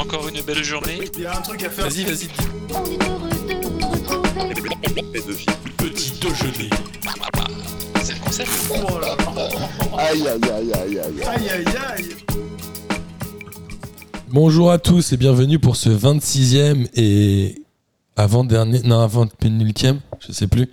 encore 0.00 0.28
une 0.28 0.40
belle 0.42 0.64
journée. 0.64 0.98
Il 1.14 1.22
y 1.22 1.26
a 1.26 1.36
un 1.36 1.42
truc 1.42 1.62
à 1.62 1.70
faire. 1.70 1.88
Vas-y, 1.88 2.04
vas-y. 2.04 2.28
On 2.70 2.84
est 2.86 3.06
heureux 3.06 3.28
de 3.28 3.68
vous 3.70 3.88
retrouver. 3.88 4.34
Petit 5.76 6.12
déjeuner. 6.20 6.70
C'est 8.02 8.14
le 8.14 8.20
concept. 8.20 8.50
Oh 8.70 8.98
là. 8.98 9.16
Aïe 9.98 10.26
aïe 10.26 10.40
aïe 10.42 10.72
aïe 10.72 10.98
aïe. 10.98 11.22
Aïe 11.26 11.48
aïe 11.50 11.64
aïe. 11.96 12.16
Bonjour 14.28 14.70
à 14.70 14.78
tous 14.78 15.12
et 15.12 15.16
bienvenue 15.16 15.58
pour 15.58 15.76
ce 15.76 15.90
26e 15.90 16.88
et 16.94 17.62
avant-dernier, 18.16 18.80
non, 18.84 19.00
avant-pénultième, 19.00 20.00
je 20.20 20.32
sais 20.32 20.46
plus, 20.46 20.68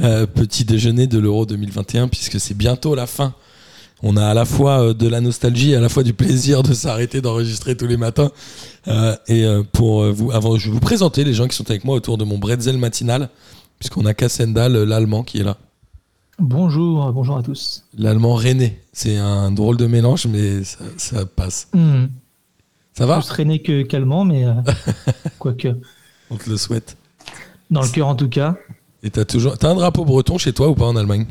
euh, 0.00 0.26
petit 0.26 0.64
déjeuner 0.64 1.06
de 1.06 1.18
l'Euro 1.18 1.46
2021 1.46 2.08
puisque 2.08 2.40
c'est 2.40 2.56
bientôt 2.56 2.94
la 2.94 3.06
fin. 3.06 3.34
On 4.02 4.16
a 4.16 4.26
à 4.26 4.34
la 4.34 4.44
fois 4.44 4.82
euh, 4.82 4.94
de 4.94 5.08
la 5.08 5.20
nostalgie 5.20 5.72
et 5.72 5.76
à 5.76 5.80
la 5.80 5.88
fois 5.88 6.02
du 6.02 6.12
plaisir 6.12 6.62
de 6.62 6.74
s'arrêter 6.74 7.20
d'enregistrer 7.20 7.76
tous 7.76 7.86
les 7.86 7.96
matins. 7.96 8.30
Euh, 8.88 9.16
et 9.26 9.44
euh, 9.44 9.62
pour 9.72 10.04
vous, 10.12 10.32
avant, 10.32 10.56
je 10.56 10.66
vais 10.68 10.74
vous 10.74 10.80
présenter 10.80 11.24
les 11.24 11.32
gens 11.32 11.48
qui 11.48 11.56
sont 11.56 11.68
avec 11.70 11.84
moi 11.84 11.96
autour 11.96 12.18
de 12.18 12.24
mon 12.24 12.38
bretzel 12.38 12.76
matinal, 12.78 13.30
puisqu'on 13.78 14.04
a 14.04 14.14
Cassendal, 14.14 14.76
euh, 14.76 14.84
l'allemand, 14.84 15.22
qui 15.22 15.38
est 15.38 15.44
là. 15.44 15.56
Bonjour, 16.38 17.10
bonjour 17.12 17.38
à 17.38 17.42
tous. 17.42 17.84
L'allemand 17.96 18.34
René. 18.34 18.78
C'est 18.92 19.16
un 19.16 19.50
drôle 19.50 19.78
de 19.78 19.86
mélange, 19.86 20.26
mais 20.26 20.64
ça, 20.64 20.84
ça 20.98 21.24
passe. 21.24 21.68
Hmm. 21.72 22.06
Ça 22.92 23.06
va? 23.06 23.18
Plus 23.18 23.26
traîné 23.26 23.62
que 23.62 23.82
calmant, 23.82 24.24
mais 24.24 24.44
euh, 24.44 24.54
quoique. 25.38 25.68
On 26.30 26.36
te 26.36 26.48
le 26.48 26.56
souhaite. 26.56 26.96
Dans 27.70 27.82
le 27.82 27.88
cœur 27.88 28.08
en 28.08 28.14
tout 28.14 28.28
cas. 28.28 28.56
Et 29.02 29.10
t'as 29.10 29.24
toujours, 29.24 29.58
t'as 29.58 29.70
un 29.70 29.74
drapeau 29.74 30.04
breton 30.04 30.38
chez 30.38 30.52
toi 30.52 30.68
ou 30.68 30.74
pas 30.74 30.86
en 30.86 30.96
Allemagne? 30.96 31.26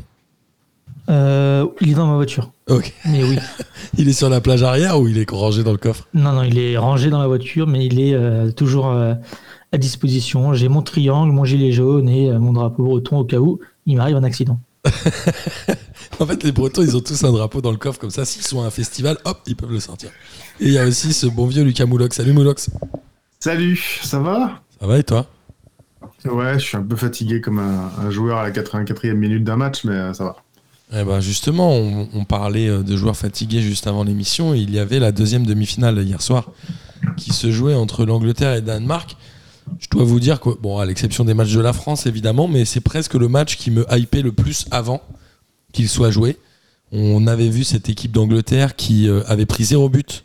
Euh, 1.08 1.66
il 1.80 1.90
est 1.90 1.94
dans 1.94 2.06
ma 2.06 2.14
voiture. 2.16 2.50
Ok. 2.68 2.92
Mais 3.06 3.22
oui. 3.22 3.38
Il 3.98 4.08
est 4.08 4.12
sur 4.12 4.28
la 4.28 4.40
plage 4.40 4.62
arrière 4.62 5.00
ou 5.00 5.08
il 5.08 5.16
est 5.16 5.30
rangé 5.30 5.62
dans 5.62 5.72
le 5.72 5.78
coffre? 5.78 6.06
Non, 6.12 6.32
non, 6.32 6.42
il 6.42 6.58
est 6.58 6.76
rangé 6.76 7.08
dans 7.08 7.20
la 7.20 7.26
voiture, 7.28 7.66
mais 7.66 7.86
il 7.86 7.98
est 7.98 8.12
euh, 8.12 8.50
toujours 8.50 8.88
euh, 8.88 9.14
à 9.72 9.78
disposition. 9.78 10.52
J'ai 10.52 10.68
mon 10.68 10.82
triangle, 10.82 11.32
mon 11.32 11.44
gilet 11.44 11.72
jaune 11.72 12.08
et 12.08 12.30
euh, 12.30 12.38
mon 12.38 12.52
drapeau 12.52 12.82
breton 12.84 13.18
au 13.20 13.24
cas 13.24 13.38
où 13.38 13.58
il 13.86 13.96
m'arrive 13.96 14.16
un 14.16 14.24
accident. 14.24 14.58
En 16.18 16.24
fait, 16.24 16.42
les 16.44 16.52
Bretons, 16.52 16.82
ils 16.82 16.96
ont 16.96 17.00
tous 17.00 17.24
un 17.24 17.32
drapeau 17.32 17.60
dans 17.60 17.70
le 17.70 17.76
coffre 17.76 17.98
comme 17.98 18.10
ça. 18.10 18.24
S'ils 18.24 18.42
sont 18.42 18.62
à 18.62 18.66
un 18.66 18.70
festival, 18.70 19.18
hop, 19.26 19.38
ils 19.46 19.54
peuvent 19.54 19.72
le 19.72 19.80
sortir. 19.80 20.10
Et 20.60 20.66
il 20.66 20.72
y 20.72 20.78
a 20.78 20.86
aussi 20.86 21.12
ce 21.12 21.26
bon 21.26 21.46
vieux 21.46 21.62
Lucas 21.62 21.84
Moulox. 21.84 22.16
Salut 22.16 22.32
Moulox. 22.32 22.70
Salut, 23.38 24.00
ça 24.02 24.18
va? 24.18 24.62
Ça 24.80 24.86
va 24.86 24.98
et 24.98 25.04
toi? 25.04 25.26
Ouais, 26.24 26.54
je 26.54 26.64
suis 26.64 26.76
un 26.76 26.82
peu 26.82 26.96
fatigué 26.96 27.42
comme 27.42 27.58
un, 27.58 27.90
un 27.98 28.10
joueur 28.10 28.38
à 28.38 28.44
la 28.44 28.50
84e 28.50 29.12
minute 29.12 29.44
d'un 29.44 29.56
match, 29.56 29.84
mais 29.84 29.94
euh, 29.94 30.12
ça 30.14 30.24
va. 30.24 30.36
Eh 30.92 31.02
ben 31.02 31.20
justement, 31.20 31.72
on, 31.72 32.24
parlait 32.24 32.68
euh, 32.68 32.82
de 32.84 32.96
joueurs 32.96 33.16
fatigués 33.16 33.60
juste 33.60 33.88
avant 33.88 34.04
l'émission. 34.04 34.54
Il 34.54 34.72
y 34.72 34.78
avait 34.78 35.00
la 35.00 35.10
deuxième 35.10 35.44
demi-finale 35.44 35.98
hier 35.98 36.22
soir 36.22 36.50
qui 37.16 37.32
se 37.32 37.50
jouait 37.50 37.74
entre 37.74 38.04
l'Angleterre 38.04 38.52
et 38.52 38.56
le 38.56 38.62
Danemark. 38.62 39.16
Je 39.80 39.88
dois 39.90 40.04
vous 40.04 40.20
dire 40.20 40.38
que, 40.38 40.50
bon, 40.50 40.78
à 40.78 40.86
l'exception 40.86 41.24
des 41.24 41.34
matchs 41.34 41.52
de 41.52 41.60
la 41.60 41.72
France 41.72 42.06
évidemment, 42.06 42.46
mais 42.46 42.64
c'est 42.64 42.80
presque 42.80 43.14
le 43.14 43.28
match 43.28 43.56
qui 43.56 43.72
me 43.72 43.84
hypait 43.90 44.22
le 44.22 44.30
plus 44.30 44.66
avant 44.70 45.02
qu'il 45.72 45.88
soit 45.88 46.12
joué. 46.12 46.36
On 46.92 47.26
avait 47.26 47.48
vu 47.48 47.64
cette 47.64 47.88
équipe 47.88 48.12
d'Angleterre 48.12 48.76
qui 48.76 49.08
euh, 49.08 49.22
avait 49.26 49.46
pris 49.46 49.64
zéro 49.64 49.88
but 49.88 50.24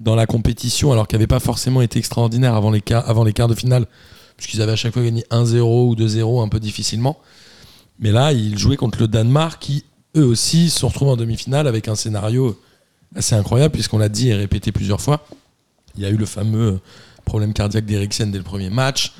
dans 0.00 0.14
la 0.14 0.26
compétition 0.26 0.92
alors 0.92 1.08
qu'elle 1.08 1.20
n'avait 1.20 1.26
pas 1.26 1.40
forcément 1.40 1.80
été 1.80 1.98
extraordinaire 1.98 2.54
avant 2.54 2.70
les, 2.70 2.82
quarts, 2.82 3.08
avant 3.08 3.24
les 3.24 3.32
quarts 3.32 3.48
de 3.48 3.54
finale, 3.54 3.86
puisqu'ils 4.36 4.60
avaient 4.60 4.72
à 4.72 4.76
chaque 4.76 4.92
fois 4.92 5.02
gagné 5.02 5.24
1-0 5.30 5.60
ou 5.60 5.94
2-0 5.94 6.44
un 6.44 6.48
peu 6.48 6.60
difficilement. 6.60 7.18
Mais 7.98 8.12
là, 8.12 8.32
ils 8.32 8.58
jouaient 8.58 8.76
contre 8.76 9.00
le 9.00 9.08
Danemark 9.08 9.60
qui, 9.60 9.84
eux 10.16 10.24
aussi, 10.24 10.70
se 10.70 10.84
retrouvent 10.84 11.08
en 11.08 11.16
demi-finale 11.16 11.66
avec 11.66 11.88
un 11.88 11.94
scénario 11.94 12.60
assez 13.14 13.34
incroyable, 13.34 13.72
puisqu'on 13.72 13.98
l'a 13.98 14.08
dit 14.08 14.28
et 14.28 14.34
répété 14.34 14.72
plusieurs 14.72 15.00
fois. 15.00 15.26
Il 15.96 16.02
y 16.02 16.06
a 16.06 16.10
eu 16.10 16.16
le 16.16 16.26
fameux 16.26 16.80
problème 17.24 17.52
cardiaque 17.52 17.86
d'Eriksen 17.86 18.30
dès 18.30 18.38
le 18.38 18.44
premier 18.44 18.70
match, 18.70 19.12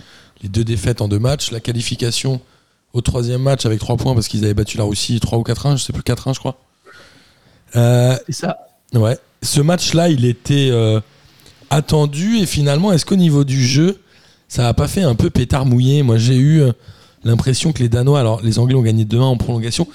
les 0.42 0.48
deux 0.48 0.64
défaites 0.64 1.00
en 1.00 1.08
deux 1.08 1.18
matchs, 1.18 1.50
la 1.50 1.60
qualification 1.60 2.40
au 2.92 3.00
troisième 3.00 3.42
match 3.42 3.66
avec 3.66 3.78
trois 3.80 3.96
points 3.96 4.14
parce 4.14 4.28
qu'ils 4.28 4.44
avaient 4.44 4.54
battu 4.54 4.78
la 4.78 4.84
Russie 4.84 5.20
3 5.20 5.38
ou 5.38 5.42
4-1, 5.42 5.76
je 5.76 5.82
sais 5.82 5.92
plus 5.92 6.02
4-1 6.02 6.34
je 6.34 6.38
crois. 6.38 6.58
Euh, 7.74 8.16
C'est 8.26 8.32
ça. 8.32 8.58
Ouais. 8.94 9.18
Ce 9.42 9.60
match-là, 9.60 10.08
il 10.08 10.24
était 10.24 10.68
euh, 10.70 11.00
attendu 11.68 12.38
et 12.38 12.46
finalement, 12.46 12.92
est-ce 12.92 13.04
qu'au 13.04 13.16
niveau 13.16 13.44
du 13.44 13.64
jeu, 13.66 14.00
ça 14.48 14.62
n'a 14.62 14.72
pas 14.72 14.88
fait 14.88 15.02
un 15.02 15.14
peu 15.14 15.30
pétard 15.30 15.66
mouillé? 15.66 16.02
Moi, 16.02 16.16
j'ai 16.16 16.36
eu 16.36 16.62
euh, 16.62 16.72
l'impression 17.26 17.72
que 17.72 17.82
les 17.82 17.88
Danois, 17.88 18.20
alors 18.20 18.40
les 18.42 18.58
Anglais 18.58 18.74
ont 18.76 18.82
gagné 18.82 19.04
2-1 19.04 19.20
en 19.20 19.36
prolongation, 19.36 19.86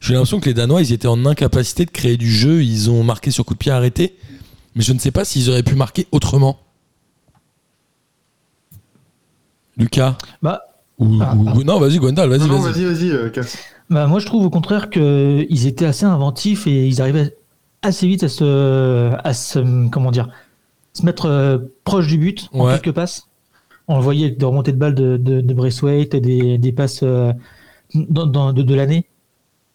j'ai 0.00 0.14
l'impression 0.14 0.40
que 0.40 0.46
les 0.46 0.54
Danois, 0.54 0.82
ils 0.82 0.92
étaient 0.92 1.08
en 1.08 1.24
incapacité 1.26 1.84
de 1.84 1.90
créer 1.90 2.16
du 2.16 2.30
jeu, 2.30 2.62
ils 2.62 2.90
ont 2.90 3.02
marqué 3.04 3.30
sur 3.30 3.44
coup 3.44 3.54
de 3.54 3.58
pied 3.58 3.70
arrêté, 3.72 4.16
mais 4.74 4.82
je 4.82 4.92
ne 4.92 4.98
sais 4.98 5.10
pas 5.10 5.24
s'ils 5.24 5.48
auraient 5.50 5.62
pu 5.62 5.74
marquer 5.76 6.06
autrement. 6.12 6.58
Lucas 9.76 10.18
Bah, 10.42 10.60
ou, 10.98 11.18
Ah, 11.22 11.34
ou- 11.36 11.48
ah. 11.48 11.54
Non, 11.64 11.78
vas-y, 11.80 11.98
Gwendal, 11.98 12.28
vas-y, 12.28 12.40
Non, 12.48 12.58
vas-y. 12.60 12.84
vas-y, 12.84 12.84
vas-y, 12.84 13.10
euh, 13.10 13.30
bah, 13.90 14.06
moi, 14.06 14.18
je 14.20 14.26
trouve 14.26 14.44
au 14.44 14.50
contraire 14.50 14.90
qu'ils 14.90 15.66
étaient 15.66 15.86
assez 15.86 16.04
inventifs 16.04 16.66
et 16.66 16.86
ils 16.86 17.00
arrivaient 17.00 17.36
assez 17.82 18.06
vite 18.06 18.22
à 18.24 18.28
se, 18.28 19.10
à 19.24 19.34
se 19.34 19.88
comment 19.88 20.10
dire, 20.10 20.28
se 20.92 21.04
mettre 21.04 21.26
euh, 21.26 21.58
proche 21.84 22.06
du 22.06 22.18
but 22.18 22.48
en 22.52 22.66
Ouais. 22.66 22.78
quelques 22.78 22.94
passes. 22.94 23.26
On 23.88 23.96
le 23.96 24.02
voyait 24.02 24.30
des 24.30 24.44
remontées 24.44 24.72
de 24.72 24.76
balles 24.76 24.94
de, 24.94 25.16
de, 25.16 25.40
de 25.40 25.54
Braithwaite 25.54 26.14
des, 26.16 26.58
des 26.58 26.72
passes 26.72 27.00
euh, 27.02 27.32
dans- 27.94 28.26
dans- 28.26 28.52
de, 28.52 28.62
de 28.62 28.74
l'année. 28.74 29.06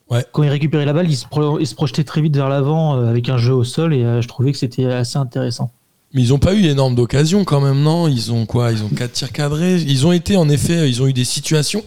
Ouais. 0.10 0.26
Quand 0.32 0.44
ils 0.44 0.50
récupéraient 0.50 0.86
la 0.86 0.94
balle, 0.94 1.10
ils 1.10 1.18
se, 1.18 1.26
pro- 1.28 1.60
ils 1.60 1.68
se 1.68 1.76
projetaient 1.76 2.06
très 2.06 2.22
vite 2.22 2.36
vers 2.36 2.48
l'avant 2.48 2.96
euh, 2.96 3.10
avec 3.10 3.28
un 3.28 3.38
jeu 3.38 3.54
au 3.54 3.64
sol 3.66 3.94
et 3.94 4.04
euh, 4.04 4.22
je 4.22 4.28
trouvais 4.28 4.52
que 4.54 4.58
c'était 4.58 4.86
assez 4.86 5.18
intéressant. 5.18 5.72
Mais 6.14 6.22
ils 6.24 6.30
n'ont 6.30 6.40
pas 6.40 6.54
eu 6.56 6.64
énorme 6.64 6.96
d'occasions 6.96 7.44
quand 7.44 7.60
même, 7.60 7.82
non? 7.82 8.08
Ils 8.08 8.32
ont 8.32 8.46
quoi? 8.46 8.72
Ils 8.72 8.82
ont 8.84 8.88
quatre 8.90 9.12
tirs 9.12 9.34
cadrés? 9.34 9.76
Ils 9.82 10.08
ont 10.08 10.14
été 10.14 10.38
en 10.38 10.48
effet, 10.48 10.90
ils 10.90 11.02
ont 11.02 11.08
eu 11.08 11.14
des 11.14 11.26
situations. 11.26 11.84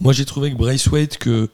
Moi 0.00 0.12
j'ai 0.12 0.24
trouvé 0.24 0.52
que 0.52 0.56
Braithwaite, 0.56 1.18
que. 1.18 1.50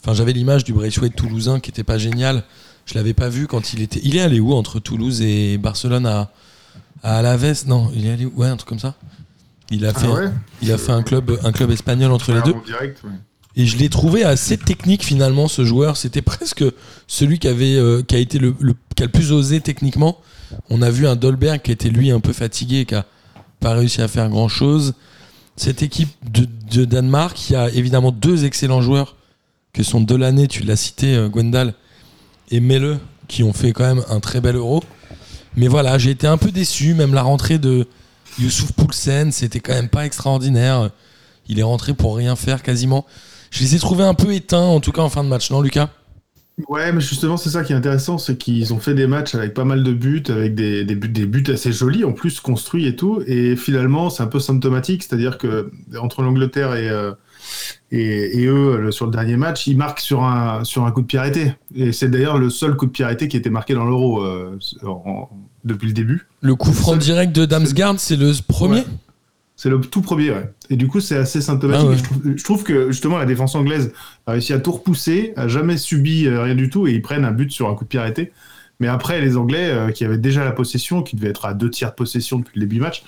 Enfin 0.00 0.12
j'avais 0.12 0.34
l'image 0.34 0.64
du 0.64 0.74
Braithwaite 0.74 1.16
toulousain 1.16 1.58
qui 1.60 1.70
était 1.70 1.82
pas 1.84 1.96
génial. 1.96 2.44
Je 2.84 2.94
l'avais 2.94 3.14
pas 3.14 3.30
vu 3.30 3.46
quand 3.46 3.72
il 3.72 3.80
était. 3.80 4.00
Il 4.04 4.16
est 4.16 4.20
allé 4.20 4.40
où 4.40 4.52
entre 4.52 4.78
Toulouse 4.78 5.22
et 5.22 5.56
Barcelone 5.56 6.04
à, 6.06 6.30
à 7.02 7.16
Alaves 7.18 7.64
Non, 7.66 7.90
il 7.96 8.06
est 8.06 8.10
allé 8.12 8.26
où? 8.26 8.32
Ouais, 8.36 8.48
un 8.48 8.56
truc 8.56 8.68
comme 8.68 8.78
ça. 8.78 8.94
Il 9.70 9.84
a 9.84 9.92
fait, 9.92 10.06
Ah 10.08 10.14
ouais 10.14 10.30
il 10.62 10.72
a 10.72 10.78
fait 10.78 10.92
un 10.92 11.02
club, 11.02 11.38
un 11.44 11.52
club 11.52 11.70
espagnol 11.70 12.10
entre 12.12 12.32
les 12.32 12.38
Ouais, 12.38 12.44
deux. 12.44 12.52
en 12.52 12.62
direct, 12.62 13.02
ouais. 13.04 13.10
Et 13.56 13.66
je 13.66 13.76
l'ai 13.76 13.88
trouvé 13.88 14.24
assez 14.24 14.56
technique 14.56 15.02
finalement 15.04 15.48
ce 15.48 15.64
joueur. 15.64 15.96
C'était 15.96 16.22
presque 16.32 16.64
celui 17.06 17.38
qui 17.38 17.48
avait 17.48 17.76
euh, 17.76 18.02
qui 18.02 18.14
a 18.14 18.18
été 18.18 18.38
le, 18.38 18.54
le- 18.60 18.74
qui 18.96 19.02
a 19.02 19.06
le 19.06 19.12
plus 19.12 19.32
osé 19.32 19.60
techniquement. 19.60 20.18
On 20.70 20.80
a 20.80 20.90
vu 20.90 21.06
un 21.06 21.16
Dolberg 21.16 21.60
qui 21.60 21.72
était 21.72 21.90
lui 21.90 22.10
un 22.10 22.20
peu 22.20 22.32
fatigué, 22.32 22.84
qui 22.86 22.94
a 22.94 23.04
pas 23.60 23.74
réussi 23.74 24.00
à 24.00 24.08
faire 24.08 24.28
grand 24.28 24.48
chose. 24.48 24.94
Cette 25.56 25.82
équipe 25.82 26.08
de, 26.30 26.46
de 26.72 26.84
Danemark, 26.84 27.50
il 27.50 27.52
y 27.54 27.56
a 27.56 27.68
évidemment 27.70 28.12
deux 28.12 28.44
excellents 28.44 28.80
joueurs 28.80 29.16
que 29.72 29.82
sont 29.82 30.00
Delaney, 30.00 30.46
tu 30.48 30.62
l'as 30.62 30.76
cité, 30.76 31.14
euh, 31.16 31.28
Gwendal, 31.28 31.74
et 32.50 32.60
Melle, 32.60 32.98
qui 33.26 33.42
ont 33.42 33.52
fait 33.52 33.72
quand 33.72 33.84
même 33.84 34.04
un 34.08 34.20
très 34.20 34.40
bel 34.40 34.56
euro. 34.56 34.82
Mais 35.56 35.66
voilà, 35.68 35.98
j'ai 35.98 36.10
été 36.12 36.26
un 36.26 36.38
peu 36.38 36.50
déçu. 36.52 36.94
Même 36.94 37.12
la 37.12 37.22
rentrée 37.22 37.58
de 37.58 37.86
Youssouf 38.38 38.72
Poulsen, 38.72 39.32
c'était 39.32 39.60
quand 39.60 39.74
même 39.74 39.88
pas 39.88 40.06
extraordinaire. 40.06 40.90
Il 41.48 41.58
est 41.58 41.64
rentré 41.64 41.94
pour 41.94 42.16
rien 42.16 42.36
faire 42.36 42.62
quasiment. 42.62 43.06
Je 43.50 43.60
les 43.60 43.74
ai 43.74 43.78
trouvés 43.78 44.04
un 44.04 44.14
peu 44.14 44.32
éteints, 44.32 44.58
en 44.58 44.80
tout 44.80 44.92
cas 44.92 45.02
en 45.02 45.08
fin 45.08 45.24
de 45.24 45.28
match, 45.28 45.50
non, 45.50 45.60
Lucas? 45.60 45.88
Ouais, 46.66 46.92
mais 46.92 47.00
justement, 47.00 47.36
c'est 47.36 47.50
ça 47.50 47.62
qui 47.62 47.72
est 47.72 47.76
intéressant, 47.76 48.18
c'est 48.18 48.36
qu'ils 48.36 48.74
ont 48.74 48.80
fait 48.80 48.94
des 48.94 49.06
matchs 49.06 49.36
avec 49.36 49.54
pas 49.54 49.64
mal 49.64 49.84
de 49.84 49.92
buts, 49.92 50.24
avec 50.28 50.56
des, 50.56 50.84
buts, 50.84 51.44
assez 51.52 51.72
jolis, 51.72 52.04
en 52.04 52.12
plus 52.12 52.40
construits 52.40 52.86
et 52.86 52.96
tout. 52.96 53.22
Et 53.28 53.54
finalement, 53.54 54.10
c'est 54.10 54.24
un 54.24 54.26
peu 54.26 54.40
symptomatique, 54.40 55.04
c'est-à-dire 55.04 55.38
que 55.38 55.70
entre 56.00 56.22
l'Angleterre 56.22 56.74
et, 56.74 56.90
euh, 56.90 57.12
eux, 57.92 58.90
sur 58.90 59.06
le 59.06 59.12
dernier 59.12 59.36
match, 59.36 59.68
ils 59.68 59.76
marquent 59.76 60.00
sur 60.00 60.24
un, 60.24 60.62
coup 60.92 61.02
de 61.02 61.06
pied. 61.06 61.20
Et 61.76 61.92
c'est 61.92 62.08
d'ailleurs 62.08 62.38
le 62.38 62.50
seul 62.50 62.74
coup 62.74 62.86
de 62.86 62.90
pied 62.90 63.04
arrêté 63.04 63.28
qui 63.28 63.36
été 63.36 63.50
marqué 63.50 63.74
dans 63.74 63.84
l'Euro 63.84 64.24
euh, 64.24 64.58
depuis 65.68 65.86
le 65.86 65.92
début. 65.92 66.26
Le 66.40 66.54
coup 66.56 66.72
franc 66.72 66.92
Seul- 66.92 66.98
direct 67.00 67.36
de 67.36 67.44
Damsgaard, 67.44 68.00
c'est 68.00 68.16
le 68.16 68.32
premier 68.46 68.80
Ouais. 68.80 68.86
C'est 69.60 69.70
le 69.70 69.80
tout 69.80 70.02
premier, 70.02 70.30
ouais. 70.30 70.48
Et 70.70 70.76
du 70.76 70.86
coup, 70.86 71.00
c'est 71.00 71.16
assez 71.16 71.40
symptomatique. 71.40 71.84
Ah 71.88 71.90
ouais. 71.90 71.98
Je, 71.98 72.02
trouve, 72.04 72.22
je 72.36 72.44
trouve 72.44 72.62
que 72.62 72.92
justement, 72.92 73.18
la 73.18 73.24
défense 73.26 73.56
anglaise 73.56 73.92
a 74.28 74.32
réussi 74.32 74.52
à 74.52 74.60
tout 74.60 74.70
repousser, 74.70 75.32
a 75.36 75.48
jamais 75.48 75.76
subi 75.76 76.26
euh, 76.28 76.42
rien 76.44 76.54
du 76.54 76.70
tout, 76.70 76.86
et 76.86 76.92
ils 76.92 77.02
prennent 77.02 77.24
un 77.24 77.32
but 77.32 77.50
sur 77.50 77.68
un 77.68 77.74
coup 77.74 77.82
de 77.82 77.88
pied 77.88 77.98
arrêté. 77.98 78.30
Mais 78.78 78.86
après, 78.86 79.20
les 79.20 79.36
Anglais, 79.36 79.68
euh, 79.70 79.90
qui 79.90 80.04
avaient 80.04 80.16
déjà 80.16 80.44
la 80.44 80.52
possession, 80.52 81.02
qui 81.02 81.16
devaient 81.16 81.30
être 81.30 81.44
à 81.44 81.54
deux 81.54 81.70
tiers 81.70 81.90
de 81.90 81.96
possession 81.96 82.38
depuis 82.38 82.52
le 82.54 82.66
début 82.66 82.76
du 82.76 82.82
match, 82.82 83.02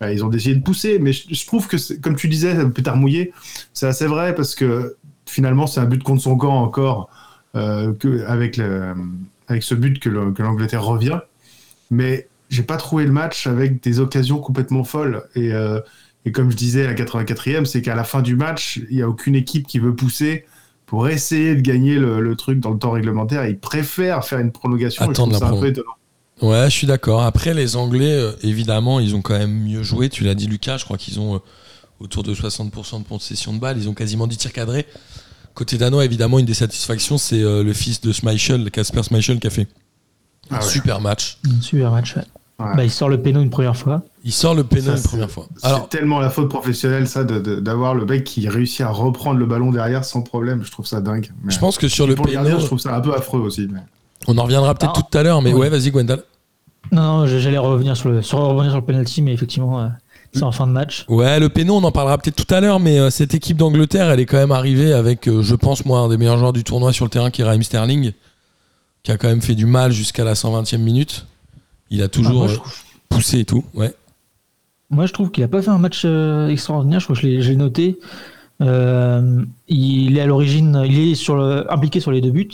euh, 0.00 0.12
ils 0.12 0.24
ont 0.24 0.28
décidé 0.28 0.54
de 0.54 0.62
pousser. 0.62 1.00
Mais 1.00 1.12
je, 1.12 1.24
je 1.28 1.44
trouve 1.46 1.66
que, 1.66 1.76
comme 2.00 2.14
tu 2.14 2.28
disais, 2.28 2.54
pétard 2.70 2.96
mouillé, 2.96 3.32
c'est 3.72 3.86
assez 3.88 4.06
vrai 4.06 4.32
parce 4.36 4.54
que 4.54 4.94
finalement, 5.28 5.66
c'est 5.66 5.80
un 5.80 5.86
but 5.86 6.04
contre 6.04 6.22
son 6.22 6.36
camp 6.36 6.62
encore, 6.62 7.10
euh, 7.56 7.92
que, 7.94 8.24
avec, 8.26 8.58
le, 8.58 8.94
avec 9.48 9.64
ce 9.64 9.74
but 9.74 9.98
que 9.98 10.08
l'Angleterre 10.08 10.84
revient. 10.84 11.18
Mais 11.90 12.28
j'ai 12.48 12.62
pas 12.62 12.76
trouvé 12.76 13.04
le 13.04 13.12
match 13.12 13.46
avec 13.46 13.82
des 13.82 14.00
occasions 14.00 14.38
complètement 14.38 14.84
folles. 14.84 15.24
Et, 15.34 15.52
euh, 15.52 15.80
et 16.24 16.32
comme 16.32 16.50
je 16.50 16.56
disais, 16.56 16.84
à 16.84 16.92
la 16.92 16.94
84e, 16.94 17.64
c'est 17.64 17.82
qu'à 17.82 17.94
la 17.94 18.04
fin 18.04 18.22
du 18.22 18.36
match, 18.36 18.80
il 18.90 18.96
n'y 18.96 19.02
a 19.02 19.08
aucune 19.08 19.34
équipe 19.34 19.66
qui 19.66 19.78
veut 19.78 19.94
pousser 19.94 20.44
pour 20.86 21.08
essayer 21.08 21.56
de 21.56 21.60
gagner 21.60 21.96
le, 21.96 22.20
le 22.20 22.36
truc 22.36 22.60
dans 22.60 22.70
le 22.70 22.78
temps 22.78 22.92
réglementaire. 22.92 23.44
Ils 23.46 23.58
préfèrent 23.58 24.24
faire 24.24 24.38
une 24.38 24.52
prolongation. 24.52 25.08
Attendre 25.08 25.32
la 25.32 25.68
étonnant. 25.68 25.90
Ouais, 26.42 26.66
je 26.66 26.76
suis 26.76 26.86
d'accord. 26.86 27.22
Après, 27.22 27.54
les 27.54 27.76
Anglais, 27.76 28.12
euh, 28.12 28.32
évidemment, 28.42 29.00
ils 29.00 29.14
ont 29.14 29.22
quand 29.22 29.38
même 29.38 29.64
mieux 29.64 29.82
joué. 29.82 30.08
Tu 30.08 30.22
l'as 30.22 30.34
dit, 30.34 30.46
Lucas, 30.46 30.76
je 30.76 30.84
crois 30.84 30.98
qu'ils 30.98 31.18
ont 31.18 31.36
euh, 31.36 31.38
autour 31.98 32.22
de 32.22 32.34
60% 32.34 32.98
de 32.98 33.04
possession 33.04 33.54
de 33.54 33.58
balle. 33.58 33.78
Ils 33.78 33.88
ont 33.88 33.94
quasiment 33.94 34.26
10 34.26 34.36
tirs 34.36 34.52
cadrés. 34.52 34.86
Côté 35.54 35.78
danois, 35.78 36.04
évidemment, 36.04 36.38
une 36.38 36.44
des 36.44 36.54
satisfactions, 36.54 37.16
c'est 37.16 37.40
le 37.40 37.72
fils 37.72 38.02
de 38.02 38.12
Schmeichel, 38.12 38.70
Casper 38.70 39.02
Schmeichel, 39.02 39.40
qui 39.40 39.46
a 39.46 39.50
fait 39.50 39.66
Ah 40.50 40.56
ouais. 40.56 40.62
super 40.62 41.00
match. 41.00 41.38
Super 41.60 41.90
match. 41.90 42.16
ouais. 42.16 42.22
Ouais. 42.58 42.74
Bah, 42.74 42.84
il 42.84 42.90
sort 42.90 43.10
le 43.10 43.20
péno 43.20 43.42
une 43.42 43.50
première 43.50 43.76
fois. 43.76 44.00
Il 44.24 44.32
sort 44.32 44.54
le 44.54 44.64
péno 44.64 44.90
une 44.96 45.02
première 45.02 45.30
fois. 45.30 45.46
C'est 45.58 45.88
tellement 45.90 46.20
la 46.20 46.30
faute 46.30 46.48
professionnelle, 46.48 47.06
ça, 47.06 47.22
d'avoir 47.24 47.94
le 47.94 48.06
mec 48.06 48.24
qui 48.24 48.48
réussit 48.48 48.80
à 48.80 48.88
reprendre 48.88 49.38
le 49.38 49.44
ballon 49.44 49.70
derrière 49.72 50.04
sans 50.06 50.22
problème. 50.22 50.62
Je 50.64 50.70
trouve 50.70 50.86
ça 50.86 51.02
dingue. 51.02 51.30
Mais 51.44 51.52
je 51.52 51.58
pense 51.58 51.76
que 51.76 51.86
sur 51.88 52.06
le 52.06 52.14
péno, 52.14 52.58
je 52.58 52.64
trouve 52.64 52.78
ça 52.78 52.94
un 52.96 53.00
peu 53.00 53.14
affreux 53.14 53.40
aussi. 53.40 53.68
mais- 53.70 53.80
on 54.26 54.38
en 54.38 54.44
reviendra 54.44 54.74
peut-être 54.74 54.94
Ah. 54.96 55.02
tout 55.10 55.18
à 55.18 55.22
l'heure, 55.22 55.42
mais 55.42 55.52
Ouais. 55.52 55.60
ouais, 55.60 55.68
vas-y, 55.68 55.90
Gwendal. 55.90 56.22
Non, 56.92 57.02
non, 57.02 57.26
j'allais 57.26 57.58
revenir 57.58 57.96
sur 57.96 58.08
le, 58.08 58.22
sur, 58.22 58.38
revenir 58.38 58.70
sur 58.70 58.80
le 58.80 58.86
penalty, 58.86 59.20
mais 59.20 59.32
effectivement, 59.34 59.80
euh, 59.82 59.88
c'est 60.32 60.42
en 60.44 60.52
fin 60.52 60.66
de 60.66 60.72
match. 60.72 61.04
Ouais, 61.08 61.38
le 61.38 61.48
péno, 61.50 61.74
on 61.76 61.84
en 61.84 61.92
parlera 61.92 62.16
peut-être 62.16 62.42
tout 62.42 62.54
à 62.54 62.60
l'heure, 62.60 62.80
mais 62.80 62.98
euh, 62.98 63.10
cette 63.10 63.34
équipe 63.34 63.56
d'Angleterre, 63.58 64.08
elle 64.10 64.20
est 64.20 64.26
quand 64.26 64.38
même 64.38 64.52
arrivée 64.52 64.92
avec, 64.94 65.28
euh, 65.28 65.42
je 65.42 65.54
pense, 65.54 65.84
moi, 65.84 65.98
un 66.00 66.08
des 66.08 66.16
meilleurs 66.16 66.38
joueurs 66.38 66.52
du 66.54 66.64
tournoi 66.64 66.92
sur 66.94 67.04
le 67.04 67.10
terrain, 67.10 67.30
qui 67.30 67.42
est 67.42 67.44
Raheem 67.44 67.62
Sterling, 67.62 68.12
qui 69.06 69.12
a 69.12 69.16
quand 69.18 69.28
même 69.28 69.40
fait 69.40 69.54
du 69.54 69.66
mal 69.66 69.92
jusqu'à 69.92 70.24
la 70.24 70.34
120e 70.34 70.78
minute. 70.78 71.26
Il 71.90 72.02
a 72.02 72.06
Ah, 72.06 72.08
toujours 72.08 72.38
moi, 72.40 72.48
je 72.48 72.54
euh, 72.54 72.56
trouve, 72.56 72.74
poussé 73.08 73.38
et 73.38 73.44
tout. 73.44 73.64
Ouais. 73.72 73.94
moi, 74.90 75.06
je 75.06 75.12
trouve 75.12 75.30
qu'il 75.30 75.44
a 75.44 75.48
pas 75.48 75.62
fait 75.62 75.70
un 75.70 75.78
match 75.78 76.02
euh, 76.04 76.48
extraordinaire. 76.48 76.98
Je 76.98 77.04
crois 77.06 77.14
que 77.14 77.22
je 77.22 77.28
l'ai- 77.50 77.56
noté. 77.56 78.00
Euh, 78.62 79.44
il 79.68 80.18
est 80.18 80.20
à 80.22 80.26
l'origine, 80.26 80.82
il 80.84 80.98
est 80.98 81.14
sur 81.14 81.36
le- 81.36 81.72
impliqué 81.72 82.00
sur 82.00 82.10
les 82.10 82.20
deux 82.20 82.32
buts. 82.32 82.48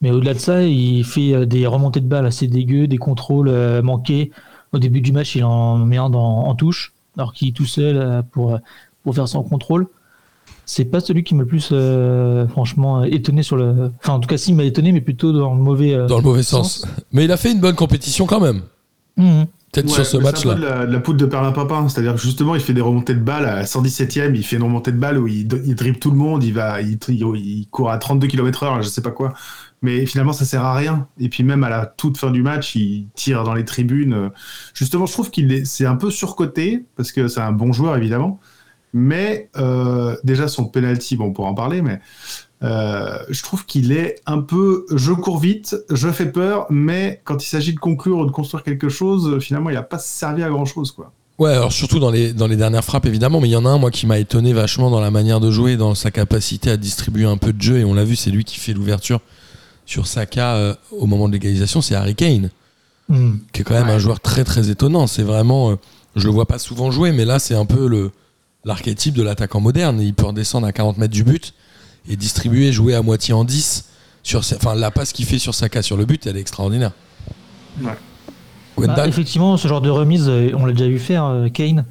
Mais 0.00 0.10
au-delà 0.10 0.32
de 0.32 0.38
ça, 0.38 0.62
il 0.62 1.04
fait 1.04 1.44
des 1.44 1.66
remontées 1.66 2.00
de 2.00 2.06
balles 2.06 2.24
assez 2.24 2.46
dégueu, 2.46 2.86
des 2.86 2.96
contrôles 2.96 3.50
manqués. 3.82 4.30
Au 4.72 4.78
début 4.78 5.02
du 5.02 5.12
match, 5.12 5.34
il 5.36 5.44
en 5.44 5.76
met 5.76 5.98
un 5.98 6.08
dans- 6.08 6.46
en 6.46 6.54
touche, 6.54 6.94
alors 7.18 7.34
qu'il 7.34 7.48
est 7.48 7.52
tout 7.52 7.66
seul 7.66 8.22
pour, 8.32 8.58
pour 9.02 9.14
faire 9.14 9.28
son 9.28 9.42
contrôle. 9.42 9.88
C'est 10.68 10.84
pas 10.86 10.98
celui 11.00 11.22
qui 11.22 11.34
m'a 11.36 11.42
le 11.42 11.46
plus, 11.48 11.68
euh, 11.70 12.46
franchement, 12.48 13.02
euh, 13.02 13.04
étonné 13.04 13.42
sur 13.44 13.56
le. 13.56 13.92
Enfin, 14.02 14.14
en 14.14 14.20
tout 14.20 14.28
cas, 14.28 14.36
si, 14.36 14.50
il 14.50 14.56
m'a 14.56 14.64
étonné, 14.64 14.90
mais 14.90 15.00
plutôt 15.00 15.32
dans 15.32 15.54
le 15.54 15.60
mauvais. 15.62 15.94
euh, 15.94 16.06
Dans 16.08 16.16
le 16.18 16.24
mauvais 16.24 16.42
sens. 16.42 16.84
Mais 17.12 17.24
il 17.24 17.30
a 17.32 17.36
fait 17.36 17.52
une 17.52 17.60
bonne 17.60 17.76
compétition 17.76 18.26
quand 18.26 18.40
même. 18.40 18.62
Mhm. 19.16 19.46
Peut-être 19.72 19.86
Ouais, 19.88 19.92
sur 19.94 20.06
ce 20.06 20.16
mais 20.16 20.22
c'est 20.34 20.46
un 20.46 20.50
match-là. 20.52 20.78
la, 20.78 20.86
de 20.86 20.92
la 20.92 21.00
poudre 21.00 21.18
de 21.18 21.26
Perlin 21.26 21.52
Papin. 21.52 21.88
C'est-à-dire 21.88 22.14
que 22.14 22.20
justement, 22.20 22.54
il 22.56 22.60
fait 22.60 22.72
des 22.72 22.80
remontées 22.80 23.14
de 23.14 23.20
balles 23.20 23.44
à 23.46 23.54
la 23.56 23.64
117ème. 23.64 24.34
Il 24.34 24.42
fait 24.44 24.56
une 24.56 24.62
remontée 24.64 24.90
de 24.90 24.96
balles 24.98 25.18
où 25.18 25.28
il, 25.28 25.46
il 25.66 25.74
dribble 25.76 25.98
tout 25.98 26.10
le 26.10 26.16
monde. 26.16 26.42
Il, 26.42 26.52
va, 26.54 26.80
il, 26.80 26.98
il- 27.08 27.22
il 27.36 27.68
court 27.70 27.90
à 27.90 27.98
32 27.98 28.26
km/h, 28.26 28.82
je 28.82 28.88
sais 28.88 29.02
pas 29.02 29.10
quoi. 29.12 29.34
Mais 29.82 30.04
finalement, 30.06 30.32
ça 30.32 30.44
sert 30.46 30.64
à 30.64 30.74
rien. 30.74 31.06
Et 31.20 31.28
puis, 31.28 31.44
même 31.44 31.62
à 31.62 31.68
la 31.68 31.86
toute 31.86 32.16
fin 32.16 32.30
du 32.32 32.42
match, 32.42 32.74
il 32.74 33.06
tire 33.14 33.44
dans 33.44 33.54
les 33.54 33.64
tribunes. 33.64 34.30
Justement, 34.74 35.06
je 35.06 35.12
trouve 35.12 35.30
qu'il 35.30 35.52
est, 35.52 35.64
c'est 35.64 35.86
un 35.86 35.96
peu 35.96 36.10
surcoté 36.10 36.86
parce 36.96 37.12
que 37.12 37.28
c'est 37.28 37.40
un 37.40 37.52
bon 37.52 37.72
joueur, 37.72 37.96
évidemment. 37.96 38.40
Mais 38.98 39.50
euh, 39.58 40.16
déjà, 40.24 40.48
son 40.48 40.64
penalty, 40.64 41.16
bon, 41.16 41.26
on 41.26 41.32
pourra 41.34 41.50
en 41.50 41.54
parler, 41.54 41.82
mais 41.82 42.00
euh, 42.62 43.18
je 43.28 43.42
trouve 43.42 43.66
qu'il 43.66 43.92
est 43.92 44.20
un 44.24 44.40
peu. 44.40 44.86
Je 44.90 45.12
cours 45.12 45.38
vite, 45.38 45.76
je 45.90 46.08
fais 46.08 46.24
peur, 46.32 46.66
mais 46.70 47.20
quand 47.24 47.44
il 47.44 47.46
s'agit 47.46 47.74
de 47.74 47.78
conclure 47.78 48.16
ou 48.20 48.24
de 48.26 48.30
construire 48.30 48.64
quelque 48.64 48.88
chose, 48.88 49.38
finalement, 49.40 49.68
il 49.68 49.74
n'a 49.74 49.82
pas 49.82 49.98
servi 49.98 50.42
à 50.42 50.48
grand 50.48 50.64
chose, 50.64 50.92
quoi. 50.92 51.12
Ouais, 51.38 51.50
alors 51.52 51.70
surtout 51.72 51.98
dans 51.98 52.10
les, 52.10 52.32
dans 52.32 52.46
les 52.46 52.56
dernières 52.56 52.84
frappes, 52.84 53.04
évidemment, 53.04 53.38
mais 53.42 53.48
il 53.48 53.52
y 53.52 53.56
en 53.56 53.66
a 53.66 53.68
un, 53.68 53.76
moi, 53.76 53.90
qui 53.90 54.06
m'a 54.06 54.18
étonné 54.18 54.54
vachement 54.54 54.90
dans 54.90 55.00
la 55.00 55.10
manière 55.10 55.40
de 55.40 55.50
jouer, 55.50 55.76
dans 55.76 55.94
sa 55.94 56.10
capacité 56.10 56.70
à 56.70 56.78
distribuer 56.78 57.26
un 57.26 57.36
peu 57.36 57.52
de 57.52 57.60
jeu, 57.60 57.76
et 57.80 57.84
on 57.84 57.92
l'a 57.92 58.04
vu, 58.04 58.16
c'est 58.16 58.30
lui 58.30 58.44
qui 58.44 58.58
fait 58.58 58.72
l'ouverture 58.72 59.20
sur 59.84 60.06
Saka 60.06 60.54
euh, 60.54 60.74
au 60.92 61.04
moment 61.04 61.28
de 61.28 61.34
l'égalisation, 61.34 61.82
c'est 61.82 61.94
Harry 61.94 62.14
Kane, 62.14 62.48
Mhm. 63.10 63.40
qui 63.52 63.60
est 63.60 63.64
quand 63.64 63.74
même 63.74 63.88
Ouais. 63.88 63.92
un 63.92 63.98
joueur 63.98 64.20
très 64.20 64.44
très 64.44 64.70
étonnant. 64.70 65.06
C'est 65.06 65.22
vraiment, 65.22 65.72
euh, 65.72 65.76
je 66.16 66.24
le 66.26 66.32
vois 66.32 66.46
pas 66.46 66.58
souvent 66.58 66.90
jouer, 66.90 67.12
mais 67.12 67.26
là, 67.26 67.38
c'est 67.38 67.54
un 67.54 67.66
peu 67.66 67.86
le 67.86 68.10
l'archétype 68.66 69.14
de 69.14 69.22
l'attaquant 69.22 69.60
moderne. 69.60 70.00
Il 70.02 70.12
peut 70.12 70.26
redescendre 70.26 70.66
à 70.66 70.72
40 70.72 70.98
mètres 70.98 71.14
du 71.14 71.24
but 71.24 71.54
et 72.08 72.16
distribuer, 72.16 72.70
jouer 72.72 72.94
à 72.94 73.00
moitié 73.02 73.32
en 73.32 73.44
10. 73.44 73.86
Sur, 74.22 74.44
sa- 74.44 74.56
enfin, 74.56 74.74
la 74.74 74.90
passe 74.90 75.12
qu'il 75.12 75.24
fait 75.24 75.38
sur 75.38 75.54
Saka 75.54 75.80
sur 75.82 75.96
le 75.96 76.04
but, 76.04 76.26
elle 76.26 76.36
est 76.36 76.40
extraordinaire. 76.40 76.90
Ouais. 77.80 78.86
Bah, 78.86 79.06
effectivement, 79.08 79.56
ce 79.56 79.68
genre 79.68 79.80
de 79.80 79.88
remise, 79.88 80.28
euh, 80.28 80.50
on 80.54 80.66
l'a 80.66 80.72
déjà 80.72 80.88
vu 80.88 80.98
faire, 80.98 81.24
euh, 81.24 81.48
Kane. 81.48 81.86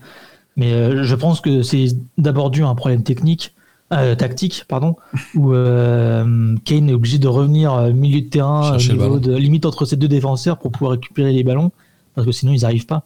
Mais 0.57 0.71
euh, 0.71 1.03
je 1.03 1.15
pense 1.15 1.41
que 1.41 1.63
c'est 1.63 1.87
d'abord 2.17 2.51
dû 2.51 2.63
à 2.63 2.67
un 2.67 2.75
problème 2.75 3.03
technique, 3.03 3.53
euh, 3.93 4.15
tactique, 4.15 4.65
pardon, 4.67 4.95
où 5.35 5.53
euh, 5.53 6.55
Kane 6.63 6.89
est 6.89 6.93
obligé 6.93 7.17
de 7.17 7.27
revenir 7.27 7.75
milieu 7.93 8.21
de 8.21 8.27
terrain, 8.27 8.77
niveau 8.93 9.19
de, 9.19 9.35
limite 9.35 9.65
entre 9.65 9.85
ces 9.85 9.95
deux 9.95 10.07
défenseurs 10.07 10.57
pour 10.59 10.71
pouvoir 10.71 10.91
récupérer 10.91 11.33
les 11.33 11.43
ballons, 11.43 11.71
parce 12.13 12.25
que 12.27 12.31
sinon 12.31 12.53
ils 12.53 12.61
n'arrivent 12.61 12.85
pas. 12.85 13.03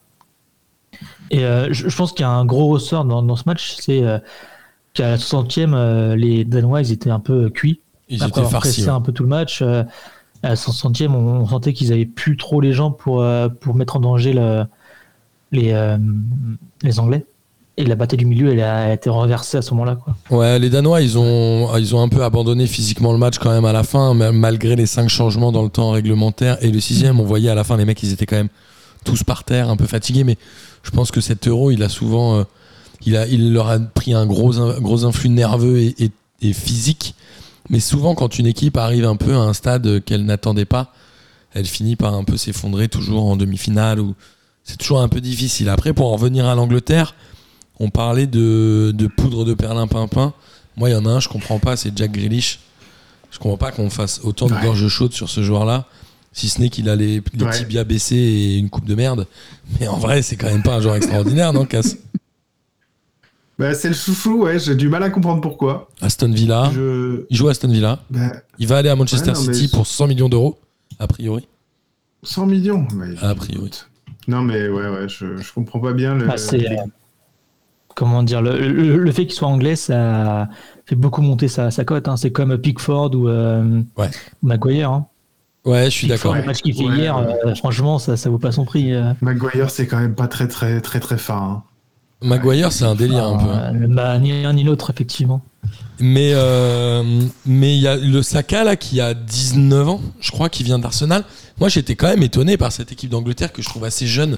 Et 1.31 1.46
euh, 1.46 1.68
je, 1.72 1.90
je 1.90 1.96
pense 1.96 2.12
qu'il 2.12 2.22
y 2.22 2.26
a 2.26 2.31
un 2.31 2.46
gros 2.46 2.68
ressort 2.70 3.06
dans, 3.06 3.22
dans 3.22 3.36
ce 3.36 3.44
match, 3.46 3.76
c'est 3.80 4.04
euh, 4.04 4.18
qu'à 4.94 5.12
la 5.12 5.18
60e, 5.18 5.74
euh, 5.74 6.16
les 6.16 6.44
Danois 6.46 6.81
ils 6.81 6.92
étaient 6.92 7.12
un 7.12 7.20
peu 7.20 7.50
cuits 7.50 7.80
ils 8.10 8.24
après 8.24 8.42
étaient 8.42 8.50
farcis. 8.50 8.70
pressé 8.72 8.84
ouais. 8.86 8.90
un 8.96 9.02
peu 9.02 9.12
tout 9.12 9.24
le 9.24 9.30
match, 9.30 9.62
à 9.62 9.86
la 10.42 10.56
60e, 10.56 11.12
on, 11.12 11.42
on 11.42 11.48
sentait 11.48 11.74
qu'ils 11.74 11.94
avaient 11.94 12.06
plus 12.08 12.38
trop 12.38 12.60
les 12.62 12.74
gens 12.74 12.92
pour, 12.92 13.24
pour 13.60 13.76
mettre 13.76 13.98
en 13.98 14.00
danger 14.00 14.34
le- 14.34 14.64
les, 15.52 15.98
les 16.84 17.00
Anglais. 17.00 17.26
Et 17.78 17.86
la 17.86 17.96
bataille 17.96 18.18
du 18.18 18.25
milieu, 18.25 18.52
elle 18.52 18.62
a, 18.62 18.92
été 18.94 19.10
renversée 19.10 19.58
à 19.58 19.62
ce 19.62 19.72
moment-là. 19.74 19.96
Quoi. 19.96 20.38
Ouais, 20.38 20.60
les 20.60 20.70
Danois, 20.70 21.02
ils 21.02 21.18
ont, 21.18 21.70
ils 21.78 21.96
ont 21.96 22.02
un 22.02 22.10
peu 22.10 22.24
abandonné 22.25 22.68
physiquement 22.68 23.14
le 23.14 23.18
match 23.18 23.38
quand 23.38 23.52
même 23.52 23.64
à 23.64 23.72
la 23.72 23.84
fin, 23.84 24.14
ma- 24.14 24.34
malgré 24.34 24.75
les 24.75 24.86
cinq 24.86 25.08
changements 25.08 25.54
dans 25.54 25.64
le 25.64 25.70
temps 25.70 25.92
réglementaire. 25.92 26.58
Et 26.62 26.72
le 26.72 26.80
sixième, 26.82 27.22
on 27.22 27.24
voyait 27.24 27.50
à 27.50 27.56
la 27.56 27.64
fin, 27.64 27.78
les 27.78 27.86
mecs, 27.86 28.04
ils 28.04 28.12
étaient 28.12 28.25
quand 28.25 28.36
même 28.36 28.50
tous 29.06 29.24
par 29.24 29.46
terre, 29.46 29.70
un 29.70 29.78
peu 29.78 29.86
fatigués. 29.86 30.25
Mais 30.25 30.38
je 30.84 30.92
pense 30.92 31.12
que 31.12 31.22
cet 31.22 31.48
euro, 31.48 31.72
il 31.72 31.84
a 31.84 31.90
souvent. 31.90 32.40
euh, 32.40 32.44
il, 33.06 33.16
a, 33.16 33.26
il 33.28 33.54
leur 33.54 33.70
a 33.70 33.80
pris 33.80 34.14
un 34.14 34.26
gros, 34.26 34.60
influx 35.06 35.30
nerveux 35.30 35.80
et, 35.80 35.96
et- 36.04 36.12
et 36.42 36.54
physique. 36.54 37.16
Mais 37.70 37.80
souvent, 37.80 38.16
quand 38.16 38.40
une 38.40 38.48
équipe 38.48 38.78
arrive 38.78 39.06
un 39.06 39.16
peu 39.16 39.34
à 39.34 39.40
un 39.40 39.54
stade 39.54 40.04
qu'elle 40.04 40.26
n'attendait 40.26 40.66
pas, 40.66 40.94
elle 41.54 41.66
finit 41.66 41.96
par 41.96 42.14
un 42.14 42.24
peu 42.24 42.36
s'effondrer, 42.38 42.88
toujours 42.90 43.26
en 43.26 43.36
demi-finale. 43.38 44.00
Ou... 44.00 44.16
C'est 44.64 44.78
toujours 44.78 45.02
un 45.02 45.08
peu 45.08 45.22
difficile. 45.22 45.70
Après, 45.70 45.94
pour 45.94 46.08
en 46.08 46.14
revenir 46.14 46.46
à 46.48 46.56
l'Angleterre, 46.56 47.16
on 47.80 47.90
parlait 47.90 48.28
de, 48.28 48.92
de 48.96 49.08
poudre 49.08 49.46
de 49.46 49.54
perlimpinpin. 49.54 50.34
Moi, 50.78 50.90
il 50.90 50.94
y 50.94 50.96
en 50.96 51.06
a 51.06 51.10
un, 51.10 51.20
je 51.20 51.30
comprends 51.30 51.60
pas, 51.60 51.75
c'est 51.78 51.96
Jack 51.98 52.12
Grealish. 52.12 52.60
Je 53.32 53.38
comprends 53.40 53.58
pas 53.58 53.72
qu'on 53.72 53.90
fasse 53.90 54.22
autant 54.24 54.48
de 54.48 54.54
Ouais. 54.54 54.62
gorge 54.64 54.88
chaude 54.88 55.14
sur 55.14 55.30
ce 55.30 55.42
joueur-là. 55.44 55.86
Si 56.31 56.48
ce 56.50 56.62
n'est 56.62 56.70
qu'il 56.70 56.88
a 56.90 56.96
les, 56.96 57.22
les 57.34 57.44
Ouais. 57.44 57.52
tibias 57.52 57.84
baissés 57.84 58.15
et 58.15 58.58
une 58.58 58.70
coupe 58.70 58.86
de 58.86 58.96
merde. 58.96 59.25
Mais 59.80 59.88
en 59.88 59.98
vrai, 59.98 60.22
c'est 60.22 60.36
quand 60.36 60.48
même 60.48 60.63
pas 60.63 60.75
un 60.75 60.82
joueur 60.82 60.96
extraordinaire, 60.96 61.51
non, 61.53 61.65
Cass? 61.65 61.98
Bah, 63.58 63.74
c'est 63.74 63.89
le 63.89 63.94
chouchou, 63.96 64.44
ouais, 64.44 64.58
j'ai 64.58 64.75
du 64.75 64.88
mal 64.88 65.03
à 65.03 65.10
comprendre 65.10 65.42
pourquoi. 65.42 65.89
Aston 66.01 66.32
Villa. 66.32 66.72
Je... 66.74 67.25
Il 67.30 67.36
joue 67.36 67.48
à 67.50 67.51
Aston 67.51 67.68
Villa. 67.68 68.00
bah, 68.10 68.32
Il 68.58 68.68
va 68.68 68.77
aller 68.77 68.88
à 68.89 68.96
Manchester 68.96 69.32
Ouais, 69.32 69.36
non, 69.38 69.44
mais 69.48 69.53
City 69.53 69.68
je- 69.68 69.72
pour 69.75 69.86
100 69.86 70.08
millions 70.08 70.30
d'euros, 70.30 70.58
a 70.98 71.08
priori. 71.08 71.46
100 72.24 72.46
millions. 72.46 72.88
mais- 72.96 73.15
A 73.22 73.36
priori. 73.36 73.72
Non, 74.30 74.42
mais 74.44 74.70
ouais, 74.70 74.88
ouais, 74.88 75.10
je, 75.10 75.38
je 75.38 75.53
comprends 75.53 75.80
pas 75.80 75.92
bien 75.94 76.15
le. 76.15 76.27
Bah, 76.27 76.36
euh, 76.53 76.75
comment 77.96 78.24
dire, 78.24 78.42
le, 78.42 78.58
le- 78.72 78.98
le 78.98 79.12
fait 79.12 79.25
qu'il 79.25 79.34
soit 79.36 79.48
anglais, 79.48 79.75
ça 79.75 80.48
fait 80.86 80.96
beaucoup 80.96 81.22
monter 81.22 81.48
sa, 81.50 81.70
sa 81.72 81.84
cote. 81.84 82.08
hein. 82.08 82.15
C'est 82.15 82.32
comme 82.32 82.58
Pickford 82.58 83.13
ou 83.15 83.27
euh, 83.27 83.82
Ouais. 83.98 84.10
Maguire. 84.42 84.92
Hein. 84.92 85.08
Ouais, 85.66 85.86
je 85.86 85.89
suis 85.89 86.08
d'accord. 86.08 86.36
Le 86.36 86.44
match 86.44 86.62
qu'il 86.62 86.74
fait 86.74 86.86
Ouais, 86.86 86.98
hier, 86.98 87.18
ouais. 87.18 87.25
euh, 87.46 87.56
franchement, 87.56 88.00
ça, 88.00 88.16
ça 88.18 88.30
vaut 88.30 88.38
pas 88.39 88.51
son 88.51 88.66
prix. 88.66 88.94
euh. 88.94 89.13
Maguire, 89.22 89.70
c'est 89.70 89.88
quand 89.88 90.00
même 90.00 90.16
pas 90.16 90.28
très, 90.28 90.48
très, 90.48 90.80
très, 90.82 91.00
très 91.00 91.18
fin. 91.18 91.36
hein. 91.36 91.63
Maguire, 92.22 92.72
c'est 92.72 92.86
un 92.86 92.96
délire 92.96 93.25
un 93.25 93.38
peu. 93.38 93.50
hein. 93.50 93.74
Euh, 93.75 93.88
bah, 93.88 94.18
ni 94.20 94.42
l'un 94.42 94.54
ni 94.54 94.63
l'autre, 94.63 94.89
effectivement. 94.89 95.42
Mais 96.00 96.32
euh, 96.34 97.04
mais 97.46 97.75
il 97.75 97.82
y 97.82 97.88
a 97.88 97.98
le 97.98 98.22
Saka 98.22 98.63
là 98.63 98.75
qui 98.78 99.01
a 99.01 99.13
19 99.13 99.88
ans, 99.89 100.01
je 100.22 100.32
crois, 100.32 100.50
qui 100.50 100.63
vient 100.63 100.80
d'Arsenal. 100.80 101.24
Moi, 101.60 101.68
j'étais 101.70 101.96
quand 101.96 102.08
même 102.08 102.24
étonné 102.24 102.56
par 102.58 102.72
cette 102.72 102.92
équipe 102.94 103.10
d'Angleterre 103.10 103.51
que 103.51 103.62
je 103.62 103.68
trouve 103.68 103.84
assez 103.84 104.08
jeune 104.08 104.38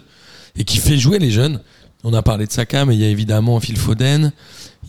et 0.56 0.63
qui 0.63 0.78
fait 0.78 0.98
jouer 0.98 1.20
les 1.20 1.30
jeunes. 1.32 1.60
On 2.04 2.13
a 2.16 2.24
parlé 2.24 2.48
de 2.48 2.51
Saka, 2.51 2.84
mais 2.86 2.96
il 2.96 3.01
y 3.01 3.06
a 3.06 3.10
évidemment 3.10 3.60
Phil 3.60 3.78
Foden. 3.78 4.32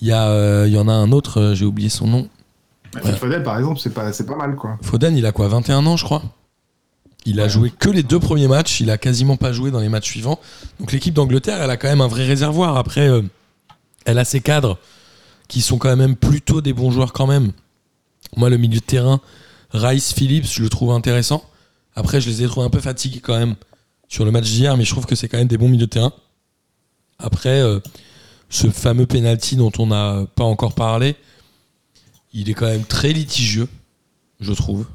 Il 0.01 0.09
y 0.09 0.12
a 0.12 0.29
euh, 0.29 0.65
il 0.67 0.73
y 0.73 0.79
en 0.79 0.89
a 0.89 0.93
un 0.93 1.12
autre, 1.12 1.53
j'ai 1.55 1.67
oublié 1.67 1.91
son 1.91 2.07
nom. 2.07 2.29
Foden, 3.19 3.43
par 3.43 3.59
exemple, 3.59 3.81
c'est 3.81 3.93
pas, 3.95 4.13
c'est 4.13 4.27
pas 4.27 4.37
mal, 4.37 4.55
quoi. 4.57 4.79
Foden, 4.83 5.17
il 5.17 5.25
a 5.27 5.33
quoi 5.33 5.49
21 5.49 5.87
ans, 5.87 5.97
je 5.97 6.05
crois? 6.05 6.23
Il 7.25 7.41
a 7.41 7.45
Ouais. 7.45 7.49
joué 7.49 7.71
que 7.71 7.89
les 7.89 8.03
deux 8.03 8.19
premiers 8.19 8.49
matchs. 8.49 8.81
Il 8.81 8.91
a 8.91 8.99
quasiment 8.99 9.37
pas 9.37 9.53
joué 9.53 9.71
dans 9.71 9.81
les 9.81 9.89
matchs 9.89 10.09
suivants. 10.11 10.41
Donc 10.81 10.93
l'équipe 10.93 11.15
d'Angleterre, 11.15 11.63
elle 11.63 11.71
a 11.71 11.77
quand 11.77 11.89
même 11.89 12.01
un 12.01 12.09
vrai 12.09 12.27
réservoir. 12.27 12.77
Après, 12.77 13.09
euh, 13.09 13.23
elle 14.05 14.19
a 14.19 14.25
ses 14.25 14.41
cadres 14.41 14.77
qui 15.49 15.63
sont 15.63 15.79
quand 15.79 15.95
même 15.97 16.17
plutôt 16.17 16.61
des 16.61 16.73
bons 16.73 16.91
joueurs 16.91 17.13
quand 17.13 17.27
même. 17.27 17.53
Moi, 18.37 18.51
le 18.51 18.57
milieu 18.57 18.81
de 18.81 18.85
terrain, 18.85 19.21
Rice 19.73 20.13
Phillips, 20.13 20.47
je 20.51 20.63
le 20.63 20.69
trouve 20.69 20.91
intéressant. 20.93 21.45
Après, 21.95 22.21
je 22.21 22.29
les 22.29 22.43
ai 22.43 22.47
trouvés 22.49 22.67
un 22.67 22.71
peu 22.71 22.81
fatigués 22.81 23.21
quand 23.21 23.39
même 23.39 23.55
sur 24.09 24.25
le 24.25 24.31
match 24.33 24.45
d'hier, 24.51 24.77
mais 24.77 24.85
je 24.85 24.91
trouve 24.91 25.07
que 25.07 25.15
c'est 25.15 25.29
quand 25.29 25.39
même 25.39 25.47
des 25.49 25.59
bons 25.59 25.69
milieux 25.69 25.87
de 25.87 25.91
terrain. 25.91 26.13
Après, 27.19 27.61
euh, 27.61 27.79
ce 28.51 28.69
fameux 28.69 29.07
penalty 29.07 29.57
dont 29.57 29.73
on 29.79 29.87
n'a 29.87 30.27
pas 30.35 30.45
encore 30.45 30.75
parlé, 30.75 31.15
il 32.33 32.51
est 32.51 32.55
quand 32.55 32.67
même 32.67 32.85
très 32.85 33.12
litigieux, 33.12 33.69
je 34.41 34.53
trouve. 34.53 34.87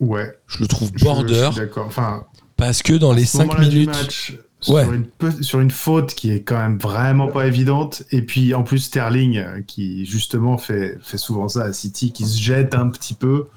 Ouais. 0.00 0.32
Je 0.46 0.58
le 0.60 0.66
trouve 0.66 0.92
border 0.92 1.50
D'accord. 1.56 1.86
Enfin, 1.86 2.24
parce 2.56 2.82
que 2.82 2.92
dans 2.94 3.12
les 3.12 3.24
ce 3.24 3.38
5 3.38 3.46
moment-là 3.46 3.68
du 3.68 3.74
minutes. 3.78 3.88
match, 3.90 4.34
Ouais. 4.66 4.82
sur, 4.84 4.92
une, 4.94 5.04
pe- 5.04 5.42
sur 5.42 5.60
une 5.60 5.70
faute 5.70 6.14
qui 6.14 6.30
est 6.30 6.40
quand 6.40 6.56
même 6.56 6.78
vraiment 6.78 7.28
pas 7.28 7.46
évidente. 7.46 8.02
Et 8.12 8.22
puis 8.22 8.54
en 8.54 8.62
plus 8.62 8.78
Sterling, 8.78 9.36
euh, 9.36 9.60
qui 9.66 10.06
justement 10.06 10.56
fait, 10.56 10.96
fait 11.02 11.18
souvent 11.18 11.48
ça 11.48 11.64
à 11.64 11.72
City, 11.74 12.12
qui 12.12 12.24
se 12.24 12.40
jette 12.40 12.74
un 12.74 12.88
petit 12.88 13.12
peu. 13.12 13.48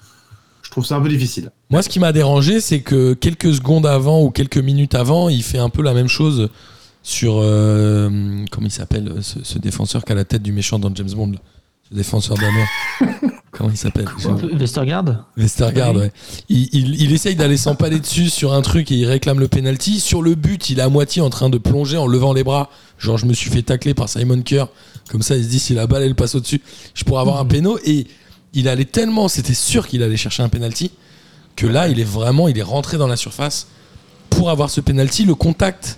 Je 0.63 0.70
trouve 0.70 0.86
ça 0.86 0.98
un 0.98 1.01
peu 1.01 1.08
difficile. 1.08 1.50
Moi, 1.70 1.82
ce 1.82 1.88
qui 1.88 2.00
m'a 2.01 2.12
dérangé, 2.12 2.60
c'est 2.60 2.82
que 2.82 3.13
quelques 3.13 3.53
secondes 3.53 3.86
avant 3.86 4.22
ou 4.22 4.32
quelques 4.32 4.58
minutes 4.58 4.96
avant, 4.96 5.29
il 5.29 5.44
fait 5.44 5.60
un 5.60 5.70
peu 5.70 5.82
la 5.82 5.94
même 5.94 6.10
chose 6.10 6.50
sur. 7.03 7.36
euh, 7.38 8.44
comment 8.51 8.67
il 8.67 8.72
s'appelle 8.72 9.13
ce, 9.22 9.41
ce 9.46 9.60
défenseur 9.60 10.03
qui 10.03 10.12
a 10.12 10.15
la 10.15 10.25
tête 10.25 10.44
du 10.44 10.51
méchant 10.51 10.77
dans 10.77 10.94
James 10.94 11.12
Bond 11.15 11.36
Ce 11.89 11.96
défenseur 11.96 12.38
d'amour. 12.38 12.65
comment 13.51 13.70
il 13.70 13.77
s'appelle 13.77 14.06
Westergaard 14.60 15.25
Westergaard, 15.38 15.94
Oui. 15.96 16.01
ouais. 16.01 16.12
Il, 16.50 16.70
il- 16.74 17.01
il 17.01 17.13
essaye 17.13 17.36
d'aller 17.36 17.58
s'empaler 17.58 18.00
dessus 18.00 18.29
sur 18.29 18.53
un 18.53 18.62
truc 18.62 18.91
et 18.91 18.96
il 18.96 19.06
réclame 19.06 19.39
le 19.39 19.48
penalty. 19.48 20.00
Sur 20.00 20.22
le 20.22 20.36
but, 20.36 20.70
il 20.70 20.79
est 20.79 20.82
à 20.84 20.89
moitié 20.89 21.22
en 21.22 21.29
train 21.29 21.50
de 21.50 21.58
plonger 21.58 21.98
en 21.98 22.08
levant 22.08 22.34
les 22.34 22.44
bras. 22.44 22.70
Genre, 23.00 23.17
je 23.17 23.25
me 23.25 23.34
suis 23.34 23.50
fait 23.50 23.62
tacler 23.63 23.94
par 23.94 24.10
Simon 24.10 24.41
Kerr. 24.41 24.67
Comme 25.10 25.22
ça, 25.22 25.38
il 25.38 25.44
se 25.44 25.50
dit, 25.50 25.60
si 25.60 25.74
la 25.74 25.88
balle, 25.88 26.03
elle 26.03 26.15
passe 26.15 26.36
au-dessus, 26.36 26.62
je 26.94 27.03
pourrais 27.03 27.22
avoir 27.22 27.38
un 27.39 27.44
Mhm. 27.44 27.50
péno. 27.50 27.79
Et 27.86 28.08
il 28.53 28.67
allait 28.67 28.86
tellement, 28.86 29.27
c'était 29.27 29.53
sûr 29.53 29.88
qu'il 29.88 30.03
allait 30.03 30.17
chercher 30.17 30.44
un 30.44 30.50
penalty, 30.50 30.91
que 31.56 31.67
là, 31.67 31.88
il 31.88 32.00
est 32.00 32.03
vraiment, 32.08 32.48
il 32.50 32.58
est 32.58 32.63
rentré 32.63 32.98
dans 32.98 33.08
la 33.08 33.15
surface 33.17 33.67
pour 34.29 34.50
avoir 34.50 34.70
ce 34.70 34.82
penalty. 34.82 35.24
Le 35.25 35.36
contact 35.36 35.98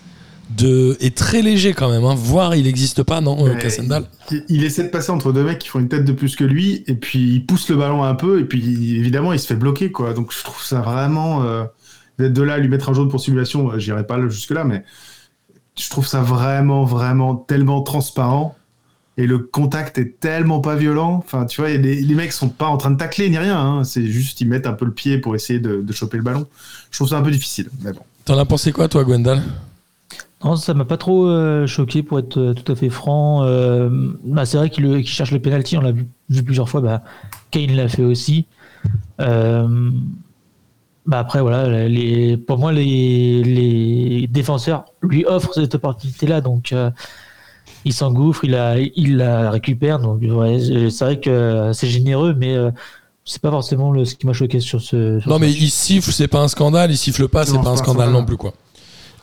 de, 0.57 0.97
est 0.99 1.15
très 1.15 1.41
léger 1.41 1.73
quand 1.73 1.89
même, 1.89 2.03
hein. 2.05 2.15
voire 2.15 2.55
il 2.55 2.63
n'existe 2.63 3.03
pas, 3.03 3.21
non, 3.21 3.45
euh, 3.45 3.53
Ouais, 3.53 3.59
Cassendal 3.59 4.05
il, 4.31 4.43
il 4.49 4.63
essaie 4.63 4.83
de 4.83 4.89
passer 4.89 5.11
entre 5.11 5.31
deux 5.31 5.43
mecs 5.43 5.59
qui 5.59 5.67
font 5.69 5.79
une 5.79 5.89
tête 5.89 6.05
de 6.05 6.11
plus 6.11 6.35
que 6.35 6.43
lui, 6.43 6.83
et 6.87 6.95
puis 6.95 7.35
il 7.35 7.45
pousse 7.45 7.69
le 7.69 7.75
ballon 7.75 8.03
un 8.03 8.15
peu, 8.15 8.39
et 8.39 8.45
puis 8.45 8.95
évidemment 8.97 9.31
il 9.33 9.39
se 9.39 9.47
fait 9.47 9.55
bloquer, 9.55 9.91
quoi. 9.91 10.13
Donc 10.13 10.33
je 10.33 10.43
trouve 10.43 10.63
ça 10.63 10.81
vraiment. 10.81 11.43
euh, 11.43 11.63
d'être 12.17 12.33
de 12.33 12.41
là 12.41 12.55
à 12.55 12.57
lui 12.57 12.67
mettre 12.67 12.89
un 12.89 12.93
jaune 12.93 13.07
pour 13.09 13.21
simulation, 13.21 13.71
euh, 13.71 13.79
j'irai 13.79 14.05
pas 14.05 14.19
jusque-là, 14.27 14.65
mais 14.65 14.83
je 15.79 15.89
trouve 15.89 16.05
ça 16.05 16.19
vraiment, 16.21 16.83
vraiment 16.83 17.35
tellement 17.35 17.81
transparent. 17.81 18.57
Et 19.17 19.25
le 19.27 19.39
contact 19.39 19.97
est 19.97 20.19
tellement 20.19 20.59
pas 20.61 20.75
violent. 20.75 21.21
Enfin, 21.25 21.45
tu 21.45 21.61
vois, 21.61 21.69
les, 21.71 21.95
les 22.01 22.15
mecs 22.15 22.31
sont 22.33 22.49
pas 22.49 22.67
en 22.67 22.75
train 22.77 22.91
de 22.91 22.97
tacler 22.97 23.29
ni 23.29 23.37
rien. 23.37 23.57
hein. 23.57 23.83
C'est 23.83 24.05
juste 24.05 24.39
ils 24.41 24.47
mettent 24.47 24.67
un 24.67 24.73
peu 24.73 24.85
le 24.85 24.93
pied 24.93 25.17
pour 25.17 25.35
essayer 25.35 25.59
de, 25.59 25.81
de 25.81 25.93
choper 25.93 26.17
le 26.17 26.23
ballon. 26.23 26.45
Je 26.91 26.97
trouve 26.97 27.09
ça 27.09 27.17
un 27.17 27.21
peu 27.21 27.31
difficile. 27.31 27.69
Mais 27.81 27.91
bon. 27.93 27.99
T'en 28.25 28.37
as 28.37 28.45
pensé 28.45 28.71
quoi, 28.71 28.87
toi, 28.89 29.03
Gwendal? 29.03 29.41
Non, 30.43 30.55
ça 30.55 30.73
m'a 30.73 30.85
pas 30.85 30.95
trop 30.97 31.27
euh, 31.27 31.67
choqué 31.67 32.01
pour 32.01 32.17
être 32.19 32.37
euh, 32.37 32.53
tout 32.53 32.71
à 32.71 32.75
fait 32.75 32.89
franc. 32.89 33.43
Euh, 33.43 33.89
bah, 34.23 34.45
c'est 34.45 34.57
vrai 34.57 34.69
qu'il 34.69 35.05
cherche 35.05 35.31
le 35.31 35.39
penalty, 35.39 35.77
on 35.77 35.81
l'a 35.81 35.91
vu, 35.91 36.07
vu 36.29 36.43
plusieurs 36.43 36.69
fois. 36.69 36.79
Bah, 36.81 37.03
Kane 37.51 37.71
l'a 37.75 37.89
fait 37.89 38.03
aussi. 38.03 38.45
Euh, 39.19 39.89
bah 41.05 41.19
après 41.19 41.41
voilà, 41.41 41.87
les, 41.87 42.37
pour 42.37 42.57
moi 42.59 42.71
les, 42.71 43.43
les 43.43 44.27
défenseurs 44.27 44.85
lui 45.01 45.25
offrent 45.25 45.53
cette 45.55 45.73
opportunité-là, 45.75 46.39
donc 46.39 46.71
euh, 46.71 46.91
il 47.83 47.93
s'engouffre, 47.93 48.45
il 48.45 48.51
la, 48.51 48.77
il 48.79 49.17
la 49.17 49.49
récupère. 49.49 49.99
Donc 49.99 50.21
ouais, 50.21 50.59
c'est 50.89 51.03
vrai 51.03 51.19
que 51.19 51.71
c'est 51.73 51.87
généreux, 51.87 52.35
mais 52.37 52.55
euh, 52.55 52.69
c'est 53.25 53.41
pas 53.41 53.49
forcément 53.49 53.91
le, 53.91 54.05
ce 54.05 54.15
qui 54.15 54.25
m'a 54.27 54.33
choqué 54.33 54.59
sur 54.59 54.79
ce. 54.81 55.19
sur 55.19 55.29
Non, 55.29 55.35
ce 55.35 55.41
mais 55.41 55.47
match. 55.47 55.57
il 55.59 55.69
siffle, 55.71 56.11
c'est 56.11 56.27
pas 56.27 56.41
un 56.41 56.47
scandale. 56.47 56.91
Il 56.91 56.97
siffle 56.97 57.27
pas, 57.27 57.43
c'est 57.45 57.53
pas 57.53 57.57
un 57.57 57.61
c'est 57.61 57.65
pas 57.65 57.71
un 57.71 57.75
scandale 57.75 58.07
scandale. 58.07 58.11
non 58.21 58.25
plus, 58.25 58.37
quoi. 58.37 58.53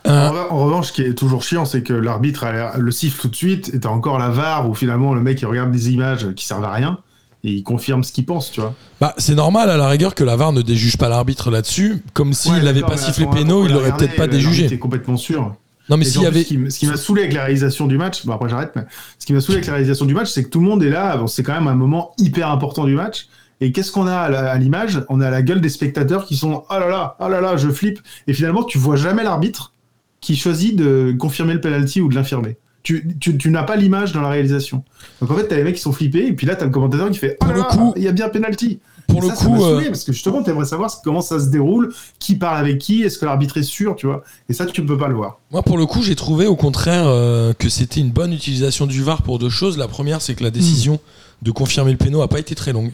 En, 0.06 0.10
Euh, 0.10 0.30
en 0.50 0.64
revanche, 0.64 0.88
ce 0.88 0.92
qui 0.92 1.02
est 1.02 1.14
toujours 1.14 1.42
chiant, 1.42 1.64
c'est 1.64 1.82
que 1.82 1.92
l'arbitre 1.92 2.46
le 2.78 2.90
siffle 2.90 3.20
tout 3.20 3.28
de 3.28 3.36
suite, 3.36 3.72
et 3.74 3.80
t'as 3.80 3.88
encore 3.88 4.18
la 4.18 4.28
VAR 4.28 4.68
où 4.68 4.74
finalement 4.74 5.14
le 5.14 5.20
mec 5.20 5.40
il 5.40 5.46
regarde 5.46 5.70
des 5.72 5.90
images 5.90 6.32
qui 6.34 6.46
servent 6.46 6.64
à 6.64 6.72
rien 6.72 6.98
et 7.44 7.50
il 7.50 7.62
confirme 7.62 8.02
ce 8.02 8.12
qu'il 8.12 8.24
pense, 8.26 8.50
tu 8.50 8.60
vois. 8.60 8.74
Bah, 9.00 9.14
c'est 9.18 9.34
normal 9.34 9.70
à 9.70 9.76
la 9.76 9.88
rigueur 9.88 10.14
que 10.14 10.24
la 10.24 10.36
VAR 10.36 10.52
ne 10.52 10.62
déjuge 10.62 10.96
pas 10.96 11.08
l'arbitre 11.08 11.50
là-dessus, 11.50 12.02
comme 12.12 12.32
s'il 12.32 12.52
Ouais, 12.54 12.62
n'avait 12.62 12.80
pas 12.80 12.96
sifflé 12.96 13.26
péno, 13.26 13.64
il 13.64 13.70
on 13.70 13.74
l'a 13.74 13.80
aurait 13.80 13.96
peut-être 13.96 14.16
pas 14.16 14.26
déjugé. 14.26 14.64
est 14.64 14.78
complètement 14.78 15.16
sûr. 15.16 15.54
Non, 15.88 15.96
mais 15.96 16.04
s'il 16.04 16.22
y 16.22 16.26
avait. 16.26 16.42
Ce 16.42 16.78
qui, 16.78 16.86
m'a 16.86 16.96
saoulé 16.96 17.22
avec 17.22 17.34
la 17.34 17.44
réalisation 17.44 17.86
du 17.86 17.96
match, 17.96 18.26
bon 18.26 18.32
après 18.32 18.48
j'arrête, 18.48 18.72
mais 18.74 18.82
ce 19.18 19.26
qui 19.26 19.32
m'a 19.32 19.40
saoulé 19.40 19.58
avec 19.58 19.66
la 19.68 19.74
réalisation 19.74 20.04
du 20.06 20.14
match, 20.14 20.28
c'est 20.30 20.42
que 20.42 20.48
tout 20.48 20.58
le 20.58 20.66
monde 20.66 20.82
est 20.82 20.90
là, 20.90 21.16
bon, 21.16 21.28
c'est 21.28 21.44
quand 21.44 21.54
même 21.54 21.68
un 21.68 21.74
moment 21.76 22.12
hyper 22.18 22.50
important 22.50 22.84
du 22.84 22.94
match. 22.94 23.28
Et 23.60 23.72
qu'est-ce 23.72 23.92
qu'on 23.92 24.06
a 24.06 24.16
à 24.18 24.58
l'image? 24.58 25.02
On 25.08 25.20
a 25.20 25.30
la 25.30 25.40
gueule 25.42 25.60
des 25.60 25.68
spectateurs 25.70 26.26
qui 26.26 26.36
sont 26.36 26.64
oh 26.68 26.74
là 26.78 26.88
là, 26.88 27.16
oh 27.20 27.28
là 27.28 27.40
là, 27.40 27.56
je 27.56 27.68
flippe. 27.70 28.00
Et 28.26 28.34
finalement, 28.34 28.64
tu 28.64 28.76
vois 28.78 28.96
jamais 28.96 29.22
l'arbitre 29.22 29.72
qui 30.20 30.36
choisit 30.36 30.76
de 30.76 31.14
confirmer 31.18 31.54
le 31.54 31.60
penalty 31.60 32.00
ou 32.00 32.08
de 32.08 32.14
l'infirmer. 32.14 32.56
Tu, 32.82 33.16
tu, 33.18 33.36
tu 33.36 33.50
n'as 33.50 33.64
pas 33.64 33.74
l'image 33.74 34.12
dans 34.12 34.20
la 34.20 34.28
réalisation. 34.28 34.84
Donc 35.20 35.30
en 35.32 35.34
fait, 35.36 35.48
t'as 35.48 35.56
les 35.56 35.64
mecs 35.64 35.74
qui 35.74 35.80
sont 35.80 35.92
flippés, 35.92 36.26
et 36.28 36.32
puis 36.32 36.46
là, 36.46 36.54
t'as 36.54 36.66
le 36.66 36.70
commentateur 36.70 37.10
qui 37.10 37.18
fait 37.18 37.36
Oh 37.40 37.46
Pour 37.46 37.56
là 37.56 37.92
il 37.96 38.02
y 38.02 38.08
a 38.08 38.12
bien 38.12 38.28
penalty. 38.28 38.78
Pour 39.08 39.18
Et 39.18 39.20
le 39.22 39.28
ça, 39.28 39.36
ça 39.36 39.44
coup, 39.44 39.56
euh, 39.56 39.74
saoulé, 39.74 39.86
parce 39.86 40.04
que 40.04 40.12
justement, 40.12 40.42
t'aimerais 40.42 40.66
savoir 40.66 40.90
comment 41.02 41.20
ça 41.20 41.40
se 41.40 41.46
déroule, 41.46 41.92
qui 42.18 42.36
parle 42.36 42.58
avec 42.58 42.78
qui, 42.78 43.02
est-ce 43.02 43.18
que 43.18 43.24
l'arbitre 43.24 43.56
est 43.56 43.62
sûr, 43.62 43.96
tu 43.96 44.06
vois. 44.06 44.22
Et 44.48 44.52
ça, 44.52 44.66
tu 44.66 44.82
ne 44.82 44.86
peux 44.86 44.98
pas 44.98 45.08
le 45.08 45.14
voir. 45.14 45.38
moi, 45.50 45.62
pour 45.62 45.78
le 45.78 45.86
coup, 45.86 46.02
j'ai 46.02 46.16
trouvé 46.16 46.46
au 46.46 46.56
contraire 46.56 47.06
euh, 47.06 47.52
que 47.52 47.68
c'était 47.68 48.00
une 48.00 48.10
bonne 48.10 48.32
utilisation 48.32 48.86
du 48.86 49.02
VAR 49.02 49.22
pour 49.22 49.38
deux 49.38 49.50
choses. 49.50 49.78
La 49.78 49.88
première, 49.88 50.22
c'est 50.22 50.34
que 50.34 50.42
la 50.44 50.50
décision 50.50 51.00
de 51.42 51.50
confirmer 51.50 51.92
le 51.92 51.98
péno 51.98 52.22
a 52.22 52.28
pas 52.28 52.38
été 52.38 52.54
très 52.54 52.72
longue. 52.72 52.92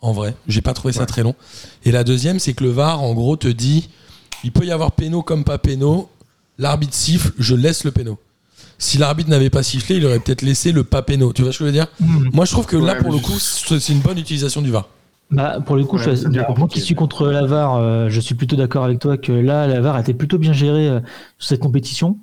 En 0.00 0.12
vrai, 0.12 0.34
j'ai 0.48 0.60
pas 0.60 0.74
trouvé 0.74 0.92
ça 0.92 1.06
très 1.06 1.22
long. 1.22 1.34
Et 1.86 1.92
la 1.92 2.04
deuxième, 2.04 2.38
c'est 2.38 2.52
que 2.52 2.62
le 2.62 2.70
VAR, 2.70 3.02
en 3.02 3.14
gros, 3.14 3.36
te 3.36 3.48
dit 3.48 3.88
il 4.44 4.52
peut 4.52 4.66
y 4.66 4.70
avoir 4.70 4.92
péno 4.92 5.22
comme 5.22 5.44
pas 5.44 5.56
péno. 5.56 6.10
L'arbitre 6.58 6.94
siffle, 6.94 7.32
je 7.38 7.54
laisse 7.54 7.84
le 7.84 7.90
péno. 7.90 8.18
Si 8.78 8.98
l'arbitre 8.98 9.30
n'avait 9.30 9.50
pas 9.50 9.62
sifflé, 9.62 9.96
il 9.96 10.06
aurait 10.06 10.18
peut-être 10.18 10.42
laissé 10.42 10.72
le 10.72 10.84
pas 10.84 11.02
péno. 11.02 11.32
Tu 11.32 11.42
vois 11.42 11.52
ce 11.52 11.58
que 11.58 11.64
je 11.64 11.66
veux 11.68 11.72
dire 11.72 11.86
Mhm. 12.00 12.30
Moi, 12.32 12.44
je 12.44 12.52
trouve 12.52 12.66
que 12.66 12.76
là, 12.76 12.94
pour 12.96 13.12
le 13.12 13.18
coup, 13.18 13.38
c'est 13.38 13.92
une 13.92 14.00
bonne 14.00 14.18
utilisation 14.18 14.62
du 14.62 14.70
VAR. 14.70 14.88
Bah, 15.30 15.58
pour 15.64 15.76
le 15.76 15.84
coup, 15.84 15.96
Ouais, 15.96 16.14
je- 16.16 16.28
moi 16.28 16.68
qui 16.68 16.80
suis 16.80 16.94
contre 16.94 17.28
la 17.28 17.46
VAR, 17.46 17.76
euh, 17.76 18.08
je 18.10 18.20
suis 18.20 18.34
plutôt 18.34 18.56
d'accord 18.56 18.84
avec 18.84 18.98
toi 18.98 19.16
que 19.16 19.32
là, 19.32 19.66
la 19.66 19.80
VAR 19.80 19.96
a 19.96 20.00
été 20.00 20.12
plutôt 20.14 20.38
bien 20.38 20.52
gérée 20.52 20.88
euh, 20.88 21.00
sur 21.38 21.48
cette 21.48 21.60
compétition. 21.60 22.18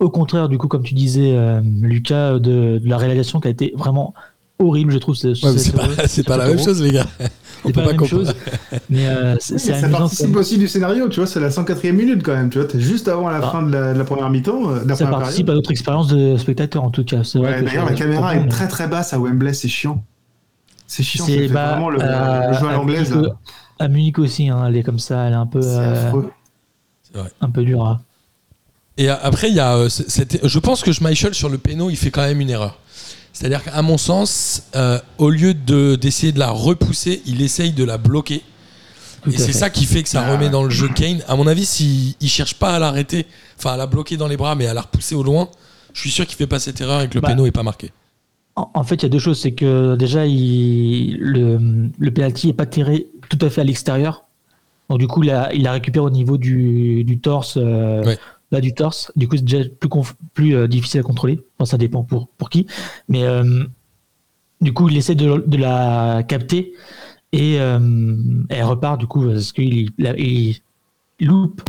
Au 0.00 0.08
contraire, 0.10 0.48
du 0.48 0.56
coup, 0.58 0.68
comme 0.68 0.82
tu 0.82 0.94
disais, 0.94 1.32
euh, 1.36 1.60
Lucas, 1.80 2.34
de, 2.38 2.78
de 2.78 2.88
la 2.88 2.96
réalisation 2.96 3.38
qui 3.40 3.48
a 3.48 3.50
été 3.50 3.72
vraiment 3.76 4.14
horrible, 4.58 4.92
je 4.92 4.98
trouve. 4.98 5.14
ce- 5.14 5.28
Ouais, 5.28 5.58
c'est 5.58 5.72
pas, 5.74 5.88
c'est 6.08 6.22
pas 6.26 6.36
la 6.36 6.46
même 6.48 6.58
chose, 6.58 6.82
les 6.82 6.90
gars. 6.92 7.06
On 7.64 7.68
C'est 7.68 7.72
peut 7.74 7.82
pas 7.82 7.92
la 7.92 7.98
pas 7.98 8.06
chose. 8.06 8.34
Mais 8.88 9.06
euh, 9.08 9.36
c'est 9.40 9.58
c'est 9.58 9.80
ça 9.80 9.88
participe 9.88 10.34
aussi 10.36 10.58
du 10.58 10.68
scénario, 10.68 11.08
tu 11.08 11.20
vois, 11.20 11.26
c'est 11.26 11.40
la 11.40 11.50
104e 11.50 11.92
minute 11.92 12.22
quand 12.22 12.34
même, 12.34 12.50
tu 12.50 12.58
vois, 12.58 12.66
t'es 12.68 12.80
juste 12.80 13.08
avant 13.08 13.28
la 13.28 13.40
Ah. 13.42 13.50
fin 13.50 13.62
de 13.62 13.72
la, 13.72 13.92
de 13.94 13.98
la 13.98 14.04
première 14.04 14.30
mi-temps, 14.30 14.70
euh, 14.70 14.78
Ça 14.88 14.94
première 15.04 15.10
participe 15.20 15.48
à 15.50 15.54
notre 15.54 15.70
expérience 15.70 16.06
de 16.08 16.36
spectateur, 16.36 16.84
en 16.84 16.90
tout 16.90 17.04
cas. 17.04 17.24
C'est 17.24 17.38
Ouais, 17.38 17.62
D'ailleurs, 17.62 17.86
la 17.86 17.94
caméra 17.94 18.36
est 18.36 18.46
très 18.48 18.68
très 18.68 18.86
basse 18.88 19.12
à 19.12 19.18
Wembley, 19.18 19.52
c'est 19.54 19.68
chiant. 19.68 20.02
C'est 20.86 21.02
chiant, 21.02 21.24
C'est 21.26 21.48
bah, 21.48 21.72
vraiment 21.72 21.90
le, 21.90 21.98
jeu 22.00 22.06
à 22.68 22.72
l'anglaise. 22.74 23.14
À 23.80 23.88
Munich 23.88 24.18
aussi, 24.18 24.48
hein, 24.48 24.64
elle 24.68 24.76
est 24.76 24.82
comme 24.82 24.98
ça, 24.98 25.26
elle 25.26 25.32
est 25.34 25.36
un 25.36 25.46
peu, 25.46 25.60
C'est 25.62 25.68
euh, 25.78 26.12
un 27.40 27.50
peu 27.50 27.62
dure. 27.64 27.84
à- 27.84 28.00
Et 28.96 29.08
a- 29.08 29.14
après, 29.22 29.48
il 29.50 29.54
y 29.54 29.60
a, 29.60 29.76
euh, 29.76 29.88
je 30.42 30.58
pense 30.58 30.82
que 30.82 30.90
Schmeichel 30.92 31.34
sur 31.34 31.48
le 31.48 31.58
péno, 31.58 31.88
il 31.90 31.96
fait 31.96 32.10
quand 32.10 32.22
même 32.22 32.40
une 32.40 32.50
erreur. 32.50 32.78
C'est-à-dire 33.38 33.62
qu'à 33.62 33.82
mon 33.82 33.98
sens, 33.98 34.64
euh, 34.74 34.98
au 35.18 35.30
lieu 35.30 35.54
de, 35.54 35.94
d'essayer 35.94 36.32
de 36.32 36.40
la 36.40 36.50
repousser, 36.50 37.22
il 37.24 37.40
essaye 37.40 37.70
de 37.70 37.84
la 37.84 37.96
bloquer. 37.96 38.42
Tout 39.22 39.30
et 39.30 39.36
c'est 39.38 39.52
ça 39.52 39.70
qui 39.70 39.84
fait 39.84 40.02
que 40.02 40.08
ça 40.08 40.24
Ah. 40.26 40.32
remet 40.32 40.50
dans 40.50 40.64
le 40.64 40.70
jeu 40.70 40.88
Kane. 40.88 41.20
À 41.28 41.36
mon 41.36 41.46
avis, 41.46 41.64
s'il 41.64 42.14
il 42.20 42.28
cherche 42.28 42.54
pas 42.54 42.74
à 42.74 42.78
l'arrêter, 42.80 43.26
enfin 43.56 43.74
à 43.74 43.76
la 43.76 43.86
bloquer 43.86 44.16
dans 44.16 44.26
les 44.26 44.36
bras, 44.36 44.56
mais 44.56 44.66
à 44.66 44.74
la 44.74 44.80
repousser 44.80 45.14
au 45.14 45.22
loin, 45.22 45.48
je 45.92 46.00
suis 46.00 46.10
sûr 46.10 46.26
qu'il 46.26 46.36
fait 46.36 46.48
pas 46.48 46.58
cette 46.58 46.80
erreur 46.80 47.00
et 47.02 47.08
que 47.08 47.14
le 47.14 47.20
Bah, 47.20 47.28
péno 47.28 47.46
est 47.46 47.52
pas 47.52 47.62
marqué. 47.62 47.92
En, 48.56 48.82
fait, 48.82 48.96
il 48.96 49.02
y 49.04 49.06
a 49.06 49.08
deux 49.08 49.20
choses. 49.20 49.38
C'est 49.40 49.52
que 49.52 49.94
déjà, 49.94 50.26
il, 50.26 51.16
le, 51.20 51.60
le 51.96 52.10
penalty 52.10 52.48
est 52.48 52.54
pas 52.54 52.66
tiré 52.66 53.06
tout 53.28 53.38
à 53.40 53.50
fait 53.50 53.60
à 53.60 53.64
l'extérieur. 53.64 54.24
Donc, 54.90 54.98
du 54.98 55.06
coup, 55.06 55.22
il 55.22 55.30
a, 55.30 55.54
il 55.54 55.64
a 55.68 55.72
récupéré 55.72 56.04
au 56.04 56.10
niveau 56.10 56.38
du, 56.38 57.04
du 57.04 57.20
torse, 57.20 57.54
euh, 57.56 58.02
Ouais. 58.04 58.18
là, 58.50 58.60
du 58.60 58.74
torse. 58.74 59.12
Du 59.14 59.28
coup, 59.28 59.36
c'est 59.36 59.44
déjà 59.44 59.62
plus, 59.78 59.88
plus 60.34 60.56
euh, 60.56 60.66
difficile 60.66 60.98
à 60.98 61.02
contrôler. 61.04 61.40
Enfin, 61.58 61.70
ça 61.70 61.78
dépend 61.78 62.04
pour, 62.04 62.28
pour 62.38 62.50
qui. 62.50 62.66
Mais 63.08 63.24
euh, 63.24 63.64
du 64.60 64.72
coup, 64.72 64.88
il 64.88 64.96
essaie 64.96 65.14
de, 65.14 65.42
de 65.46 65.56
la 65.56 66.22
capter 66.26 66.72
et 67.32 67.60
euh, 67.60 68.16
elle 68.48 68.64
repart, 68.64 68.98
du 68.98 69.06
coup, 69.06 69.26
parce 69.26 69.52
qu'il 69.52 69.90
il, 69.98 70.56
il 71.20 71.26
loupe 71.26 71.62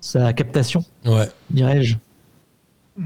sa 0.00 0.32
captation, 0.32 0.84
Ouais. 1.04 1.28
dirais-je. 1.50 1.96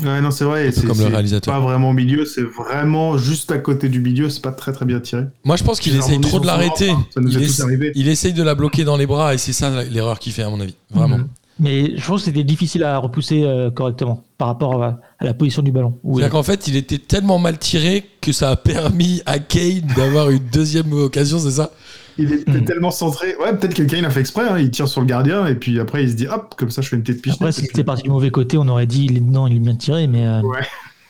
Ouais, 0.04 0.20
non, 0.20 0.30
c'est 0.30 0.44
vrai. 0.44 0.70
C'est 0.70 0.82
comme 0.86 0.98
le 0.98 1.04
c'est 1.04 1.08
réalisateur. 1.08 1.54
pas 1.54 1.60
vraiment 1.60 1.90
au 1.90 1.92
milieu, 1.94 2.26
c'est 2.26 2.42
vraiment 2.42 3.16
juste 3.16 3.50
à 3.50 3.56
côté 3.56 3.88
du 3.88 4.00
milieu, 4.02 4.28
c'est 4.28 4.42
pas 4.42 4.52
très 4.52 4.70
très 4.72 4.84
bien 4.84 5.00
tiré. 5.00 5.22
Moi, 5.44 5.56
je 5.56 5.64
pense 5.64 5.80
qu'il 5.80 5.96
essaye 5.96 6.20
trop 6.20 6.40
de 6.40 6.46
l'arrêter. 6.46 6.88
ventre. 6.88 7.06
Ça 7.14 7.20
nous 7.22 7.30
Il, 7.30 7.42
essa- 7.42 7.62
arrivé. 7.64 7.92
il 7.94 8.06
essaye 8.08 8.34
de 8.34 8.42
la 8.42 8.54
bloquer 8.54 8.84
dans 8.84 8.98
les 8.98 9.06
bras 9.06 9.32
et 9.32 9.38
c'est 9.38 9.54
ça 9.54 9.82
l'erreur 9.84 10.18
qu'il 10.18 10.34
fait, 10.34 10.42
à 10.42 10.50
mon 10.50 10.60
avis. 10.60 10.74
Vraiment. 10.90 11.16
Mhm. 11.18 11.28
Mais 11.60 11.96
je 11.96 12.06
pense 12.06 12.20
que 12.20 12.26
c'était 12.26 12.44
difficile 12.44 12.84
à 12.84 12.98
repousser 12.98 13.42
euh, 13.42 13.70
correctement 13.70 14.24
par 14.38 14.48
rapport 14.48 14.82
à, 14.82 15.00
à 15.18 15.24
la 15.24 15.34
position 15.34 15.62
du 15.62 15.72
ballon. 15.72 15.98
Oui. 16.04 16.20
C'est-à-dire 16.20 16.32
qu'en 16.32 16.42
fait, 16.44 16.68
il 16.68 16.76
était 16.76 16.98
tellement 16.98 17.38
mal 17.38 17.58
tiré 17.58 18.04
que 18.20 18.32
ça 18.32 18.50
a 18.50 18.56
permis 18.56 19.22
à 19.26 19.38
Kane 19.40 19.80
d'avoir 19.96 20.30
une 20.30 20.44
deuxième 20.52 20.92
occasion, 20.92 21.38
c'est 21.40 21.50
ça? 21.50 21.72
Il 22.16 22.32
était 22.32 22.50
Hmm. 22.50 22.64
tellement 22.64 22.90
centré. 22.90 23.34
Ouais, 23.40 23.56
peut-être 23.56 23.74
que 23.74 23.82
Kane 23.82 24.04
a 24.04 24.10
fait 24.10 24.20
exprès, 24.20 24.48
hein, 24.48 24.58
il 24.58 24.70
tire 24.70 24.88
sur 24.88 25.00
le 25.00 25.06
gardien 25.06 25.46
et 25.46 25.54
puis 25.54 25.78
après 25.78 26.02
il 26.02 26.10
se 26.10 26.14
dit 26.16 26.26
hop, 26.26 26.54
comme 26.56 26.70
ça 26.70 26.82
je 26.82 26.88
fais 26.88 26.96
une 26.96 27.02
petite 27.02 27.22
piche. 27.22 27.34
Après, 27.34 27.52
si 27.52 27.60
c'était 27.62 27.84
parti 27.84 28.02
du 28.04 28.10
mauvais 28.10 28.30
côté, 28.30 28.56
on 28.58 28.66
aurait 28.68 28.86
dit 28.86 29.04
il 29.04 29.16
est, 29.16 29.20
non, 29.20 29.46
il 29.46 29.56
est 29.56 29.60
bien 29.60 29.76
tiré, 29.76 30.06
mais 30.08 30.26
euh, 30.26 30.42
Ouais. 30.42 30.60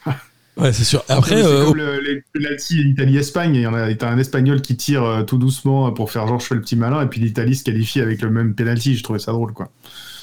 Ouais, 0.59 0.73
c'est 0.73 0.85
sûr. 0.85 1.05
Après, 1.09 1.37
c'est 1.37 1.47
euh, 1.47 1.67
comme 1.67 1.77
le, 1.77 2.01
les 2.01 2.23
penalty 2.35 2.81
Italie-Espagne. 2.91 3.55
Il 3.55 3.61
y 3.63 3.67
en 3.67 3.75
a 3.75 3.95
t'as 3.95 4.11
un 4.11 4.19
Espagnol 4.19 4.61
qui 4.61 4.77
tire 4.77 5.05
euh, 5.05 5.23
tout 5.23 5.39
doucement 5.39 5.93
pour 5.93 6.11
faire 6.11 6.27
genre 6.27 6.41
je 6.41 6.47
fais 6.47 6.57
le 6.57 6.61
petit 6.63 6.75
malin, 6.77 7.01
et 7.01 7.07
puis 7.07 7.21
l'Italie 7.21 7.55
se 7.55 7.63
qualifie 7.65 8.01
avec 8.01 8.21
le 8.23 8.31
même 8.31 8.55
penalty. 8.55 8.97
Je 8.97 9.03
trouvais 9.05 9.21
ça 9.21 9.31
drôle, 9.33 9.53
quoi. 9.53 9.71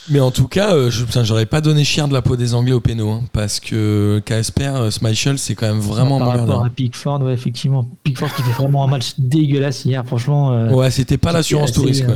Mais 0.10 0.20
en 0.20 0.32
tout 0.32 0.48
cas, 0.48 0.74
euh, 0.76 0.92
je, 0.92 1.06
j'aurais 1.24 1.46
pas 1.46 1.62
donné 1.62 1.84
cher 1.84 2.08
de 2.08 2.14
la 2.14 2.22
peau 2.22 2.36
des 2.36 2.54
Anglais 2.54 2.74
au 2.74 2.80
péno, 2.80 3.10
hein, 3.10 3.24
parce 3.34 3.60
que 3.60 4.22
Casper, 4.26 4.66
euh, 4.76 4.90
c'est 4.92 5.56
quand 5.56 5.68
même 5.68 5.80
vraiment 5.80 6.20
Par 6.20 6.28
rapport 6.30 6.66
à 6.66 6.70
Pickford, 6.70 7.22
ouais, 7.24 7.34
effectivement. 7.34 7.88
Pickford 8.04 8.34
qui 8.36 8.44
fait 8.44 8.52
vraiment 8.52 8.84
un 8.84 8.88
match 8.88 9.14
dégueulasse 9.18 9.86
hier, 9.86 10.06
franchement. 10.06 10.52
euh, 10.54 10.70
Ouais, 10.72 10.92
c'était 10.92 11.18
pas 11.18 11.32
l'assurance 11.32 11.72
touriste, 11.72 12.04
euh, 12.04 12.08
quoi. 12.08 12.16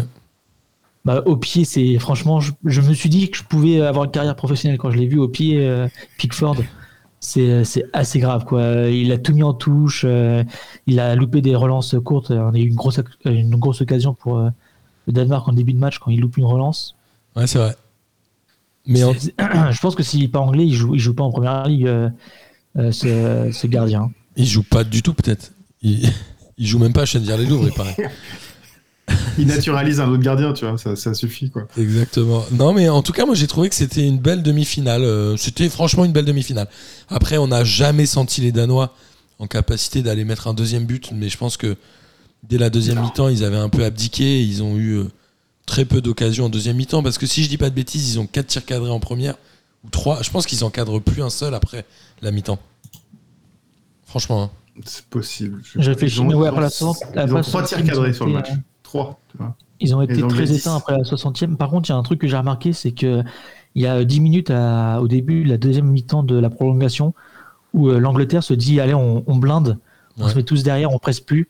bah, 1.04 1.24
au 1.26 1.38
pied, 1.38 1.66
c'est 1.66 1.98
franchement, 2.00 2.40
je, 2.40 2.52
je 2.66 2.82
me 2.82 2.94
suis 2.94 3.10
dit 3.10 3.32
que 3.32 3.38
je 3.38 3.44
pouvais 3.44 3.82
avoir 3.82 4.06
une 4.06 4.12
carrière 4.12 4.36
professionnelle 4.36 4.78
quand 4.78 4.92
je 4.92 4.98
l'ai 4.98 5.08
vu 5.08 5.18
au 5.18 5.28
pied, 5.28 5.88
Pickford. 6.18 6.58
C'est 7.22 7.64
assez 7.92 8.20
grave, 8.20 8.46
quoi. 8.46 8.88
Il 8.90 9.12
a 9.12 9.18
tout 9.18 9.34
mis 9.34 9.44
en 9.44 9.54
touche, 9.54 10.06
il 10.88 11.00
a 11.00 11.16
loupé 11.16 11.42
des 11.42 11.56
relances 11.56 11.96
courtes. 12.06 12.32
On 12.32 12.54
a 12.54 12.58
eu 12.58 12.68
une 12.68 12.76
grosse, 12.76 13.02
une 13.26 13.56
grosse 13.56 13.82
occasion 13.82 14.14
pour 14.14 14.38
le 14.38 15.14
Danemark 15.14 15.48
en 15.48 15.54
début 15.54 15.74
de 15.74 15.80
match 15.80 15.98
quand 16.00 16.12
il 16.12 16.20
loupe 16.22 16.38
une 16.38 16.46
relance. 16.46 16.96
Ouais, 17.40 17.48
c'est 17.48 17.58
vrai. 17.60 17.76
Mais 18.86 19.04
en- 19.04 19.14
je 19.74 19.80
pense 19.80 19.96
que 19.96 20.04
s'il 20.04 20.22
n'est 20.22 20.28
pas 20.28 20.40
anglais, 20.40 20.66
il 20.66 20.74
joue, 20.76 20.96
il 20.96 21.00
joue 21.00 21.14
pas 21.14 21.24
en 21.24 21.32
première 21.32 21.66
ligue, 21.68 21.88
euh, 21.88 22.10
euh, 22.78 22.92
ce, 22.92 23.50
ce 23.52 23.68
gardien. 23.68 24.12
il 24.36 24.46
joue 24.46 24.64
pas 24.64 24.84
du 24.84 25.02
tout, 25.02 25.14
peut-être. 25.14 25.52
Il, 25.82 26.10
il 26.58 26.68
joue 26.68 26.80
même 26.80 26.94
pas 26.94 27.02
à 27.04 27.06
Chenvière-les-Louvres, 27.06 27.68
il 27.68 27.74
paraît. 27.74 27.96
Il 29.40 29.48
naturalise 29.48 30.00
un 30.00 30.08
autre 30.10 30.22
gardien, 30.22 30.54
tu 30.54 30.66
vois, 30.66 30.78
ça, 30.78 30.96
ça 30.96 31.16
suffit, 31.16 31.50
quoi. 31.50 31.68
Exactement. 31.80 32.46
Non, 32.52 32.74
mais 32.74 32.90
en 32.90 33.02
tout 33.02 33.12
cas, 33.12 33.26
moi, 33.26 33.34
j'ai 33.34 33.48
trouvé 33.48 33.68
que 33.70 33.74
c'était 33.74 34.06
une 34.06 34.20
belle 34.20 34.44
demi-finale. 34.44 35.02
Euh, 35.04 35.36
C'était 35.36 35.68
franchement 35.70 36.06
une 36.06 36.12
belle 36.12 36.26
demi-finale. 36.26 36.68
Après, 37.08 37.38
on 37.40 37.48
n'a 37.48 37.64
jamais 37.64 38.06
senti 38.06 38.42
les 38.42 38.52
Danois 38.52 38.94
en 39.40 39.48
capacité 39.48 40.04
d'aller 40.04 40.26
mettre 40.26 40.48
un 40.48 40.54
deuxième 40.54 40.86
but, 40.86 41.12
mais 41.12 41.28
je 41.30 41.38
pense 41.38 41.58
que 41.58 41.76
dès 42.48 42.60
la 42.60 42.70
deuxième 42.70 43.02
mi-temps, 43.02 43.30
ils 43.30 43.44
avaient 43.44 43.58
un 43.58 43.70
peu 43.70 43.84
abdiqué. 43.84 44.44
Ils 44.44 44.62
ont 44.62 44.76
eu 44.78 44.98
euh, 44.98 45.06
très 45.70 45.86
peu 45.86 46.02
d'occasions 46.02 46.46
en 46.46 46.50
deuxième 46.50 46.76
mi-temps, 46.78 47.04
parce 47.04 47.18
que 47.20 47.26
si 47.28 47.44
je 47.44 47.50
dis 47.50 47.58
pas 47.58 47.70
de 47.70 47.76
bêtises, 47.76 48.14
ils 48.16 48.20
ont 48.20 48.26
quatre 48.26 48.48
tirs 48.48 48.66
cadrés 48.66 48.90
en 48.90 49.00
première 49.00 49.36
ou 49.86 49.90
trois. 49.90 50.22
Je 50.24 50.32
pense 50.32 50.46
qu'ils 50.48 50.64
en 50.64 50.70
cadrent 50.72 51.00
plus 51.00 51.22
un 51.22 51.30
seul 51.30 51.54
après 51.54 51.86
la 52.22 52.32
mi-temps. 52.32 52.58
Franchement. 54.06 54.44
hein. 54.44 54.50
C'est 54.86 55.06
possible. 55.06 55.62
Je 55.64 55.90
réfléchis, 55.90 56.18
Ils 56.18 56.22
ont- 56.22 56.26
mais 56.26 56.34
ouais, 56.36 56.46
ils 56.46 56.48
après 56.48 56.60
ont- 56.60 56.64
la 56.64 56.70
60, 56.70 56.98
Ils 57.16 57.20
ont 57.36 57.42
trois 57.42 57.64
tirs 57.64 57.78
60e, 57.80 57.88
cadrés 57.88 58.14
sur 58.14 58.26
le 58.26 58.34
match. 58.34 58.50
euh, 58.52 58.56
Trois. 58.84 59.20
Ils 59.82 59.94
ont 59.96 60.02
été 60.02 60.22
très 60.28 60.46
10. 60.46 60.58
éteints 60.60 60.76
après 60.76 60.98
la 60.98 61.04
60e. 61.04 61.56
Par 61.58 61.70
contre, 61.70 61.90
il 61.90 61.92
y 61.92 61.96
a 61.96 61.98
un 61.98 62.04
truc 62.04 62.20
que 62.20 62.28
j'ai 62.28 62.38
remarqué, 62.38 62.74
c'est 62.74 62.92
que 62.92 63.22
il 63.76 63.82
y 63.84 63.86
a 63.88 64.04
10 64.04 64.20
minutes 64.20 64.50
à- 64.50 65.00
au 65.02 65.08
début 65.08 65.44
de 65.44 65.50
la 65.50 65.58
deuxième 65.58 65.86
mi-temps 65.88 66.24
de 66.24 66.36
la 66.38 66.50
prolongation 66.50 67.14
où 67.74 67.90
euh, 67.90 68.00
l'Angleterre 68.00 68.44
se 68.44 68.54
dit 68.54 68.80
allez, 68.80 68.94
on, 68.96 69.24
on 69.28 69.36
blinde, 69.36 69.78
on 70.18 70.24
Ouais. 70.26 70.32
se 70.32 70.36
met 70.36 70.44
tous 70.44 70.64
derrière, 70.64 70.92
on 70.92 70.98
presse 71.00 71.20
plus. 71.20 71.48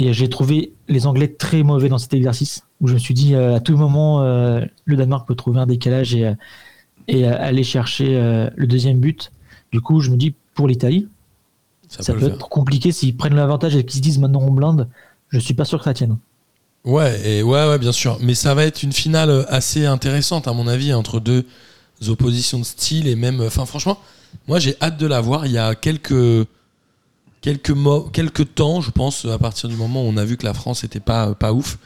Et 0.00 0.12
j'ai 0.12 0.28
trouvé 0.30 0.72
les 0.88 1.06
Anglais 1.08 1.26
très 1.26 1.64
mauvais 1.64 1.88
dans 1.88 1.98
cet 1.98 2.14
exercice 2.14 2.62
où 2.80 2.86
je 2.86 2.94
me 2.94 2.98
suis 3.00 3.14
dit 3.14 3.34
euh, 3.34 3.56
à 3.56 3.60
tout 3.60 3.76
moment 3.76 4.22
euh, 4.22 4.64
le 4.84 4.96
Danemark 4.96 5.26
peut 5.26 5.34
trouver 5.34 5.58
un 5.58 5.66
décalage 5.66 6.14
et, 6.14 6.24
euh, 6.26 6.34
et 7.08 7.26
aller 7.26 7.64
chercher 7.64 8.16
euh, 8.16 8.48
le 8.54 8.66
deuxième 8.68 9.00
but. 9.00 9.32
Du 9.72 9.80
coup, 9.80 10.00
je 10.00 10.10
me 10.10 10.16
dis 10.16 10.34
pour 10.54 10.68
l'Italie, 10.68 11.08
Ça, 11.88 12.02
ça 12.04 12.12
peut 12.12 12.20
peut 12.20 12.20
le 12.20 12.26
faire. 12.26 12.36
être 12.36 12.48
compliqué 12.48 12.92
s'ils 12.92 13.16
prennent 13.16 13.34
l'avantage 13.34 13.74
et 13.74 13.84
qu'ils 13.84 13.98
se 13.98 14.02
disent 14.02 14.18
maintenant 14.20 14.42
on 14.42 14.52
blinde. 14.52 14.88
Je 15.30 15.38
suis 15.40 15.54
pas 15.54 15.64
sûr 15.64 15.78
que 15.78 15.84
ça 15.84 15.94
tienne. 15.94 16.16
Ouais, 16.84 17.20
et 17.28 17.42
ouais, 17.42 17.68
ouais, 17.68 17.78
bien 17.78 17.92
sûr. 17.92 18.18
Mais 18.22 18.34
ça 18.34 18.54
va 18.54 18.64
être 18.64 18.82
une 18.82 18.92
finale 18.92 19.44
assez 19.48 19.84
intéressante, 19.84 20.46
à 20.48 20.52
mon 20.52 20.66
avis, 20.68 20.94
entre 20.94 21.18
deux 21.20 21.44
oppositions 22.06 22.58
de 22.60 22.64
style 22.64 23.08
et 23.08 23.16
même. 23.16 23.40
Enfin, 23.40 23.66
franchement, 23.66 23.98
moi, 24.46 24.58
j'ai 24.58 24.76
hâte 24.80 24.96
de 24.96 25.06
la 25.06 25.20
voir. 25.20 25.44
Il 25.46 25.52
y 25.52 25.58
a 25.58 25.74
quelques 25.74 26.46
quelques 27.40 27.70
mois, 27.70 28.06
quelques 28.12 28.54
temps, 28.54 28.80
je 28.80 28.90
pense, 28.90 29.24
à 29.24 29.38
partir 29.38 29.68
du 29.68 29.76
moment 29.76 30.02
où 30.02 30.06
on 30.08 30.16
a 30.16 30.24
vu 30.24 30.36
que 30.36 30.44
la 30.44 30.54
France 30.54 30.84
était 30.84 31.00
pas 31.00 31.34
pas 31.34 31.52
ouf, 31.52 31.78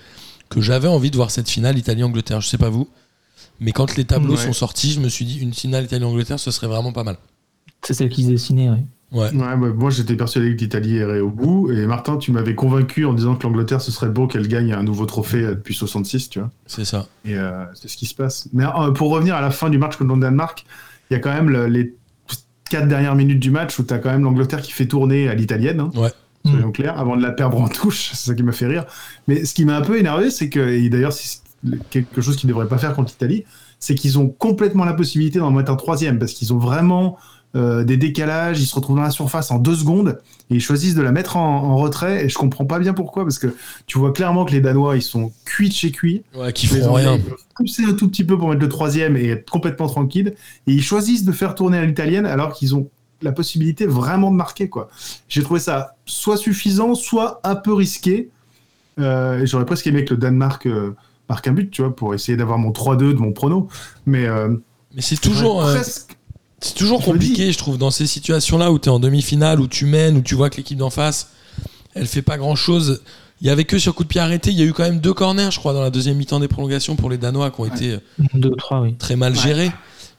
que 0.49 0.61
j'avais 0.61 0.88
envie 0.88 1.11
de 1.11 1.16
voir 1.16 1.30
cette 1.30 1.49
finale 1.49 1.78
Italie-Angleterre. 1.78 2.40
Je 2.40 2.49
sais 2.49 2.59
pas 2.59 2.71
vous, 2.71 2.88
mais 3.61 3.73
quand 3.73 3.97
les 3.97 4.04
tableaux 4.04 4.35
Ouais. 4.37 4.44
sont 4.44 4.52
sortis, 4.52 4.92
je 4.92 5.00
me 5.00 5.09
suis 5.09 5.25
dit 5.25 5.38
une 5.38 5.54
finale 5.54 5.85
Italie-Angleterre, 5.85 6.38
ce 6.40 6.50
serait 6.50 6.66
vraiment 6.68 6.92
pas 6.92 7.05
mal. 7.05 7.16
C'est 7.83 7.94
celle 7.94 8.09
qui 8.11 8.24
se 8.24 8.29
dessinait. 8.29 8.68
ouais. 8.70 8.85
Ouais. 9.12 9.31
Ouais, 9.31 9.57
bah, 9.57 9.57
moi 9.76 9.90
j'étais 9.90 10.16
persuadé 10.16 10.57
que 10.57 10.61
l'Italie 10.62 10.92
irait 10.94 11.20
au 11.20 11.29
bout. 11.29 11.70
Et 11.70 11.85
Martin, 11.87 12.16
tu 12.16 12.33
m'avais 12.33 12.55
convaincu 12.55 13.05
en 13.05 13.12
disant 13.12 13.35
que 13.37 13.42
l'Angleterre, 13.42 13.83
ce 13.83 13.90
serait 13.92 14.09
beau 14.09 14.26
qu'elle 14.26 14.48
gagne 14.48 14.72
un 14.72 14.83
nouveau 14.83 15.05
trophée 15.05 15.42
euh, 15.42 15.55
depuis 15.55 15.74
66, 15.74 16.31
tu 16.31 16.38
vois. 16.38 16.50
C'est 16.64 16.87
ça. 16.87 17.09
Et 17.26 17.37
euh, 17.37 17.62
c'est 17.74 17.88
ce 17.88 17.98
qui 17.98 18.07
se 18.07 18.14
passe. 18.14 18.48
Mais 18.55 18.64
euh, 18.64 18.90
pour 18.92 19.11
revenir 19.11 19.35
à 19.35 19.42
la 19.42 19.50
fin 19.50 19.68
du 19.68 19.76
match 19.76 19.96
contre 19.96 20.14
le 20.14 20.20
Danemark, 20.20 20.64
il 21.11 21.12
y 21.12 21.16
a 21.16 21.18
quand 21.20 21.31
même 21.33 21.50
le- 21.50 21.66
les 21.66 21.94
quatre 22.72 22.88
dernières 22.88 23.14
minutes 23.14 23.38
du 23.40 23.50
match 23.50 23.78
où 23.78 23.85
tu 23.85 23.92
as 23.92 23.98
quand 23.98 24.11
même 24.11 24.24
l'Angleterre 24.24 24.62
qui 24.62 24.72
fait 24.72 24.87
tourner 24.87 25.28
à 25.28 25.35
l'italienne. 25.35 25.80
hein, 25.80 25.90
Ouais. 25.94 26.11
Soyons 26.44 26.72
clairs, 26.72 26.98
avant 26.98 27.16
de 27.16 27.22
la 27.22 27.30
perdre 27.30 27.61
en 27.61 27.68
touche, 27.68 28.11
c'est 28.14 28.30
ça 28.30 28.35
qui 28.35 28.42
m'a 28.42 28.52
fait 28.52 28.66
rire. 28.66 28.85
Mais 29.28 29.44
ce 29.44 29.54
qui 29.54 29.64
m'a 29.64 29.76
un 29.76 29.82
peu 29.82 29.98
énervé, 29.98 30.30
c'est 30.30 30.48
que, 30.48 30.61
et 30.61 30.88
d'ailleurs, 30.88 31.12
c'est 31.12 31.38
quelque 31.90 32.20
chose 32.20 32.37
qu'ils 32.37 32.48
ne 32.48 32.52
devraient 32.54 32.66
pas 32.68 32.78
faire 32.78 32.94
contre 32.94 33.11
l'Italie, 33.12 33.44
c'est 33.78 33.94
qu'ils 33.94 34.18
ont 34.18 34.28
complètement 34.28 34.85
la 34.85 34.94
possibilité 34.94 35.38
d'en 35.38 35.50
mettre 35.50 35.70
un 35.70 35.76
troisième, 35.76 36.18
parce 36.18 36.32
qu'ils 36.32 36.52
ont 36.52 36.58
vraiment 36.58 37.16
euh, 37.54 37.84
des 37.84 37.96
décalages, 37.96 38.60
ils 38.60 38.66
se 38.66 38.74
retrouvent 38.74 38.96
dans 38.96 39.02
la 39.02 39.10
surface 39.10 39.50
en 39.50 39.58
deux 39.58 39.74
secondes, 39.74 40.18
et 40.50 40.54
ils 40.54 40.60
choisissent 40.60 40.94
de 40.94 41.02
la 41.02 41.12
mettre 41.12 41.36
en, 41.36 41.64
en 41.64 41.76
retrait, 41.76 42.24
et 42.24 42.28
je 42.28 42.36
comprends 42.38 42.64
pas 42.64 42.78
bien 42.78 42.94
pourquoi, 42.94 43.24
parce 43.24 43.38
que 43.38 43.54
tu 43.86 43.98
vois 43.98 44.12
clairement 44.12 44.44
que 44.44 44.52
les 44.52 44.60
Danois, 44.60 44.96
ils 44.96 45.02
sont 45.02 45.32
cuits 45.44 45.68
de 45.68 45.74
chez 45.74 45.90
cuits, 45.90 46.22
Ouais, 46.34 46.52
qui 46.52 46.66
Anglais, 46.82 46.86
rien. 47.06 47.18
pousser 47.56 47.84
un 47.84 47.92
tout 47.92 48.08
petit 48.08 48.24
peu 48.24 48.38
pour 48.38 48.48
mettre 48.48 48.62
le 48.62 48.68
troisième 48.68 49.16
et 49.16 49.28
être 49.28 49.50
complètement 49.50 49.86
tranquille. 49.88 50.34
Et 50.66 50.72
ils 50.72 50.82
choisissent 50.82 51.24
de 51.24 51.32
faire 51.32 51.54
tourner 51.54 51.78
à 51.78 51.84
l'italienne 51.84 52.24
alors 52.26 52.54
qu'ils 52.54 52.74
ont 52.74 52.88
la 53.20 53.32
possibilité 53.32 53.86
vraiment 53.86 54.30
de 54.30 54.36
marquer. 54.36 54.68
quoi. 54.68 54.88
J'ai 55.28 55.42
trouvé 55.42 55.60
ça 55.60 55.94
soit 56.06 56.36
suffisant, 56.36 56.94
soit 56.94 57.40
un 57.44 57.54
peu 57.54 57.72
risqué. 57.72 58.30
Euh, 58.98 59.44
J'aurais 59.46 59.64
presque 59.66 59.86
aimé 59.86 60.04
que 60.04 60.14
le 60.14 60.20
Danemark 60.20 60.66
euh, 60.66 60.94
marque 61.28 61.46
un 61.48 61.52
but, 61.52 61.70
tu 61.70 61.82
vois, 61.82 61.94
pour 61.94 62.14
essayer 62.14 62.36
d'avoir 62.36 62.58
mon 62.58 62.70
3-2 62.72 62.96
de 62.98 63.12
mon 63.14 63.32
prono. 63.32 63.68
Mais 64.06 64.26
euh, 64.26 64.56
Mais 64.94 65.02
c'est 65.02 65.20
toujours. 65.20 65.60
presque- 65.62 66.16
C'est 66.62 66.75
toujours 66.75 67.03
compliqué, 67.03 67.51
je 67.53 67.59
trouve, 67.59 67.77
dans 67.77 67.90
ces 67.90 68.07
situations-là 68.07 68.70
où 68.70 68.79
tu 68.79 68.88
es 68.88 68.92
en 68.92 69.01
demi-finale, 69.01 69.61
où 69.61 69.66
tu 69.66 69.85
mènes, 69.85 70.16
où 70.16 70.22
tu 70.22 70.35
vois 70.37 70.48
que 70.48 70.57
l'équipe 70.59 70.79
d'en 70.79 70.90
face, 70.90 71.29
elle 71.94 72.07
fait 72.07 72.22
pas 72.22 72.38
grand-chose. 72.38 73.03
Il 73.40 73.48
y 73.48 73.51
avait 73.51 73.64
que 73.64 73.79
sur 73.79 73.94
coup 73.94 74.05
de 74.05 74.09
pied 74.09 74.20
arrêté, 74.20 74.53
il 74.53 74.59
y 74.59 74.62
a 74.62 74.64
eu 74.64 74.72
quand 74.72 74.85
même 74.85 75.01
deux 75.01 75.12
corners, 75.12 75.51
je 75.51 75.59
crois, 75.59 75.72
dans 75.72 75.83
la 75.83 75.90
deuxième 75.90 76.16
mi-temps 76.16 76.38
des 76.38 76.46
prolongations 76.46 76.94
pour 76.94 77.11
les 77.11 77.18
Danois 77.18 77.51
qui 77.51 77.61
ont 77.61 77.64
été 77.66 77.90
euh, 77.94 77.98
Deux 78.35 78.51
ou 78.51 78.55
trois, 78.57 78.81
oui. 78.83 78.94
très 78.94 79.16
mal 79.16 79.33
Ouais. 79.33 79.38
gérés. 79.42 79.72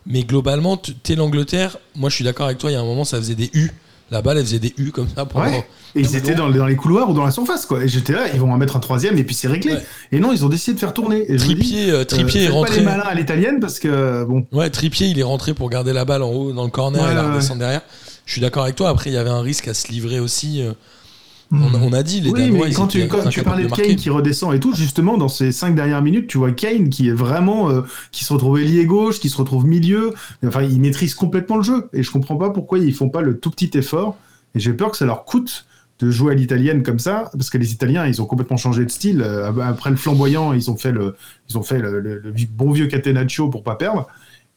Mais 0.06 0.24
globalement, 0.24 0.76
tu- 0.76 0.94
t'es 0.94 1.16
l'Angleterre. 1.16 1.78
Moi, 1.96 2.10
je 2.10 2.16
suis 2.16 2.26
d'accord 2.26 2.48
avec 2.48 2.58
toi, 2.58 2.70
il 2.70 2.74
y 2.74 2.76
a 2.78 2.82
un 2.82 2.86
moment, 2.86 3.06
ça 3.06 3.18
faisait 3.18 3.36
des 3.36 3.50
U. 3.54 3.72
La 4.12 4.22
balle, 4.22 4.38
elle 4.38 4.46
faisait 4.46 4.60
des 4.60 4.74
U 4.78 4.92
comme 4.92 5.08
ça. 5.16 5.26
Pour 5.26 5.40
Ouais. 5.40 5.66
Et 5.96 6.02
ils 6.02 6.16
étaient 6.16 6.34
dans, 6.34 6.50
dans 6.50 6.66
les 6.66 6.76
couloirs 6.76 7.10
ou 7.10 7.14
dans 7.14 7.24
la 7.24 7.30
surface, 7.32 7.66
quoi. 7.68 7.84
Et 7.84 7.88
j'étais 7.88 8.14
là, 8.14 8.22
ils 8.34 8.40
vont 8.40 8.52
en 8.52 8.58
mettre 8.58 8.76
un 8.76 8.80
troisième 8.80 9.18
et 9.18 9.24
puis 9.24 9.36
c'est 9.36 9.48
réglé. 9.48 9.74
Ouais. 9.74 9.82
Et 10.12 10.20
non, 10.20 10.32
ils 10.34 10.44
ont 10.44 10.50
décidé 10.50 10.74
de 10.74 10.80
faire 10.80 10.94
tourner. 10.94 11.32
Et 11.32 11.38
je 11.38 11.44
me 11.48 11.54
dis, 11.54 11.56
Trippier, 11.56 11.92
euh, 11.92 12.04
euh, 12.04 12.46
est 12.46 12.48
rentré. 12.50 12.74
pas 12.76 12.80
les 12.80 12.86
malins 12.86 13.04
à 13.04 13.14
l'italienne 13.14 13.60
parce 13.60 13.80
que, 13.80 14.24
bon, 14.24 14.48
Ouais, 14.52 14.70
Trippier, 14.72 15.08
il 15.08 15.20
est 15.20 15.24
rentré 15.24 15.54
pour 15.54 15.70
garder 15.70 15.94
la 15.94 16.04
balle 16.06 16.24
en 16.24 16.32
haut 16.32 16.52
dans 16.52 16.64
le 16.64 16.72
corner 16.72 17.04
Ouais, 17.04 17.12
et 17.12 17.16
la 17.16 17.30
redescendre 17.32 17.60
derrière. 17.60 17.82
Je 18.26 18.32
suis 18.32 18.42
d'accord 18.42 18.64
avec 18.64 18.76
toi. 18.76 18.90
Après, 18.90 19.10
il 19.12 19.14
y 19.14 19.18
avait 19.18 19.30
un 19.30 19.42
risque 19.42 19.68
à 19.68 19.74
se 19.74 19.88
livrer 19.90 20.20
aussi. 20.20 20.62
euh, 20.62 20.72
Hmm. 21.52 21.66
On, 21.66 21.76
a- 21.76 21.80
on 21.84 21.94
a 21.94 22.02
dit, 22.02 22.20
les 22.22 22.32
oui, 22.32 22.40
Danois, 22.48 22.68
mais 22.70 22.74
quand 22.74 22.88
tu, 22.88 23.08
quand 23.08 23.20
parlais 23.44 23.66
de. 23.66 23.70
Kane 23.70 23.96
qui 23.96 24.10
redescend 24.10 24.56
et 24.56 24.60
tout, 24.60 24.74
justement, 24.74 25.18
dans 25.20 25.28
ces 25.28 25.52
cinq 25.52 25.76
dernières 25.76 26.02
minutes, 26.02 26.26
tu 26.26 26.40
vois 26.40 26.52
Kane 26.52 26.90
qui 26.90 27.10
est 27.10 27.14
vraiment, 27.14 27.70
euh, 27.70 27.82
qui 28.12 28.26
se 28.26 28.34
retrouve 28.34 28.60
ailier 28.60 28.86
gauche, 28.88 29.20
qui 29.20 29.30
se 29.30 29.38
retrouve 29.38 29.68
milieu. 29.68 30.16
Enfin, 30.48 30.64
il 30.64 30.80
maîtrise 30.80 31.14
complètement 31.14 31.58
le 31.58 31.62
jeu. 31.62 31.90
Et 31.94 32.02
je 32.02 32.10
comprends 32.10 32.38
pas 32.38 32.50
pourquoi 32.50 32.80
ils 32.80 32.92
font 32.94 33.10
pas 33.10 33.22
le 33.22 33.38
tout 33.38 33.52
petit 33.52 33.70
effort. 33.78 34.18
Et 34.56 34.60
j'ai 34.60 34.74
peur 34.74 34.90
que 34.90 34.98
ça 34.98 35.06
leur 35.06 35.26
coûte 35.26 35.66
de 36.00 36.12
jouer 36.12 36.34
à 36.34 36.36
l'italienne 36.36 36.84
comme 36.84 37.00
ça, 37.00 37.30
parce 37.34 37.50
que 37.50 37.58
les 37.58 37.72
Italiens, 37.72 38.06
ils 38.08 38.22
ont 38.22 38.26
complètement 38.26 38.58
changé 38.58 38.84
de 38.84 38.90
style. 38.92 39.22
Euh, 39.22 39.52
Après 39.62 39.90
le 39.90 39.96
flamboyant, 39.96 40.52
ils 40.54 40.70
ont 40.72 40.76
fait 40.78 40.92
le, 40.92 41.16
ils 41.50 41.58
ont 41.58 41.64
fait 41.64 41.80
le, 41.80 42.00
le- 42.00 42.20
le 42.20 42.34
bon 42.52 42.72
vieux 42.72 42.88
Catenaccio 42.88 43.50
pour 43.50 43.64
pas 43.64 43.76
perdre. 43.76 44.08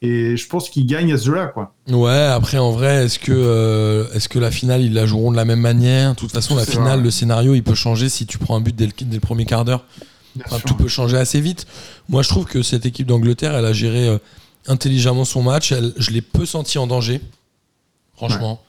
Et 0.03 0.37
je 0.37 0.47
pense 0.49 0.69
qu'ils 0.69 0.87
gagnent 0.87 1.13
à 1.15 1.19
ce 1.19 1.27
jeu-là, 1.27 1.47
quoi. 1.47 1.73
Ouais, 1.89 2.11
après 2.11 2.59
en 2.59 2.71
vrai, 2.71 3.07
est-ce 3.07 3.19
que, 3.19 3.33
euh, 3.33 4.05
est-ce 4.13 4.29
que 4.29 4.39
la 4.39 4.51
finale 4.51 4.83
ils 4.83 4.93
la 4.93 5.07
joueront 5.07 5.31
de 5.31 5.37
la 5.37 5.47
même 5.47 5.61
manière? 5.61 6.11
De 6.11 6.17
toute 6.17 6.33
façon, 6.33 6.55
la 6.55 6.67
finale, 6.67 6.97
vrai. 6.99 7.05
le 7.05 7.11
scénario 7.11 7.55
il 7.55 7.63
peut 7.63 7.75
changer 7.75 8.09
si 8.11 8.27
tu 8.27 8.37
prends 8.39 8.57
un 8.57 8.61
but 8.61 8.77
dès 8.77 8.87
le, 8.87 8.93
dès 9.01 9.15
le 9.15 9.21
premier 9.21 9.47
quart 9.47 9.65
d'heure. 9.65 9.85
Enfin, 10.45 10.59
tout 10.67 10.75
peut 10.75 10.89
changer 10.89 11.17
assez 11.17 11.41
vite. 11.41 11.67
Moi, 12.11 12.23
je 12.23 12.29
trouve 12.29 12.45
que 12.45 12.63
cette 12.63 12.85
équipe 12.85 13.07
d'Angleterre, 13.07 13.55
elle 13.57 13.65
a 13.65 13.73
géré 13.73 14.07
euh, 14.07 14.19
intelligemment 14.67 15.25
son 15.25 15.43
match. 15.43 15.73
Elle, 15.73 15.95
je 15.97 16.11
l'ai 16.11 16.21
peu 16.21 16.45
senti 16.45 16.77
en 16.77 16.87
danger, 16.87 17.23
franchement. 18.15 18.61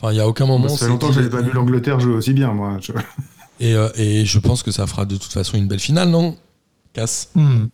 Enfin, 0.00 0.12
il 0.12 0.16
y 0.16 0.20
a 0.20 0.28
aucun 0.28 0.46
moment. 0.46 0.68
Ça 0.68 0.76
fait 0.76 0.84
c'est 0.84 0.88
longtemps 0.88 1.08
que 1.08 1.14
j'avais 1.14 1.30
pas 1.30 1.40
vu 1.42 1.52
l'Angleterre 1.52 2.00
jouer 2.00 2.14
aussi 2.14 2.32
bien, 2.32 2.52
moi. 2.52 2.78
Je- 2.80 2.92
Et, 3.60 3.74
euh, 3.74 3.88
et 3.96 4.24
je 4.26 4.38
pense 4.40 4.62
que 4.62 4.70
ça 4.72 4.86
fera 4.86 5.04
de 5.06 5.16
toute 5.16 5.32
façon 5.32 5.56
une 5.56 5.68
belle 5.68 5.78
finale, 5.80 6.08
non 6.10 6.36
Casse. 6.92 7.30
Hmm. 7.34 7.66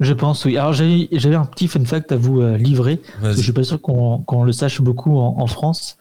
Je 0.00 0.12
pense, 0.12 0.44
oui. 0.44 0.56
Alors, 0.58 0.72
j'avais 0.72 1.34
un 1.36 1.44
petit 1.46 1.68
fun 1.68 1.84
fact 1.84 2.12
à 2.12 2.16
vous 2.16 2.40
euh, 2.40 2.56
livrer. 2.56 2.96
Parce 2.96 3.12
que 3.12 3.20
je 3.22 3.26
Vas-y. 3.36 3.42
suis 3.44 3.52
pas 3.52 3.62
sûr 3.64 3.80
qu'on 3.80 4.18
qu'on 4.18 4.42
le 4.44 4.52
sache 4.52 4.80
beaucoup 4.80 5.16
en, 5.18 5.36
en 5.38 5.46
France. 5.46 5.96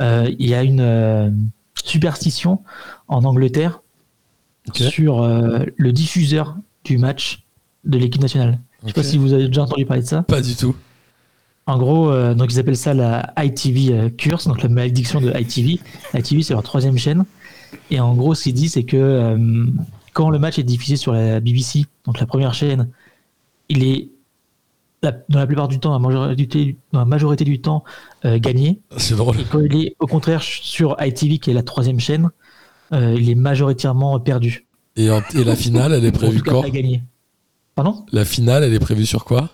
Euh, 0.00 0.28
Il 0.38 0.48
y 0.48 0.54
a 0.54 0.62
une 0.62 0.80
euh, 0.80 1.30
superstition 1.84 2.60
en 3.08 3.24
Angleterre 3.24 3.82
sur 4.74 5.22
euh, 5.22 5.64
le 5.76 5.92
diffuseur 5.92 6.56
du 6.84 6.98
match 6.98 7.44
de 7.84 7.98
l'équipe 7.98 8.22
nationale. 8.22 8.58
Je 8.82 8.88
sais 8.88 8.94
pas 8.94 9.02
si 9.02 9.18
vous 9.18 9.32
avez 9.34 9.46
déjà 9.48 9.62
entendu 9.62 9.84
parler 9.84 10.02
de 10.02 10.08
ça. 10.08 10.22
Pas 10.22 10.40
du 10.40 10.54
tout. 10.56 10.74
En 11.66 11.78
gros, 11.78 12.10
euh, 12.10 12.34
donc 12.34 12.52
ils 12.52 12.58
appellent 12.58 12.76
ça 12.76 12.94
la 12.94 13.32
ITV 13.38 13.92
euh, 13.92 14.08
curse, 14.10 14.48
donc 14.48 14.62
la 14.62 14.68
malédiction 14.68 15.20
de 15.20 15.32
ITV. 15.38 15.78
ITV, 16.14 16.42
c'est 16.42 16.54
leur 16.54 16.62
troisième 16.62 16.98
chaîne. 16.98 17.24
Et 17.90 18.00
en 18.00 18.14
gros, 18.14 18.34
ce 18.34 18.44
qu'ils 18.44 18.54
disent, 18.54 18.72
c'est 18.72 18.84
que 18.84 18.96
euh, 18.96 19.66
quand 20.12 20.30
le 20.30 20.38
match 20.38 20.58
est 20.58 20.64
diffusé 20.64 20.96
sur 20.96 21.12
la 21.12 21.38
BBC, 21.40 21.84
donc 22.06 22.18
la 22.18 22.26
première 22.26 22.54
chaîne, 22.54 22.88
il 23.68 23.84
est 23.84 24.08
la- 25.02 25.12
dans 25.28 25.38
la 25.38 25.46
plupart 25.46 25.68
du 25.68 25.78
temps, 25.78 25.92
la 25.92 25.98
majorité, 26.00 26.76
dans 26.92 26.98
la 26.98 27.04
majorité 27.04 27.44
du 27.44 27.60
temps, 27.60 27.84
euh, 28.24 28.38
gagné. 28.38 28.80
C'est 28.96 29.14
drôle. 29.14 29.38
Et 29.40 29.44
quand 29.44 29.60
il 29.60 29.76
est 29.86 29.96
au 30.00 30.06
contraire 30.06 30.42
sur 30.42 30.96
ITV, 31.00 31.38
qui 31.38 31.50
est 31.50 31.54
la 31.54 31.62
troisième 31.62 32.00
chaîne, 32.00 32.30
il 32.92 33.30
est 33.30 33.36
majoritairement 33.36 34.18
perdu. 34.18 34.66
Et, 34.96 35.08
en- 35.10 35.22
et 35.34 35.44
la 35.44 35.54
finale, 35.54 35.92
elle 35.92 36.04
est 36.04 36.10
prévue 36.10 36.42
quand? 36.42 36.62
La 38.12 38.24
finale, 38.24 38.64
elle 38.64 38.74
est 38.74 38.80
prévue 38.80 39.06
sur 39.06 39.24
quoi? 39.24 39.48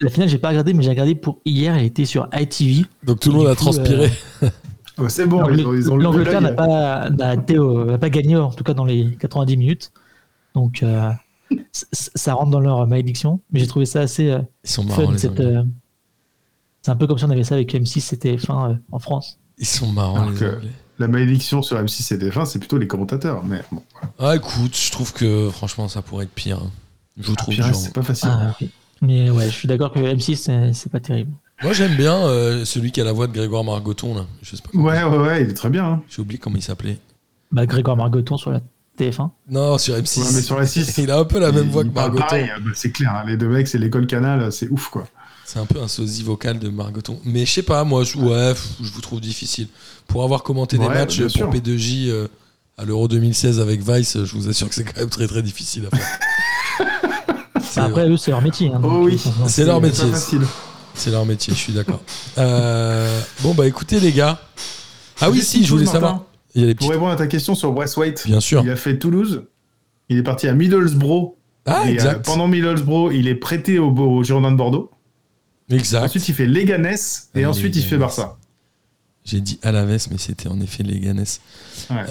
La 0.00 0.10
finale, 0.10 0.28
j'ai 0.28 0.38
pas 0.38 0.48
regardé, 0.50 0.74
mais 0.74 0.82
j'ai 0.82 0.90
regardé 0.90 1.14
pour 1.14 1.40
hier, 1.44 1.74
elle 1.74 1.84
était 1.84 2.04
sur 2.04 2.28
ITV. 2.32 2.86
Donc 3.02 3.20
tout 3.20 3.30
le 3.30 3.38
monde 3.38 3.46
a 3.48 3.50
coup, 3.54 3.64
transpiré. 3.64 4.10
Ouais, 4.98 5.08
c'est 5.08 5.26
bon, 5.26 5.46
L'Angleterre 5.46 6.40
n'a 6.40 6.50
pas, 6.52 7.08
pas 7.08 8.10
gagné, 8.10 8.36
en 8.36 8.50
tout 8.50 8.64
cas 8.64 8.74
dans 8.74 8.84
les 8.84 9.14
90 9.20 9.56
minutes. 9.56 9.92
Donc, 10.56 10.82
euh, 10.82 11.12
ça 11.92 12.34
rentre 12.34 12.50
dans 12.50 12.58
leur 12.58 12.84
malédiction. 12.88 13.40
Mais 13.52 13.60
j'ai 13.60 13.68
trouvé 13.68 13.86
ça 13.86 14.00
assez 14.00 14.28
euh, 14.30 14.40
Ils 14.64 14.70
sont 14.70 14.82
marrants, 14.82 15.16
fun. 15.16 15.28
euh, 15.38 15.62
c'est 16.82 16.90
un 16.90 16.96
peu 16.96 17.06
comme 17.06 17.16
si 17.16 17.24
on 17.24 17.30
avait 17.30 17.44
ça 17.44 17.54
avec 17.54 17.72
M6, 17.72 18.00
c'était 18.00 18.36
fin 18.38 18.70
euh, 18.70 18.74
en 18.90 18.98
France. 18.98 19.38
Ils 19.58 19.66
sont 19.66 19.92
marrants, 19.92 20.16
Alors 20.16 20.30
les 20.30 20.36
que- 20.36 20.56
Anglais. 20.56 20.70
La 20.98 21.06
malédiction 21.06 21.62
sur 21.62 21.76
M6 21.80 22.14
et 22.14 22.18
TF1, 22.18 22.44
c'est 22.46 22.58
plutôt 22.58 22.76
les 22.78 22.88
commentateurs. 22.88 23.44
Mais 23.44 23.62
bon, 23.70 23.84
Ah, 24.18 24.34
écoute, 24.34 24.76
je 24.76 24.90
trouve 24.90 25.12
que 25.12 25.48
franchement, 25.50 25.86
ça 25.86 26.02
pourrait 26.02 26.24
être 26.24 26.34
pire. 26.34 26.58
hein. 26.58 26.70
Je 27.20 27.28
vous 27.28 27.36
trouve 27.36 27.54
Pires, 27.54 27.66
genre- 27.66 27.76
c'est 27.76 27.94
pas 27.94 28.02
facile. 28.02 28.30
Ah, 28.32 28.52
ok. 28.60 28.68
Mais 29.02 29.30
ouais, 29.30 29.46
je 29.46 29.50
suis 29.54 29.68
d'accord 29.68 29.92
que 29.92 29.98
M6, 30.00 30.72
c'est- 30.72 30.88
pas 30.90 31.00
terrible. 31.00 31.30
Moi, 31.62 31.72
j'aime 31.72 31.94
bien 31.96 32.16
euh, 32.16 32.64
celui 32.64 32.92
qui 32.92 33.00
a 33.00 33.04
la 33.04 33.12
voix 33.12 33.26
de 33.26 33.32
Grégoire 33.32 33.64
Margoton, 33.64 34.14
là. 34.14 34.26
Je 34.42 34.54
sais 34.56 34.62
pas 34.62 34.78
Ouais, 34.78 35.02
ouais, 35.04 35.18
ouais, 35.18 35.42
il 35.42 35.50
est 35.50 35.54
très 35.54 35.70
bien. 35.70 35.84
hein. 35.84 36.02
J'ai 36.08 36.22
oublié 36.22 36.38
comment 36.38 36.56
il 36.56 36.62
s'appelait. 36.62 36.98
Bah, 37.50 37.66
Grégoire 37.66 37.96
Margoton 37.96 38.36
sur 38.36 38.50
la 38.50 38.60
TF1. 38.98 39.30
Non, 39.50 39.76
sur 39.78 39.94
M6. 39.94 40.20
Ouais, 40.20 40.26
mais 40.34 40.42
sur 40.42 40.58
la 40.58 40.66
6, 40.66 40.98
Il 40.98 41.10
a 41.10 41.18
un 41.18 41.24
peu 41.24 41.38
la 41.40 41.50
même 41.52 41.64
il- 41.66 41.70
voix 41.70 41.82
que 41.84 41.88
Margoton. 41.90 42.20
pareil, 42.24 42.48
bah, 42.60 42.70
c'est 42.74 42.90
clair, 42.92 43.12
hein, 43.14 43.24
les 43.26 43.36
deux 43.36 43.48
mecs, 43.48 43.66
c'est 43.68 43.78
l'école 43.78 44.06
canal, 44.06 44.52
c'est 44.52 44.68
ouf 44.68 44.88
quoi. 44.88 45.06
C'est 45.44 45.58
un 45.58 45.64
peu 45.66 45.80
un 45.80 45.88
sosie 45.88 46.22
vocal 46.22 46.58
de 46.58 46.68
Margoton. 46.68 47.20
Mais 47.24 47.46
je 47.46 47.52
sais 47.52 47.62
pas, 47.62 47.82
moi, 47.84 48.04
je, 48.04 48.18
ouais, 48.18 48.52
je 48.82 48.90
vous 48.92 49.00
trouve 49.00 49.20
difficile. 49.20 49.66
Pour 50.06 50.22
avoir 50.24 50.42
commenté 50.42 50.76
des 50.78 50.86
matchs 50.88 51.22
pour 51.22 51.30
sûr. 51.30 51.50
P2J 51.50 52.08
euh, 52.10 52.28
à 52.76 52.84
l'Euro 52.84 53.08
2016 53.08 53.58
avec 53.58 53.80
Vice, 53.82 54.18
je 54.24 54.32
vous 54.36 54.48
assure 54.48 54.68
que 54.68 54.74
c'est 54.74 54.84
quand 54.84 55.00
même 55.00 55.08
très 55.08 55.26
très 55.26 55.42
difficile 55.42 55.88
à 55.90 55.96
faire. 55.96 56.06
C'est- 57.82 57.88
Après, 57.88 58.08
eux, 58.08 58.16
c'est 58.16 58.30
leur 58.30 58.42
métier. 58.42 58.70
hein, 58.72 58.80
Oh 58.82 59.00
oui. 59.04 59.20
euh, 59.26 59.44
C'est 59.48 59.64
leur 59.64 59.80
métier. 59.80 60.06
C'est 60.94 61.10
leur 61.10 61.24
métier, 61.26 61.52
je 61.54 61.58
suis 61.58 61.72
d'accord. 61.72 62.00
Euh, 62.38 63.20
bon, 63.42 63.54
bah 63.54 63.66
écoutez, 63.66 64.00
les 64.00 64.12
gars. 64.12 64.40
Ah 65.20 65.30
oui, 65.30 65.40
si, 65.42 65.64
je 65.64 65.70
voulais 65.70 65.86
savoir. 65.86 66.12
Martin, 66.14 66.26
Il 66.54 66.60
y 66.62 66.64
a 66.64 66.66
les 66.68 66.74
Pour 66.74 66.90
répondre 66.90 67.10
à 67.12 67.16
ta 67.16 67.26
question 67.26 67.54
sur 67.54 67.72
Braithwaite, 67.72 68.24
Bien 68.26 68.40
sûr. 68.40 68.62
il 68.64 68.70
a 68.70 68.76
fait 68.76 68.98
Toulouse, 68.98 69.44
il 70.08 70.18
est 70.18 70.22
parti 70.22 70.48
à 70.48 70.54
Middlesbrough. 70.54 71.34
Ah, 71.66 71.82
et, 71.84 71.90
euh, 71.90 71.92
exact. 71.94 72.24
pendant 72.24 72.48
Middlesbrough, 72.48 73.12
il 73.14 73.28
est 73.28 73.34
prêté 73.34 73.78
au, 73.78 73.90
au 73.94 74.24
Girondin 74.24 74.50
de 74.52 74.56
Bordeaux. 74.56 74.90
Exact. 75.70 76.04
Ensuite, 76.06 76.26
il 76.28 76.34
fait 76.34 76.46
Leganés 76.46 76.94
et 77.34 77.44
Ah, 77.44 77.50
ensuite, 77.50 77.76
il 77.76 77.82
fait. 77.82 77.98
Barça. 77.98 78.36
J'ai 79.24 79.40
dit 79.40 79.60
Alaves, 79.62 80.08
mais 80.10 80.16
c'était 80.18 80.48
en 80.48 80.58
effet 80.60 80.82
Leganés. 80.82 81.24
Ouais. 81.90 82.06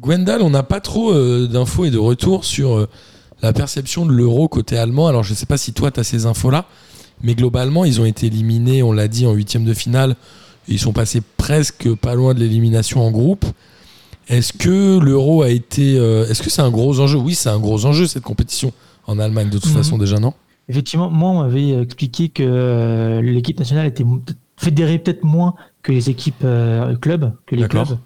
Gwendal, 0.00 0.40
on 0.42 0.48
n'a 0.50 0.62
pas 0.62 0.80
trop 0.80 1.12
euh, 1.12 1.46
d'infos 1.46 1.84
et 1.84 1.90
de 1.90 1.98
retours 1.98 2.44
sur 2.46 2.74
euh, 2.78 2.88
la 3.42 3.52
perception 3.52 4.06
de 4.06 4.12
l'euro 4.12 4.48
côté 4.48 4.78
allemand. 4.78 5.08
Alors, 5.08 5.22
je 5.22 5.30
ne 5.30 5.36
sais 5.36 5.46
pas 5.46 5.56
si 5.58 5.72
toi, 5.72 5.90
tu 5.90 6.00
as 6.00 6.04
ces 6.04 6.26
infos-là, 6.26 6.64
mais 7.22 7.34
globalement, 7.34 7.84
ils 7.84 8.00
ont 8.00 8.04
été 8.04 8.26
éliminés, 8.26 8.82
on 8.82 8.92
l'a 8.92 9.08
dit, 9.08 9.26
en 9.26 9.32
huitième 9.32 9.64
de 9.64 9.74
finale. 9.74 10.16
Ils 10.66 10.78
sont 10.78 10.92
passés 10.92 11.20
presque 11.36 11.94
pas 11.96 12.14
loin 12.14 12.32
de 12.34 12.40
l'élimination 12.40 13.06
en 13.06 13.10
groupe. 13.10 13.44
Est-ce 14.28 14.52
que 14.54 14.98
l'euro 14.98 15.42
a 15.42 15.50
été. 15.50 15.98
euh, 15.98 16.26
Est-ce 16.28 16.42
que 16.42 16.48
c'est 16.48 16.62
un 16.62 16.70
gros 16.70 16.98
enjeu? 17.00 17.18
Oui, 17.18 17.34
c'est 17.34 17.50
un 17.50 17.58
gros 17.58 17.84
enjeu, 17.84 18.06
cette 18.06 18.22
compétition 18.22 18.72
en 19.06 19.18
Allemagne, 19.18 19.50
de 19.50 19.58
toute 19.58 19.70
Mhm. 19.70 19.76
façon, 19.76 19.98
déjà, 19.98 20.18
non? 20.18 20.32
Effectivement, 20.70 21.10
moi, 21.10 21.30
on 21.30 21.40
m'avait 21.42 21.82
expliqué 21.82 22.30
que 22.30 22.42
euh, 22.42 23.20
l'équipe 23.20 23.58
nationale 23.58 23.86
était 23.86 24.06
fédérée 24.56 24.98
peut-être 24.98 25.22
moins 25.24 25.54
que 25.82 25.92
les 25.92 26.08
équipes 26.08 26.42
euh, 26.44 26.96
clubs, 26.96 27.34
que 27.44 27.54
les 27.54 27.68
clubs, 27.68 27.98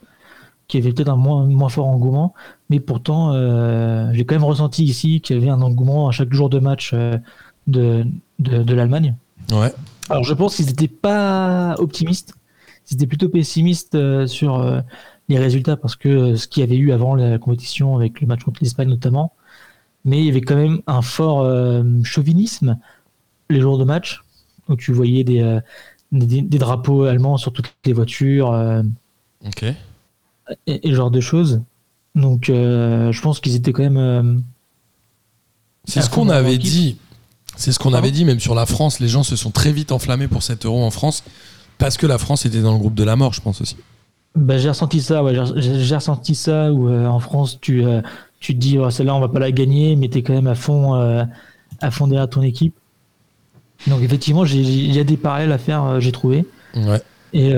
qui 0.67 0.79
avaient 0.79 0.93
peut-être 0.93 1.09
un 1.11 1.17
moins, 1.17 1.47
moins 1.47 1.69
fort 1.69 1.87
engouement. 1.87 2.35
Mais 2.71 2.81
pourtant, 2.81 3.33
euh, 3.33 4.11
j'ai 4.13 4.25
quand 4.25 4.35
même 4.35 4.45
ressenti 4.45 4.85
ici 4.85 5.21
qu'il 5.21 5.37
y 5.37 5.39
avait 5.39 5.51
un 5.51 5.63
engouement 5.63 6.09
à 6.09 6.13
chaque 6.13 6.33
jour 6.33 6.51
de 6.51 6.59
match 6.59 6.91
euh, 6.93 7.17
de, 7.67 8.05
de, 8.39 8.63
de 8.63 8.75
l'Allemagne. 8.75 9.15
Ouais. 9.53 9.73
Alors, 10.11 10.25
je 10.25 10.35
pense 10.35 10.57
qu'ils 10.57 10.67
n'étaient 10.67 10.89
pas 10.89 11.75
optimistes. 11.79 12.35
Ils 12.91 12.95
étaient 12.95 13.07
plutôt 13.07 13.29
pessimistes 13.29 13.95
euh, 13.95 14.27
sur 14.27 14.83
les 15.29 15.39
résultats 15.39 15.77
parce 15.77 15.97
que 15.97 16.37
ce 16.37 16.49
qu'il 16.49 16.63
y 16.63 16.65
avait 16.65 16.77
eu 16.77 16.93
avant 16.93 17.15
la 17.15 17.39
compétition 17.39 17.97
avec 17.97 18.21
le 18.21 18.27
match 18.27 18.45
contre 18.45 18.61
l'Espagne 18.63 18.89
notamment. 18.89 19.33
Mais 20.05 20.21
il 20.21 20.27
y 20.27 20.31
avait 20.31 20.41
quand 20.41 20.57
même 20.57 20.81
un 20.87 21.03
fort 21.03 21.41
euh, 21.43 21.83
chauvinisme 22.03 22.79
les 23.51 23.61
jours 23.61 23.79
de 23.79 23.85
match 23.85 24.23
où 24.69 24.77
tu 24.77 24.93
voyais 24.93 25.25
des, 25.25 25.41
euh, 25.41 25.61
des, 26.13 26.41
des 26.43 26.59
drapeaux 26.59 27.05
allemands 27.05 27.37
sur 27.37 27.53
toutes 27.53 27.75
les 27.85 27.93
voitures 27.93 28.53
euh, 28.53 28.83
Ok. 29.47 29.65
et, 29.65 29.77
et 30.67 30.91
ce 30.91 30.95
genre 30.95 31.11
de 31.11 31.21
choses. 31.21 31.63
Donc, 32.15 32.51
euh, 32.51 33.13
je 33.13 33.21
pense 33.23 33.41
qu'ils 33.41 33.55
étaient 33.57 33.73
quand 33.73 33.83
même. 33.83 33.97
euh, 33.97 34.35
C'est 35.85 36.03
ce 36.03 36.11
qu'on 36.11 36.29
avait 36.29 36.59
dit. 36.59 36.97
C'est 37.57 37.73
ce 37.73 37.79
qu'on 37.79 37.93
avait 37.95 38.11
dit 38.11 38.25
même 38.25 38.41
sur 38.41 38.55
la 38.55 38.67
France. 38.67 39.01
Les 39.01 39.09
gens 39.09 39.23
se 39.23 39.35
sont 39.37 39.51
très 39.51 39.73
vite 39.73 39.91
enflammés 39.93 40.29
pour 40.29 40.43
cet 40.43 40.65
euro 40.65 40.83
en 40.85 40.91
France 40.91 41.25
parce 41.79 41.97
que 41.97 42.07
la 42.07 42.19
France 42.19 42.47
était 42.47 42.61
dans 42.61 42.73
le 42.73 42.79
groupe 42.79 42.95
de 42.95 43.05
la 43.05 43.17
mort, 43.17 43.33
je 43.33 43.41
pense 43.41 43.61
aussi. 43.61 43.77
Bah, 44.37 44.59
j'ai 44.59 44.69
ressenti 44.69 45.01
ça, 45.01 45.25
ouais, 45.25 45.35
j'ai- 45.57 45.95
ressenti 45.95 46.35
ça 46.37 46.73
où 46.73 46.89
euh, 46.89 47.07
en 47.07 47.19
France 47.19 47.59
tu, 47.61 47.83
tu 48.39 48.55
te 48.55 48.59
dis 48.61 48.79
oh, 48.79 48.91
celle-là 48.91 49.15
on 49.15 49.21
va 49.21 49.29
pas 49.29 49.41
la 49.41 49.51
gagner, 49.51 49.97
mais 49.97 50.09
tu 50.09 50.19
es 50.19 50.23
quand 50.23 50.35
même 50.35 50.47
à 50.47 50.55
fond, 50.55 50.95
à 51.81 51.91
fond 51.91 52.07
derrière 52.07 52.29
ton 52.29 52.43
équipe. 52.43 52.75
Donc 53.87 54.03
effectivement, 54.03 54.45
il 54.45 54.93
y 54.95 54.99
a 55.01 55.05
des 55.05 55.17
parallèles 55.17 55.53
à 55.53 55.59
faire, 55.59 56.01
j'ai 56.01 56.13
trouvé. 56.13 56.45
Ouais. 56.77 57.01
Et 57.33 57.53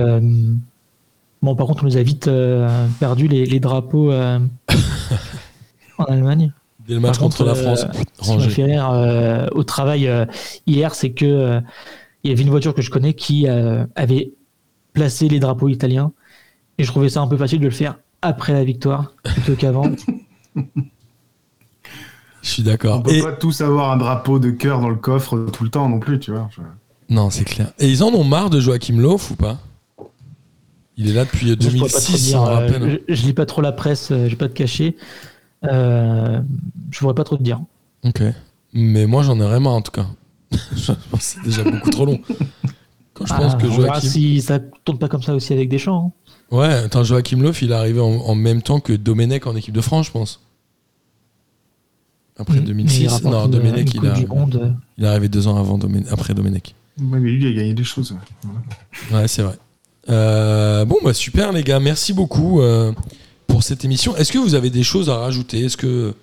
bon, 1.42 1.54
par 1.56 1.66
contre, 1.66 1.82
on 1.82 1.86
nous 1.86 1.96
a 1.96 2.02
vite 2.02 2.28
euh, 2.28 2.86
perdu 2.98 3.28
les, 3.28 3.44
les 3.46 3.60
drapeaux 3.60 4.10
euh, 4.12 4.38
en 5.98 6.04
Allemagne. 6.04 6.52
Dès 6.86 6.94
le 6.94 7.00
match 7.00 7.12
Par 7.12 7.20
contre 7.20 7.44
la 7.44 7.54
France, 7.54 7.84
euh, 7.84 8.02
Ce 8.20 8.30
qui 8.32 8.36
m'a 8.38 8.48
fait 8.48 8.64
rire 8.64 8.90
euh, 8.90 9.46
au 9.52 9.62
travail 9.64 10.08
euh, 10.08 10.24
hier, 10.66 10.94
c'est 10.94 11.10
que 11.10 11.24
euh, 11.26 11.60
il 12.24 12.30
y 12.30 12.32
avait 12.34 12.42
une 12.42 12.50
voiture 12.50 12.74
que 12.74 12.82
je 12.82 12.90
connais 12.90 13.14
qui 13.14 13.46
euh, 13.48 13.84
avait 13.96 14.32
placé 14.92 15.28
les 15.28 15.38
drapeaux 15.40 15.68
italiens. 15.68 16.12
Et 16.78 16.84
je 16.84 16.88
trouvais 16.90 17.08
ça 17.10 17.20
un 17.20 17.26
peu 17.28 17.36
facile 17.36 17.60
de 17.60 17.64
le 17.66 17.70
faire 17.70 17.96
après 18.22 18.52
la 18.54 18.64
victoire 18.64 19.12
plutôt 19.22 19.54
qu'avant. 19.54 19.90
Je 22.42 22.48
suis 22.48 22.62
On 22.62 22.66
d'accord. 22.66 23.02
peut 23.02 23.12
Et... 23.12 23.22
pas 23.22 23.32
tous 23.32 23.60
avoir 23.60 23.92
un 23.92 23.98
drapeau 23.98 24.38
de 24.38 24.50
cœur 24.50 24.80
dans 24.80 24.88
le 24.88 24.96
coffre 24.96 25.46
tout 25.52 25.62
le 25.64 25.70
temps 25.70 25.88
non 25.88 26.00
plus, 26.00 26.18
tu 26.18 26.30
vois. 26.30 26.48
Je- 26.50 26.62
Non, 27.14 27.28
c'est 27.30 27.44
clair. 27.44 27.72
Et 27.78 27.88
ils 27.88 28.02
en 28.02 28.08
ont 28.14 28.24
marre 28.24 28.48
de 28.50 28.60
Joachim 28.60 28.98
Löw 28.98 29.18
ou 29.30 29.34
pas? 29.36 29.58
Il 31.02 31.08
est 31.08 31.12
là 31.14 31.24
depuis 31.24 31.48
Je 31.48 31.54
pourrais 31.54 31.70
pas 31.90 32.00
trop 32.00 32.12
2006, 32.12 32.26
dire, 32.26 32.42
on 32.42 32.46
euh, 32.48 32.98
je, 33.08 33.14
je 33.14 33.22
lis 33.26 33.32
pas 33.32 33.46
trop 33.46 33.62
la 33.62 33.72
presse, 33.72 34.10
euh, 34.10 34.28
j'ai 34.28 34.36
pas 34.36 34.48
de 34.48 34.52
cachet. 34.52 34.96
Euh, 35.64 36.40
je 36.90 36.98
pourrais 36.98 37.14
pas 37.14 37.24
trop 37.24 37.36
te 37.38 37.42
dire. 37.42 37.60
Ok. 38.04 38.22
Mais 38.74 39.06
moi, 39.06 39.22
j'en 39.22 39.36
ai 39.40 39.44
vraiment 39.44 39.76
en 39.76 39.80
tout 39.82 39.92
cas. 39.92 40.06
je 40.76 40.92
pense 40.92 40.98
que 41.12 41.18
c'est 41.20 41.42
déjà 41.42 41.64
beaucoup 41.64 41.90
trop 41.90 42.04
long. 42.04 42.20
Quand 43.14 43.24
je 43.26 43.34
pense 43.34 43.52
Ah, 43.54 43.56
que 43.56 43.66
on 43.66 43.76
verra 43.78 43.94
Joachim. 43.94 44.08
si 44.08 44.40
ça 44.42 44.58
tourne 44.58 44.98
pas 44.98 45.08
comme 45.08 45.22
ça 45.22 45.34
aussi 45.34 45.52
avec 45.54 45.68
Deschamps. 45.70 46.12
hein. 46.52 46.56
Ouais, 46.56 46.66
attends, 46.74 47.02
Joachim 47.04 47.40
Löw, 47.42 47.52
il 47.62 47.70
est 47.70 47.74
arrivé 47.74 48.00
en, 48.00 48.06
en 48.08 48.34
même 48.34 48.60
temps 48.62 48.80
que 48.80 48.92
Domenech 48.92 49.46
en 49.46 49.56
équipe 49.56 49.74
de 49.74 49.80
France, 49.80 50.06
je 50.06 50.10
pense. 50.12 50.40
Après 52.38 52.54
Mais 52.54 52.60
il 52.60 52.66
2006. 52.66 53.06
rapporte 53.08 53.34
Non, 53.34 53.44
une- 53.46 53.50
Domenech, 53.50 53.80
une 53.80 53.88
il, 53.88 54.00
Coupe 54.00 54.08
a, 54.08 54.12
du 54.18 54.26
Monde, 54.26 54.60
euh, 54.62 54.70
il 54.98 55.04
est 55.04 55.08
arrivé 55.08 55.28
deux 55.28 55.46
ans 55.46 55.56
avant 55.56 55.78
après 56.10 56.34
Domenech. 56.34 56.74
Ouais, 57.00 57.20
mais 57.20 57.30
lui, 57.30 57.44
il 57.44 57.46
a 57.48 57.52
gagné 57.52 57.74
des 57.74 57.84
choses. 57.84 58.12
ouais. 58.12 59.16
Ouais, 59.16 59.28
c'est 59.28 59.42
vrai. 59.42 59.56
Euh, 60.08 60.84
bon, 60.84 60.96
bah 61.04 61.12
super, 61.14 61.52
les 61.52 61.62
gars. 61.62 61.80
Merci 61.80 62.12
beaucoup 62.12 62.60
euh, 62.60 62.92
pour 63.46 63.62
cette 63.62 63.84
émission. 63.84 64.16
Est-ce 64.16 64.32
que 64.32 64.38
vous 64.38 64.54
avez 64.54 64.70
des 64.70 64.82
choses 64.82 65.10
à 65.10 65.16
rajouter? 65.18 65.64
Est-ce 65.64 65.76
que, 65.76 66.14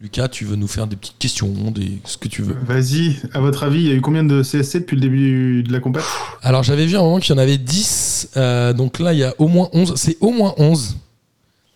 Lucas, 0.00 0.28
tu 0.28 0.44
veux 0.44 0.56
nous 0.56 0.68
faire 0.68 0.86
des 0.86 0.96
petites 0.96 1.18
questions, 1.18 1.48
des... 1.70 1.98
ce 2.04 2.16
que 2.16 2.28
tu 2.28 2.42
veux? 2.42 2.56
Vas-y, 2.66 3.16
à 3.32 3.40
votre 3.40 3.64
avis, 3.64 3.80
il 3.80 3.88
y 3.88 3.90
a 3.90 3.94
eu 3.94 4.00
combien 4.00 4.24
de 4.24 4.42
CSC 4.42 4.80
depuis 4.80 4.96
le 4.96 5.00
début 5.02 5.62
de 5.62 5.72
la 5.72 5.80
compète? 5.80 6.04
Alors, 6.42 6.62
j'avais 6.62 6.86
vu 6.86 6.96
un 6.96 7.02
moment 7.02 7.18
qu'il 7.18 7.34
y 7.34 7.38
en 7.38 7.42
avait 7.42 7.58
10. 7.58 8.30
euh, 8.36 8.72
donc 8.72 8.98
là, 8.98 9.12
il 9.12 9.18
y 9.18 9.24
a 9.24 9.34
au 9.38 9.48
moins 9.48 9.68
11. 9.72 9.94
C'est 9.96 10.16
au 10.20 10.30
moins 10.30 10.54
11. 10.58 10.96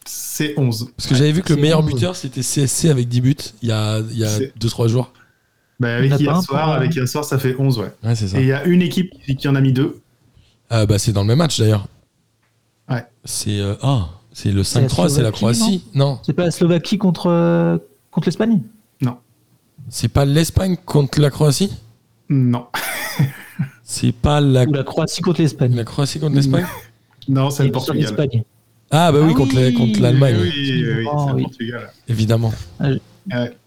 C'est 0.06 0.54
11. 0.56 0.90
Parce 0.96 1.08
que 1.08 1.14
j'avais 1.14 1.32
vu 1.32 1.42
que 1.42 1.52
le 1.52 1.60
meilleur 1.60 1.80
11. 1.80 1.86
buteur, 1.92 2.16
c'était 2.16 2.40
CSC 2.42 2.86
avec 2.88 3.08
10 3.08 3.20
buts 3.20 3.36
il 3.62 3.68
y 3.68 3.72
a 3.72 4.00
2-3 4.00 4.04
il 4.12 4.18
y 4.18 4.24
a 4.24 4.28
C'est- 4.28 4.52
deux, 4.58 4.68
trois 4.68 4.88
jours. 4.88 5.12
Bah, 5.80 5.96
avec 5.96 6.18
hier 6.18 6.42
soir, 6.42 6.70
avec 6.72 6.94
hier 6.94 7.06
soir, 7.06 7.24
ça 7.24 7.38
fait 7.38 7.54
11, 7.58 7.78
ouais. 7.78 7.92
Ouais, 8.02 8.14
ça. 8.14 8.38
Et 8.38 8.42
il 8.42 8.46
y 8.48 8.52
a 8.52 8.64
une 8.64 8.82
équipe 8.82 9.12
qui 9.24 9.36
qui 9.36 9.48
en 9.48 9.54
a 9.54 9.60
mis 9.60 9.72
deux. 9.72 10.00
Euh, 10.72 10.86
bah, 10.86 10.98
c'est 10.98 11.12
dans 11.12 11.22
le 11.22 11.26
même 11.28 11.38
match 11.38 11.58
d'ailleurs. 11.58 11.86
Ouais. 12.90 13.04
C'est 13.24 13.58
euh, 13.60 13.74
ah, 13.82 14.08
c'est 14.32 14.52
le 14.52 14.62
C'est 14.64 14.80
la 14.82 14.86
5-3, 14.88 15.08
c'est 15.08 15.22
la 15.22 15.32
Croatie. 15.32 15.84
Non, 15.94 16.18
C'est 16.24 16.32
pas 16.32 16.44
la 16.44 16.50
Slovaquie 16.50 16.98
contre, 16.98 17.26
euh, 17.28 17.78
contre 18.10 18.28
l'Espagne 18.28 18.60
c'est 19.90 20.08
pas 20.08 20.26
l'Espagne 20.26 20.76
contre 20.84 21.18
la 21.18 21.30
Croatie 21.30 21.72
Non. 22.28 22.66
C'est 23.82 24.12
pas 24.12 24.38
la, 24.38 24.64
Ou 24.64 24.72
la 24.74 24.82
Croatie 24.84 25.22
contre 25.22 25.40
l'Espagne. 25.40 25.74
la 25.74 25.84
Croatie 25.84 26.20
contre 26.20 26.34
l'Espagne 26.36 26.66
Non, 27.26 27.48
c'est 27.48 27.64
le 27.64 27.72
Portugal. 27.72 28.02
l'Espagne. 28.02 28.42
Ah 28.90 29.10
bah 29.12 29.20
oui, 29.22 29.30
Ah 29.32 29.34
contre 29.34 29.70
contre 29.74 30.00
l'Allemagne, 30.02 30.36
Oui, 30.42 30.52
oui, 30.54 30.84
oui, 30.98 31.04
Oh, 31.10 31.22
c'est 31.24 31.30
le 31.30 31.36
oui. 31.36 31.42
Portugal. 31.44 31.90
évidemment. 32.06 32.52
Euh, 32.82 32.98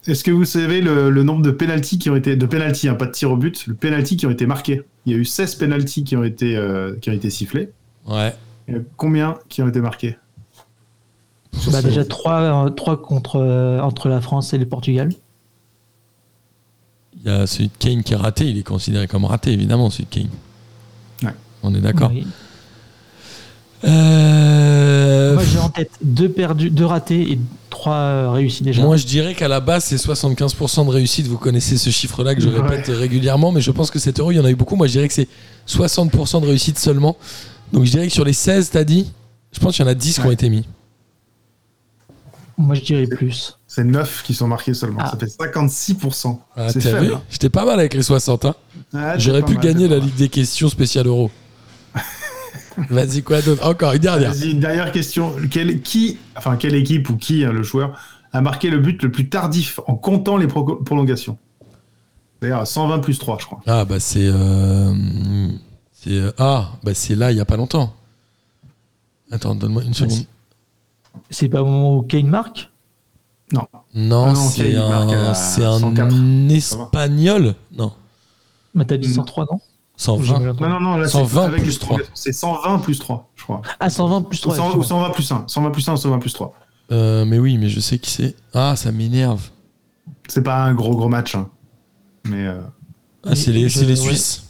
Est-ce 0.06 0.24
que 0.24 0.30
vous 0.30 0.46
savez 0.46 0.80
le, 0.82 1.10
le 1.10 1.24
nombre 1.24 1.42
de 1.42 1.50
pénalties 1.50 1.98
qui 1.98 2.12
ont 2.12 2.16
été 2.16 2.36
de 2.36 2.46
pénalties, 2.46 2.88
hein, 2.88 2.94
pas 2.94 3.08
de 3.08 3.12
tir 3.12 3.32
au 3.32 3.38
but, 3.38 3.66
le 3.66 3.74
pénalty 3.74 4.16
qui 4.16 4.28
ont 4.28 4.32
été 4.32 4.46
marqués 4.46 4.84
Il 5.06 5.14
y 5.14 5.16
a 5.16 5.18
eu 5.18 5.26
16 5.26 5.56
pénalties 5.56 6.04
qui 6.04 6.16
ont 6.16 6.24
été 6.24 6.56
euh, 6.56 6.96
qui 7.02 7.10
ont 7.10 7.14
été 7.14 7.30
sifflés. 7.30 7.72
Ouais. 8.08 8.36
Et 8.68 8.74
combien 8.98 9.38
qui 9.50 9.62
ont 9.62 9.68
été 9.68 9.82
marqués 9.82 10.18
Bah, 11.72 11.82
déjà 11.82 12.06
3, 12.06 12.72
contre, 12.98 13.38
euh, 13.38 13.80
entre 13.80 14.10
la 14.10 14.22
France 14.22 14.54
et 14.54 14.58
le 14.58 14.68
Portugal. 14.68 15.10
Il 17.18 17.30
y 17.30 17.34
a 17.34 17.46
celui 17.46 17.68
de 17.68 17.74
Kane 17.78 18.04
qui 18.04 18.14
est 18.14 18.18
raté, 18.18 18.48
il 18.48 18.58
est 18.58 18.64
considéré 18.64 19.08
comme 19.08 19.26
raté, 19.26 19.52
évidemment, 19.52 19.90
celui 19.90 20.06
de 20.06 20.10
Kane. 20.10 20.30
Ouais. 21.24 21.36
On 21.64 21.74
est 21.76 21.82
d'accord. 21.82 22.12
Oui. 22.12 22.26
Euh, 23.84 25.34
Moi 25.34 25.44
j'ai 25.44 25.60
en 25.60 25.70
tête 25.70 25.92
deux 26.04 26.30
perdus, 26.30 26.70
deux 26.70 26.86
ratés 26.86 27.32
et 27.32 27.40
trois 27.82 27.96
euh, 27.96 28.30
réussis 28.32 28.64
déjà. 28.64 28.82
Moi, 28.84 28.96
je 28.98 29.06
dirais 29.06 29.34
qu'à 29.34 29.48
la 29.48 29.60
base, 29.60 29.86
c'est 29.86 29.96
75% 29.96 30.86
de 30.86 30.92
réussite. 30.92 31.28
Vous 31.28 31.38
connaissez 31.38 31.78
ce 31.78 31.90
chiffre-là 31.90 32.36
que 32.36 32.42
je 32.42 32.50
Ouais. 32.50 32.60
répète 32.62 32.88
régulièrement, 32.96 33.52
mais 33.52 33.62
je 33.62 33.72
pense 33.72 33.90
que 33.92 34.00
cet 34.00 34.20
euro, 34.20 34.32
il 34.32 34.36
y 34.36 34.40
en 34.40 34.46
a 34.46 34.52
eu 34.52 34.56
beaucoup. 34.56 34.76
Moi, 34.76 34.88
je 34.88 34.92
dirais 34.94 35.08
que 35.08 35.14
c'est 35.14 35.28
60% 35.68 36.42
de 36.42 36.46
réussite 36.46 36.78
seulement. 36.80 37.18
Donc, 37.74 37.86
je 37.86 37.92
dirais 37.92 38.08
que 38.08 38.14
sur 38.14 38.26
les 38.26 38.34
16, 38.34 38.70
t'as 38.72 38.84
dit, 38.84 39.12
je 39.52 39.60
pense 39.60 39.76
qu'il 39.76 39.84
y 39.84 39.88
en 39.88 39.92
a 39.92 39.96
10 39.96 40.20
qui 40.20 40.26
ont 40.26 40.32
été 40.32 40.50
mis. 40.50 40.66
Moi 42.58 42.76
je 42.76 42.82
dirais 42.82 43.08
plus. 43.08 43.58
C'est 43.66 43.84
9 43.84 44.22
qui 44.24 44.36
sont 44.36 44.48
marqués 44.48 44.76
seulement. 44.76 45.00
Ah. 45.02 45.10
Ça 45.12 45.18
fait 45.18 45.26
56%. 45.26 46.38
Ah, 46.56 46.70
c'est 46.70 46.82
faible. 46.82 47.18
J'étais 47.32 47.50
pas 47.50 47.66
mal 47.66 47.80
avec 47.80 47.94
les 47.96 48.04
60. 48.04 48.46
hein. 48.46 48.56
Ah, 48.94 49.18
J'aurais 49.18 49.42
pu 49.42 49.56
mal, 49.56 49.64
gagner 49.64 49.88
la. 49.88 49.98
Ligue 49.98 50.14
des 50.16 50.30
questions 50.30 50.70
spéciale 50.70 51.08
euro. 51.08 51.32
Vas-y, 52.90 53.22
quoi 53.24 53.42
d'autre 53.42 53.66
Encore 53.68 53.94
une 53.94 54.00
dernière. 54.00 54.32
Vas-y, 54.34 54.52
une 54.52 54.60
dernière 54.60 54.92
question. 54.92 55.34
Quel, 55.50 55.82
qui, 55.82 56.18
enfin, 56.36 56.56
quelle 56.58 56.76
équipe 56.76 57.10
ou 57.10 57.18
qui, 57.18 57.44
hein, 57.46 57.52
le 57.52 57.64
joueur, 57.64 57.98
a 58.34 58.42
marqué 58.42 58.70
le 58.70 58.80
but 58.80 59.02
le 59.04 59.12
plus 59.12 59.28
tardif 59.30 59.80
en 59.88 59.96
comptant 59.96 60.38
les 60.38 60.48
pro- 60.48 60.76
prolongations? 60.78 61.38
D'ailleurs, 62.42 62.66
120 62.66 63.00
plus 63.00 63.20
3, 63.20 63.38
je 63.40 63.46
crois. 63.46 63.62
Ah, 63.68 63.86
bah, 63.86 64.00
c'est. 64.00 64.26
euh, 64.28 64.94
c'est 65.94 66.12
euh, 66.12 66.32
ah, 66.40 66.72
bah, 66.84 66.94
c'est 66.94 67.16
là, 67.16 67.32
il 67.32 67.38
y 67.38 67.42
a 67.42 67.46
pas 67.46 67.58
longtemps. 67.58 67.94
Attends, 69.32 69.56
donne-moi 69.56 69.84
une 69.84 69.94
seconde. 69.94 70.26
C'est 71.30 71.50
pas 71.50 71.62
au 71.62 71.66
moment 71.66 71.98
où 71.98 72.02
Kane 72.04 72.28
marque? 72.28 72.70
Non, 73.54 73.68
Ah 73.74 74.32
non, 74.34 74.36
c'est 74.36 74.64
Kane, 74.64 74.72
il 74.72 74.78
marque 74.78 75.12
un, 75.12 75.30
un 75.30 75.34
104. 75.34 76.16
espagnol. 76.52 77.56
Non, 77.74 77.92
Bah 78.74 78.86
t'as 78.86 78.96
dit 78.98 79.10
Mm. 79.10 79.14
103 79.16 79.46
non? 79.52 79.60
120. 79.98 80.40
Non, 80.40 80.70
non, 80.70 80.80
non, 80.80 80.98
là, 80.98 81.06
c'est 81.08 81.12
120 81.18 81.44
avec 81.46 81.62
plus 81.64 81.74
les 81.74 81.80
prolongations. 81.80 82.12
C'est 82.16 82.34
120 82.34 82.80
plus 82.80 82.98
3, 83.00 83.32
je 83.36 83.44
crois. 83.44 83.62
Ah 83.80 83.90
120 83.90 84.22
plus 84.24 84.40
Ou 84.40 84.42
3. 84.42 84.56
100 84.56 84.78
ou 84.78 84.84
120 84.84 85.10
plus 85.12 85.32
1. 85.32 85.44
120 85.48 85.72
plus 85.72 85.88
1 85.90 85.94
ou 85.94 85.98
120 85.98 86.20
plus 86.20 86.34
3. 86.34 86.54
Euh, 86.92 87.24
mais 87.26 87.38
oui, 87.40 87.58
mais 87.58 87.70
je 87.70 87.80
sais 87.80 88.00
qui 88.00 88.10
c'est. 88.10 88.36
Ah, 88.54 88.76
ça 88.76 88.92
m'énerve. 88.92 89.50
C'est 90.28 90.42
pas 90.44 90.64
un 90.64 90.74
gros, 90.74 90.96
gros 90.96 91.08
match. 91.10 91.36
hein. 91.36 91.50
Mais. 92.26 92.46
euh, 92.48 92.62
Ah, 93.24 93.36
c'est 93.36 93.52
les, 93.52 93.70
Je- 93.70 93.82
les 93.82 93.90
ouais. 93.90 93.96
Suisses. 93.96 94.44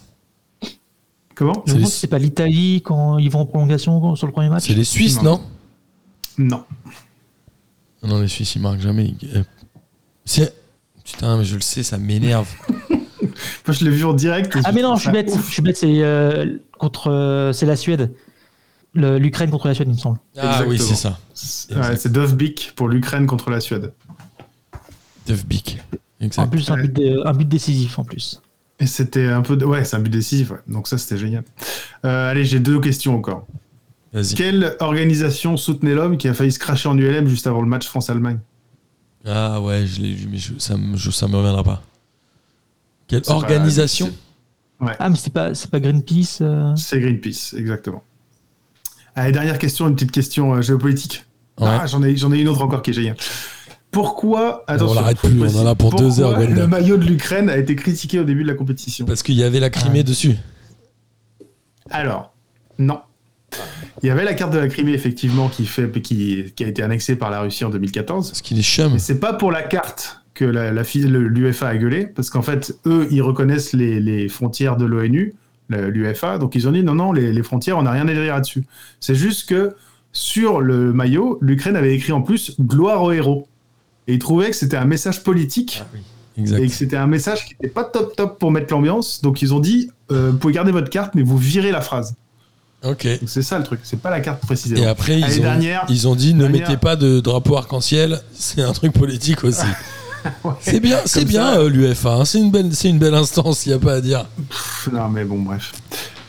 Comment? 1.35 1.63
Je 1.65 1.71
c'est 1.73 1.79
pense 1.79 1.79
les- 1.79 1.83
que 1.85 1.91
c'est 1.91 2.07
pas 2.07 2.19
l'Italie 2.19 2.81
quand 2.83 3.17
ils 3.17 3.29
vont 3.29 3.41
en 3.41 3.45
prolongation 3.45 4.15
sur 4.15 4.27
le 4.27 4.33
premier 4.33 4.49
match. 4.49 4.67
C'est 4.67 4.73
les 4.73 4.83
Suisses, 4.83 5.21
Non? 5.21 5.41
non 6.37 6.63
Non. 8.03 8.19
Les 8.21 8.27
Suisses, 8.27 8.55
ils 8.55 8.61
marquent 8.61 8.79
jamais. 8.81 9.13
Euh, 9.35 9.43
c'est- 10.25 10.53
Putain, 11.03 11.37
mais 11.37 11.43
je 11.43 11.55
le 11.55 11.61
sais, 11.61 11.83
ça 11.83 11.97
m'énerve. 11.97 12.47
Moi, 13.21 13.31
je 13.75 13.83
l'ai 13.85 13.91
vu 13.91 14.03
en 14.05 14.13
direct. 14.13 14.57
Ah 14.63 14.71
mais 14.71 14.81
non, 14.81 14.95
je 14.95 15.01
suis 15.01 15.11
bête. 15.11 15.29
ouf. 15.31 15.47
Je 15.47 15.53
suis 15.53 15.61
bête. 15.61 15.77
C'est 15.77 16.01
euh, 16.03 16.57
contre, 16.77 17.09
euh, 17.11 17.53
c'est 17.53 17.65
la 17.65 17.75
Suède. 17.75 18.11
L'Ukraine 18.93 19.49
contre 19.49 19.67
la 19.67 19.73
Suède, 19.73 19.87
il 19.89 19.93
me 19.95 19.97
semble. 19.99 20.17
Ah 20.37 20.63
oui, 20.67 20.77
c'est 20.77 20.95
ça. 20.95 21.17
C'est- 21.33 21.73
ouais, 21.75 21.95
Dovbik 22.09 22.73
pour 22.75 22.89
l'Ukraine 22.89 23.25
contre 23.25 23.49
la 23.49 23.59
Suède. 23.61 23.93
Dovbik. 25.27 25.79
En 26.37 26.47
plus, 26.47 26.69
un 26.69 26.77
but, 26.77 26.99
un 27.25 27.33
but 27.33 27.47
décisif 27.47 27.97
en 27.97 28.03
plus. 28.03 28.41
Et 28.79 28.87
c'était 28.87 29.27
un 29.27 29.41
peu. 29.41 29.55
de- 29.55 29.65
Ouais, 29.65 29.85
c'est 29.85 29.95
un 29.95 29.99
but 29.99 30.09
décisif. 30.09 30.51
ouais. 30.51 30.57
Donc 30.67 30.87
ça, 30.87 30.97
c'était 30.97 31.17
génial. 31.17 31.43
Euh, 32.05 32.31
allez, 32.31 32.45
j'ai 32.45 32.59
deux 32.59 32.79
questions 32.79 33.15
encore. 33.15 33.47
Vas-y. 34.13 34.35
Quelle 34.35 34.75
organisation 34.81 35.55
soutenait 35.55 35.93
l'homme 35.93 36.17
qui 36.17 36.27
a 36.27 36.33
failli 36.33 36.51
se 36.51 36.59
cracher 36.59 36.89
en 36.89 36.97
ULM 36.97 37.27
juste 37.27 37.47
avant 37.47 37.61
le 37.61 37.67
match 37.67 37.87
France-Allemagne? 37.87 38.39
Ah 39.25 39.61
ouais, 39.61 39.85
je 39.87 40.01
l'ai 40.01 40.13
vu, 40.13 40.27
mais 40.29 40.37
je- 40.37 40.57
ça, 40.57 40.75
me, 40.77 40.97
je- 40.97 41.11
ça 41.11 41.27
me 41.27 41.35
reviendra 41.37 41.63
pas. 41.63 41.81
Quelle 43.11 43.23
C'est 43.25 43.29
pas- 43.31 43.35
organisation 43.35 44.09
Ah 44.99 45.09
mais 45.09 45.15
c'est 45.17 45.31
pas, 45.33 45.53
c'est 45.53 45.69
pas 45.69 45.79
Greenpeace. 45.81 46.39
euh, 46.41 46.73
C'est 46.77 46.99
Greenpeace, 46.99 47.53
exactement. 47.57 48.03
Allez, 49.15 49.33
dernière 49.33 49.59
question, 49.59 49.87
une 49.89 49.95
petite 49.95 50.11
question 50.13 50.53
euh, 50.55 50.61
géopolitique. 50.61 51.25
Ouais. 51.59 51.67
Ah, 51.69 51.85
j'en 51.87 52.01
ai, 52.03 52.15
j'en 52.15 52.31
ai 52.31 52.39
une 52.39 52.47
autre 52.47 52.61
encore 52.61 52.81
qui 52.81 52.91
est 52.91 52.93
géniale. 52.93 53.17
Pourquoi, 53.91 54.63
attention, 54.67 54.95
l'arrête 54.95 55.17
faut 55.19 55.27
plus, 55.27 55.37
le 55.37 55.43
on 55.49 55.61
en 55.63 55.65
a 55.67 55.75
pour 55.75 55.93
deux 55.93 56.21
heures. 56.21 56.39
Le 56.39 56.65
maillot 56.67 56.95
de 56.95 57.03
l'Ukraine 57.03 57.49
a 57.49 57.57
été 57.57 57.75
critiqué 57.75 58.19
au 58.19 58.23
début 58.23 58.43
de 58.43 58.47
la 58.47 58.53
compétition? 58.55 59.05
Parce 59.05 59.21
qu'il 59.21 59.35
y 59.35 59.43
avait 59.43 59.59
la 59.59 59.69
Crimée 59.69 60.03
dessus. 60.03 60.37
Alors, 61.89 62.33
non. 62.79 63.01
Il 64.01 64.07
y 64.07 64.09
avait 64.09 64.23
la 64.23 64.33
carte 64.33 64.53
de 64.53 64.57
la 64.59 64.69
Crimée, 64.69 64.93
effectivement, 64.93 65.49
qui, 65.49 65.65
fait, 65.65 65.91
qui, 66.01 66.45
qui 66.55 66.63
a 66.63 66.67
été 66.67 66.81
annexée 66.81 67.17
par 67.17 67.29
la 67.29 67.41
Russie 67.41 67.65
en 67.65 67.69
2014. 67.69 68.29
Parce 68.29 68.41
qu'il 68.41 68.57
est 68.57 68.63
chum. 68.63 68.93
Mais 68.93 68.99
c'est 68.99 69.19
pas 69.19 69.33
pour 69.33 69.51
la 69.51 69.61
carte 69.63 70.20
que 70.33 70.45
la, 70.45 70.71
la 70.71 70.83
l'UEFA 70.83 71.67
a 71.67 71.77
gueulé, 71.77 72.05
parce 72.07 72.29
qu'en 72.29 72.41
fait, 72.41 72.75
eux, 72.85 73.07
ils 73.11 73.21
reconnaissent 73.21 73.73
les, 73.73 73.99
les 73.99 74.29
frontières 74.29 74.77
de 74.77 74.85
l'ONU, 74.85 75.33
l'UEFA, 75.69 76.37
donc 76.37 76.55
ils 76.55 76.67
ont 76.67 76.71
dit 76.71 76.83
non, 76.83 76.95
non, 76.95 77.13
les, 77.13 77.31
les 77.31 77.43
frontières, 77.43 77.77
on 77.77 77.83
n'a 77.83 77.91
rien 77.91 78.07
à 78.07 78.13
dire 78.13 78.33
là-dessus. 78.33 78.63
C'est 78.99 79.15
juste 79.15 79.47
que 79.47 79.75
sur 80.13 80.59
le 80.61 80.91
maillot, 80.91 81.37
l'Ukraine 81.41 81.75
avait 81.77 81.95
écrit 81.95 82.11
en 82.11 82.21
plus 82.21 82.59
gloire 82.59 83.01
aux 83.03 83.11
héros. 83.13 83.47
Et 84.07 84.13
ils 84.13 84.19
trouvaient 84.19 84.49
que 84.49 84.55
c'était 84.55 84.75
un 84.77 84.85
message 84.85 85.23
politique 85.23 85.83
et 86.37 86.41
Exact. 86.41 86.61
que 86.61 86.67
c'était 86.69 86.97
un 86.97 87.07
message 87.07 87.45
qui 87.45 87.53
n'était 87.53 87.73
pas 87.73 87.83
top 87.85 88.15
top 88.15 88.39
pour 88.39 88.51
mettre 88.51 88.73
l'ambiance. 88.73 89.21
Donc 89.21 89.41
ils 89.41 89.53
ont 89.53 89.59
dit 89.61 89.89
euh, 90.11 90.31
vous 90.31 90.37
pouvez 90.37 90.53
garder 90.53 90.71
votre 90.71 90.89
carte, 90.89 91.15
mais 91.15 91.21
vous 91.23 91.37
virez 91.37 91.71
la 91.71 91.81
phrase. 91.81 92.15
Ok. 92.83 93.05
Donc 93.05 93.29
c'est 93.29 93.41
ça 93.43 93.57
le 93.57 93.63
truc, 93.63 93.79
c'est 93.83 94.01
pas 94.01 94.09
la 94.09 94.19
carte 94.19 94.41
précisément. 94.41 94.81
Et 94.81 94.87
après, 94.87 95.19
ils 95.19 95.39
ont, 95.39 95.43
dernière. 95.43 95.85
ils 95.87 96.07
ont 96.07 96.15
dit 96.15 96.33
ne 96.33 96.41
Dernière. 96.41 96.67
mettez 96.67 96.77
pas 96.77 96.95
de 96.97 97.19
drapeau 97.19 97.55
arc-en-ciel, 97.55 98.19
c'est 98.33 98.61
un 98.61 98.73
truc 98.73 98.91
politique 98.93 99.43
aussi. 99.43 99.67
Ouais. 100.43 100.51
C'est 100.59 100.79
bien, 100.79 100.99
c'est 101.05 101.25
bien 101.25 101.59
euh, 101.59 101.69
l'UEFA, 101.69 102.13
hein. 102.13 102.25
c'est 102.25 102.39
une 102.39 102.51
belle, 102.51 102.73
c'est 102.75 102.89
une 102.89 102.99
belle 102.99 103.13
instance, 103.15 103.65
il 103.65 103.69
y 103.71 103.73
a 103.73 103.79
pas 103.79 103.93
à 103.95 104.01
dire. 104.01 104.25
Pff, 104.49 104.89
Non, 104.91 105.09
mais 105.09 105.23
bon, 105.25 105.39
bref. 105.41 105.71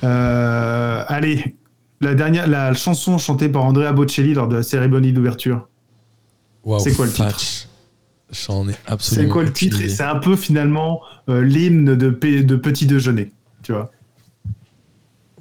Euh, 0.04 1.04
allez, 1.08 1.56
la 2.00 2.14
dernière, 2.14 2.46
la 2.46 2.74
chanson 2.74 3.18
chantée 3.18 3.48
par 3.48 3.64
Andrea 3.64 3.92
Bocelli 3.92 4.34
lors 4.34 4.48
de 4.48 4.56
la 4.56 4.62
cérémonie 4.62 5.12
d'ouverture. 5.12 5.68
C'est 6.78 6.94
quoi 6.94 7.06
le 7.06 7.12
titre. 7.12 7.68
J'en 8.30 8.68
ai 8.68 8.74
absolument. 8.86 9.26
C'est 9.28 9.32
quoi 9.32 9.42
le 9.42 9.52
titre? 9.52 9.80
Et 9.82 9.88
c'est 9.88 10.02
un 10.04 10.16
peu 10.16 10.36
finalement 10.36 11.00
euh, 11.28 11.42
l'hymne 11.42 11.94
de, 11.96 12.08
P- 12.10 12.42
de 12.44 12.56
petit 12.56 12.86
déjeuner, 12.86 13.30
tu 13.62 13.72
vois. 13.72 13.90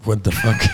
What 0.05 0.17
the 0.17 0.31
fuck? 0.31 0.69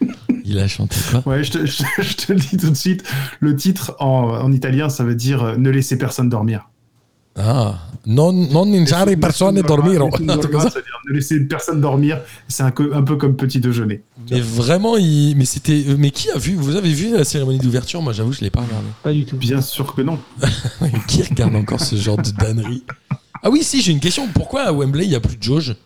Il 0.44 0.58
a 0.58 0.66
chanté 0.66 0.96
quoi? 1.10 1.22
Ouais, 1.26 1.44
je 1.44 1.52
te, 1.52 1.66
je, 1.66 1.84
je 1.98 2.14
te 2.16 2.32
le 2.32 2.40
dis 2.40 2.56
tout 2.56 2.70
de 2.70 2.74
suite. 2.74 3.04
Le 3.38 3.54
titre 3.54 3.94
en, 4.00 4.30
en 4.42 4.50
italien, 4.50 4.88
ça 4.88 5.04
veut 5.04 5.14
dire 5.14 5.44
euh, 5.44 5.56
ne 5.56 5.70
laissez 5.70 5.96
personne 5.96 6.28
dormir. 6.28 6.69
Ah, 7.36 7.78
non, 8.06 8.32
non 8.32 8.64
lasciare 8.70 9.16
persone 9.16 9.62
dormire. 9.62 10.04
Nessuno 10.04 10.32
Un 10.32 10.38
truc 10.38 10.50
comme 10.52 10.60
dorma, 10.62 10.64
ça. 10.64 10.70
ça 10.70 10.78
veut 10.80 10.84
dire 10.84 11.00
ne 11.08 11.14
laissez 11.14 11.40
personne 11.40 11.80
dormir. 11.80 12.20
C'est 12.48 12.62
un, 12.64 12.70
peu- 12.70 12.94
un 12.94 13.02
peu 13.02 13.16
comme 13.16 13.36
petit 13.36 13.60
déjeuner. 13.60 14.02
Mais 14.30 14.40
vraiment, 14.40 14.96
il... 14.96 15.34
mais 15.36 15.44
c'était, 15.44 15.84
mais 15.96 16.10
qui 16.10 16.30
a 16.30 16.38
vu 16.38 16.54
Vous 16.54 16.76
avez 16.76 16.92
vu 16.92 17.16
la 17.16 17.24
cérémonie 17.24 17.58
d'ouverture? 17.58 18.02
Moi, 18.02 18.12
j'avoue, 18.12 18.32
je 18.32 18.40
l'ai 18.40 18.50
pas 18.50 18.60
regardé. 18.60 18.86
Pas 19.02 19.12
du 19.12 19.24
tout. 19.24 19.36
Bien 19.36 19.60
sûr 19.60 19.94
que 19.94 20.02
non. 20.02 20.18
qui 21.08 21.22
regarde 21.22 21.54
encore 21.54 21.80
ce 21.80 21.96
genre 21.96 22.16
de 22.18 22.30
dannerie 22.32 22.84
Ah 23.42 23.50
oui, 23.50 23.62
si, 23.62 23.80
j'ai 23.80 23.92
une 23.92 24.00
question. 24.00 24.26
Pourquoi 24.34 24.62
à 24.62 24.72
Wembley 24.72 25.04
il 25.04 25.10
y 25.10 25.14
a 25.16 25.20
plus 25.20 25.36
de 25.36 25.42
jauge 25.42 25.76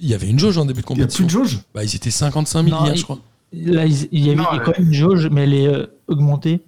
Il 0.00 0.08
y 0.08 0.14
avait 0.14 0.28
une 0.28 0.38
jauge 0.38 0.58
en 0.58 0.64
début 0.66 0.82
de 0.82 0.86
Il 0.90 0.96
n'y 0.96 1.02
a 1.02 1.06
plus 1.06 1.24
compétition. 1.24 1.24
de 1.24 1.30
jauge 1.48 1.60
Bah, 1.74 1.82
ils 1.84 1.94
étaient 1.96 2.10
55 2.10 2.64
000 2.68 2.76
Non, 2.78 2.84
hier, 2.84 2.94
il- 2.94 2.98
je 2.98 3.04
crois. 3.04 3.18
Là, 3.52 3.84
il 3.86 4.08
il 4.12 4.20
y 4.24 4.28
avait 4.28 4.36
Non, 4.36 4.44
quand 4.64 4.78
même 4.78 4.86
une 4.88 4.94
jauge, 4.94 5.28
mais 5.32 5.42
elle 5.42 5.54
est 5.54 5.66
euh, 5.66 5.86
augmentée. 6.06 6.60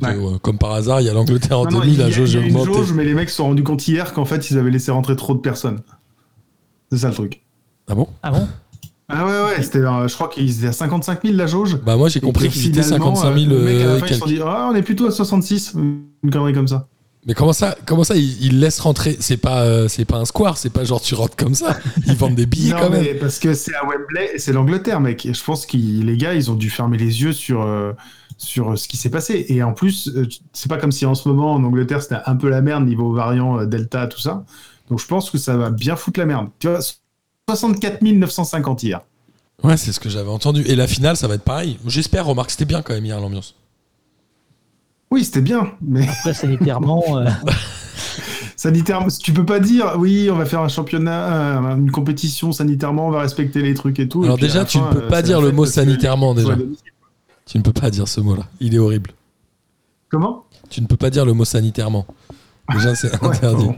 Ouais. 0.00 0.14
ouais, 0.16 0.38
comme 0.42 0.56
par 0.58 0.72
hasard, 0.72 1.00
il 1.00 1.06
y 1.06 1.10
a 1.10 1.12
l'Angleterre 1.14 1.58
en 1.58 1.64
Non, 1.64 1.70
non, 1.72 1.80
2000, 1.80 1.92
il 1.94 1.98
y 1.98 2.02
a- 2.02 2.04
la 2.06 2.10
jauge 2.10 2.32
il 2.32 2.40
y 2.40 2.42
a 2.42 2.46
augmentée. 2.46 2.72
jauge, 2.72 2.92
mais 2.92 3.04
les 3.04 3.14
mecs 3.14 3.28
se 3.30 3.36
sont 3.36 3.44
rendus 3.44 3.64
compte 3.64 3.86
hier 3.88 4.12
qu'en 4.12 4.24
fait, 4.24 4.50
ils 4.50 4.58
avaient 4.58 4.70
laissé 4.70 4.90
rentrer 4.92 5.16
trop 5.16 5.34
de 5.34 5.40
personnes. 5.40 5.80
C'est 6.92 6.98
ça 6.98 7.08
le 7.08 7.14
truc. 7.14 7.42
Ah 7.88 7.94
bon? 7.94 8.08
Ah 8.22 8.30
bon? 8.30 8.48
Ah 9.08 9.26
ouais, 9.26 9.56
ouais, 9.56 9.62
c'était, 9.62 9.78
euh, 9.78 10.06
je 10.06 10.14
crois 10.14 10.28
qu'ils 10.28 10.58
étaient 10.58 10.68
à 10.68 10.72
55 10.72 11.22
000 11.24 11.36
la 11.36 11.48
jauge. 11.48 11.76
Bah, 11.84 11.96
moi, 11.96 12.08
j'ai 12.08 12.20
compris 12.20 12.48
qu'ils 12.48 12.68
étaient 12.68 12.82
finalement, 12.82 13.16
55 13.16 13.40
000 13.48 13.52
euh, 13.52 13.64
mec, 13.64 13.74
à 13.74 13.78
la 13.84 13.90
euh, 13.90 13.98
fin, 13.98 14.06
ils 14.06 14.14
se 14.14 14.18
sont 14.20 14.26
dit, 14.26 14.38
ah, 14.44 14.68
on 14.70 14.74
est 14.76 14.82
plutôt 14.82 15.06
à 15.06 15.10
66, 15.10 15.72
une 15.74 16.30
connerie 16.30 16.52
comme 16.52 16.68
ça. 16.68 16.86
Mais 17.26 17.34
comment 17.34 17.52
ça, 17.52 17.76
comment 17.84 18.04
ça, 18.04 18.14
ils, 18.16 18.40
ils 18.46 18.60
laissent 18.60 18.78
rentrer 18.80 19.16
C'est 19.20 19.36
pas, 19.36 19.62
euh, 19.62 19.88
c'est 19.88 20.04
pas 20.04 20.16
un 20.18 20.24
square, 20.24 20.56
c'est 20.56 20.70
pas 20.70 20.84
genre 20.84 21.00
tu 21.02 21.14
rentres 21.16 21.36
comme 21.36 21.54
ça. 21.54 21.76
Ils 22.06 22.14
vendent 22.14 22.36
des 22.36 22.46
billets 22.46 22.70
non, 22.74 22.78
quand 22.80 22.90
même. 22.90 23.02
mais 23.02 23.14
parce 23.14 23.38
que 23.40 23.52
c'est 23.52 23.74
à 23.74 23.82
Wembley 23.84 24.30
et 24.34 24.38
c'est 24.38 24.52
l'Angleterre, 24.52 25.00
mec. 25.00 25.26
Et 25.26 25.34
je 25.34 25.44
pense 25.44 25.66
que 25.66 25.76
les 25.76 26.16
gars, 26.16 26.32
ils 26.34 26.50
ont 26.50 26.54
dû 26.54 26.70
fermer 26.70 26.96
les 26.96 27.20
yeux 27.22 27.32
sur, 27.32 27.62
euh, 27.62 27.92
sur 28.40 28.72
euh, 28.72 28.76
ce 28.76 28.88
qui 28.88 28.96
s'est 28.96 29.10
passé. 29.10 29.44
Et 29.48 29.62
en 29.62 29.72
plus, 29.72 30.08
euh, 30.08 30.26
c'est 30.52 30.68
pas 30.68 30.78
comme 30.78 30.92
si 30.92 31.04
en 31.06 31.14
ce 31.14 31.28
moment, 31.28 31.52
en 31.52 31.62
Angleterre, 31.62 32.02
c'était 32.02 32.18
un 32.24 32.36
peu 32.36 32.48
la 32.48 32.62
merde 32.62 32.86
niveau 32.86 33.12
variant 33.12 33.60
euh, 33.60 33.66
Delta, 33.66 34.06
tout 34.06 34.20
ça. 34.20 34.44
Donc 34.88 34.98
je 34.98 35.06
pense 35.06 35.30
que 35.30 35.38
ça 35.38 35.56
va 35.56 35.70
bien 35.70 35.94
foutre 35.94 36.18
la 36.18 36.26
merde. 36.26 36.48
Tu 36.58 36.68
vois, 36.68 36.80
64 37.48 38.02
950 38.02 38.82
hier. 38.82 39.00
Ouais, 39.62 39.76
c'est 39.76 39.92
ce 39.92 40.00
que 40.00 40.08
j'avais 40.08 40.30
entendu. 40.30 40.62
Et 40.66 40.74
la 40.74 40.86
finale, 40.86 41.16
ça 41.16 41.28
va 41.28 41.34
être 41.34 41.44
pareil. 41.44 41.78
J'espère, 41.86 42.24
remarque, 42.26 42.50
c'était 42.50 42.64
bien 42.64 42.82
quand 42.82 42.94
même 42.94 43.04
hier 43.04 43.20
l'ambiance. 43.20 43.54
Oui, 45.10 45.24
c'était 45.24 45.42
bien, 45.42 45.72
mais 45.82 46.08
Après, 46.08 46.32
sanitairement, 46.32 47.18
euh, 47.18 47.26
sanitairement, 48.56 49.08
tu 49.08 49.32
peux 49.32 49.44
pas 49.44 49.58
dire 49.58 49.96
oui, 49.98 50.30
on 50.30 50.36
va 50.36 50.46
faire 50.46 50.60
un 50.60 50.68
championnat, 50.68 51.58
euh, 51.58 51.76
une 51.76 51.90
compétition 51.90 52.52
sanitairement, 52.52 53.08
on 53.08 53.10
va 53.10 53.20
respecter 53.20 53.60
les 53.60 53.74
trucs 53.74 53.98
et 53.98 54.08
tout. 54.08 54.22
Alors 54.22 54.38
et 54.38 54.40
déjà, 54.40 54.64
tu 54.64 54.78
ne 54.78 54.84
peux 54.84 55.02
euh, 55.02 55.08
pas 55.08 55.22
dire 55.22 55.40
le 55.40 55.50
mot 55.50 55.66
sanitairement, 55.66 56.32
déjà. 56.34 56.56
Tu 57.50 57.58
ne 57.58 57.64
peux 57.64 57.72
pas 57.72 57.90
dire 57.90 58.06
ce 58.06 58.20
mot-là. 58.20 58.44
Il 58.60 58.76
est 58.76 58.78
horrible. 58.78 59.10
Comment? 60.08 60.44
Tu 60.68 60.80
ne 60.80 60.86
peux 60.86 60.96
pas 60.96 61.10
dire 61.10 61.24
le 61.24 61.32
mot 61.32 61.44
sanitairement. 61.44 62.06
Déjà, 62.72 62.94
c'est 62.94 63.10
Ouais, 63.22 63.28
interdit. 63.28 63.64
bon. 63.64 63.74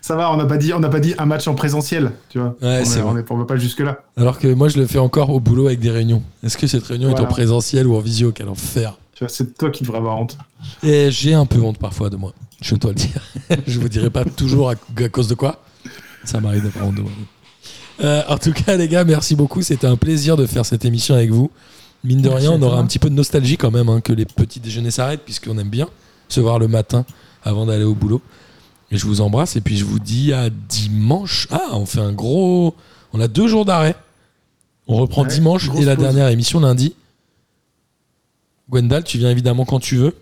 Ça 0.00 0.16
va, 0.16 0.32
on 0.32 0.38
n'a 0.38 0.46
pas 0.46 0.56
dit, 0.56 0.72
on 0.72 0.80
n'a 0.80 0.88
pas 0.88 0.98
dit 0.98 1.14
un 1.18 1.26
match 1.26 1.46
en 1.48 1.54
présentiel, 1.54 2.12
tu 2.30 2.38
vois. 2.38 2.56
Ouais, 2.62 2.82
on 3.04 3.24
on 3.34 3.36
va 3.36 3.44
pas 3.44 3.58
jusque 3.58 3.80
là. 3.80 3.98
Alors 4.16 4.38
que 4.38 4.48
moi, 4.48 4.70
je 4.70 4.78
le 4.78 4.86
fais 4.86 4.98
encore 4.98 5.28
au 5.28 5.38
boulot 5.38 5.66
avec 5.66 5.80
des 5.80 5.90
réunions. 5.90 6.22
Est-ce 6.42 6.56
que 6.56 6.66
cette 6.66 6.84
réunion 6.84 7.14
est 7.14 7.20
en 7.20 7.26
présentiel 7.26 7.86
ou 7.86 7.94
en 7.94 8.00
visio? 8.00 8.32
Quel 8.32 8.48
enfer. 8.48 8.96
C'est 9.26 9.58
toi 9.58 9.68
qui 9.68 9.82
devrais 9.82 9.98
avoir 9.98 10.18
honte. 10.18 10.38
Et 10.82 11.10
j'ai 11.10 11.34
un 11.34 11.44
peu 11.44 11.60
honte 11.60 11.76
parfois 11.76 12.08
de 12.08 12.16
moi. 12.16 12.32
Je 12.62 12.74
dois 12.76 12.92
le 12.92 12.96
dire. 12.96 13.20
je 13.66 13.78
vous 13.78 13.90
dirai 13.90 14.08
pas 14.08 14.24
toujours 14.24 14.70
à, 14.70 14.74
à 14.96 15.08
cause 15.10 15.28
de 15.28 15.34
quoi. 15.34 15.62
Ça 16.24 16.40
m'arrive 16.40 16.62
d'avoir 16.62 16.86
honte 16.86 16.94
de 16.94 17.02
moi. 17.02 17.10
Euh, 18.00 18.22
en 18.28 18.38
tout 18.38 18.52
cas, 18.54 18.76
les 18.76 18.88
gars, 18.88 19.04
merci 19.04 19.36
beaucoup. 19.36 19.60
C'était 19.60 19.86
un 19.86 19.96
plaisir 19.96 20.38
de 20.38 20.46
faire 20.46 20.64
cette 20.64 20.86
émission 20.86 21.14
avec 21.14 21.30
vous. 21.30 21.50
Mine 22.08 22.22
de 22.22 22.28
rien, 22.30 22.52
on 22.52 22.62
aura 22.62 22.78
un 22.80 22.86
petit 22.86 22.98
peu 22.98 23.10
de 23.10 23.14
nostalgie 23.14 23.56
quand 23.58 23.70
même 23.70 23.88
hein, 23.90 24.00
que 24.00 24.12
les 24.14 24.24
petits 24.24 24.60
déjeuners 24.60 24.90
s'arrêtent, 24.90 25.24
puisqu'on 25.24 25.58
aime 25.58 25.68
bien 25.68 25.88
se 26.28 26.40
voir 26.40 26.58
le 26.58 26.66
matin 26.66 27.04
avant 27.42 27.66
d'aller 27.66 27.84
au 27.84 27.94
boulot. 27.94 28.22
Et 28.90 28.96
je 28.96 29.04
vous 29.06 29.20
embrasse 29.20 29.56
et 29.56 29.60
puis 29.60 29.76
je 29.76 29.84
vous 29.84 29.98
dis 29.98 30.32
à 30.32 30.48
dimanche. 30.48 31.46
Ah, 31.50 31.60
on 31.72 31.84
fait 31.84 32.00
un 32.00 32.12
gros. 32.12 32.74
On 33.12 33.20
a 33.20 33.28
deux 33.28 33.46
jours 33.46 33.66
d'arrêt. 33.66 33.94
On 34.86 34.96
reprend 34.96 35.22
Ouais, 35.22 35.28
dimanche 35.28 35.68
et 35.76 35.84
la 35.84 35.94
pause. 35.96 36.04
dernière 36.04 36.28
émission 36.28 36.60
lundi. 36.60 36.94
Gwendal, 38.70 39.04
tu 39.04 39.18
viens 39.18 39.30
évidemment 39.30 39.64
quand 39.66 39.80
tu 39.80 39.96
veux. 39.96 40.14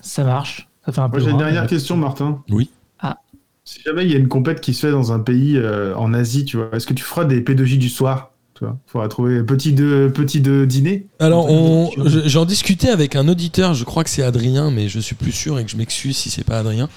ça 0.00 0.22
marche. 0.24 0.68
Ça 0.84 0.92
fait 0.92 1.00
un 1.00 1.08
peu. 1.08 1.18
Moi, 1.18 1.24
j'ai 1.26 1.32
une 1.32 1.38
dernière 1.38 1.66
question, 1.66 1.96
Martin. 1.96 2.42
Oui. 2.48 2.70
Ah. 3.00 3.16
Si 3.64 3.80
jamais 3.82 4.04
il 4.04 4.12
y 4.12 4.14
a 4.14 4.18
une 4.18 4.28
compète 4.28 4.60
qui 4.60 4.72
se 4.72 4.86
fait 4.86 4.92
dans 4.92 5.10
un 5.12 5.18
pays 5.18 5.56
euh, 5.56 5.96
en 5.96 6.14
Asie, 6.14 6.44
tu 6.44 6.56
vois, 6.58 6.68
est-ce 6.72 6.86
que 6.86 6.94
tu 6.94 7.02
feras 7.02 7.24
des 7.24 7.40
P2J 7.40 7.78
du 7.78 7.88
soir? 7.88 8.30
Tu 8.56 8.64
vois, 8.64 8.78
faudra 8.86 9.06
trouver 9.08 9.42
petit 9.42 9.74
de 9.74 10.10
petit 10.12 10.40
de 10.40 10.64
dîner. 10.64 11.06
Alors, 11.18 11.50
on, 11.50 11.90
j'en 12.24 12.46
discutais 12.46 12.88
avec 12.88 13.14
un 13.14 13.28
auditeur, 13.28 13.74
je 13.74 13.84
crois 13.84 14.02
que 14.02 14.08
c'est 14.08 14.22
Adrien, 14.22 14.70
mais 14.70 14.88
je 14.88 14.98
suis 14.98 15.14
plus 15.14 15.32
sûr 15.32 15.58
et 15.58 15.64
que 15.64 15.70
je 15.70 15.76
m'excuse 15.76 16.16
si 16.16 16.30
c'est 16.30 16.44
pas 16.44 16.60
Adrien. 16.60 16.88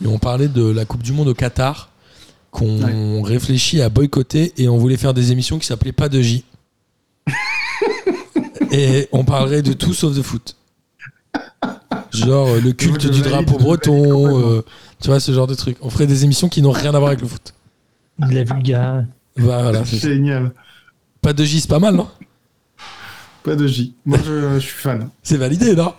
Mais 0.00 0.08
on 0.08 0.18
parlait 0.18 0.48
de 0.48 0.64
la 0.64 0.86
Coupe 0.86 1.02
du 1.02 1.12
Monde 1.12 1.28
au 1.28 1.34
Qatar, 1.34 1.90
qu'on 2.50 3.20
réfléchit 3.20 3.82
à 3.82 3.90
boycotter 3.90 4.54
et 4.56 4.68
on 4.70 4.78
voulait 4.78 4.96
faire 4.96 5.12
des 5.12 5.32
émissions 5.32 5.58
qui 5.58 5.66
s'appelaient 5.66 5.92
Pas 5.92 6.08
de 6.08 6.22
J. 6.22 6.44
et 8.72 9.08
on 9.12 9.24
parlerait 9.24 9.60
de 9.60 9.74
tout 9.74 9.92
sauf 9.92 10.16
de 10.16 10.22
foot. 10.22 10.56
Genre 12.12 12.48
euh, 12.48 12.60
le 12.60 12.72
culte 12.72 13.02
je 13.02 13.08
du 13.08 13.20
drapeau 13.20 13.58
breton, 13.58 14.40
euh, 14.40 14.64
tu 15.02 15.08
vois, 15.08 15.20
ce 15.20 15.32
genre 15.32 15.46
de 15.46 15.54
trucs. 15.54 15.76
On 15.82 15.90
ferait 15.90 16.06
des 16.06 16.24
émissions 16.24 16.48
qui 16.48 16.62
n'ont 16.62 16.70
rien 16.70 16.94
à 16.94 16.98
voir 16.98 17.08
avec 17.08 17.20
le 17.20 17.28
foot. 17.28 17.52
De 18.18 18.34
la 18.34 18.44
vulga. 18.44 19.04
Voilà, 19.36 19.84
c'est 19.84 19.98
ça. 19.98 20.08
Pas 21.26 21.32
de 21.32 21.44
J, 21.44 21.60
c'est 21.60 21.68
pas 21.68 21.80
mal, 21.80 21.96
non? 21.96 22.06
Pas 23.42 23.56
de 23.56 23.66
J. 23.66 23.96
Moi, 24.04 24.16
je, 24.24 24.54
je 24.54 24.58
suis 24.60 24.76
fan. 24.76 25.08
C'est 25.24 25.36
validé, 25.36 25.74
non? 25.74 25.92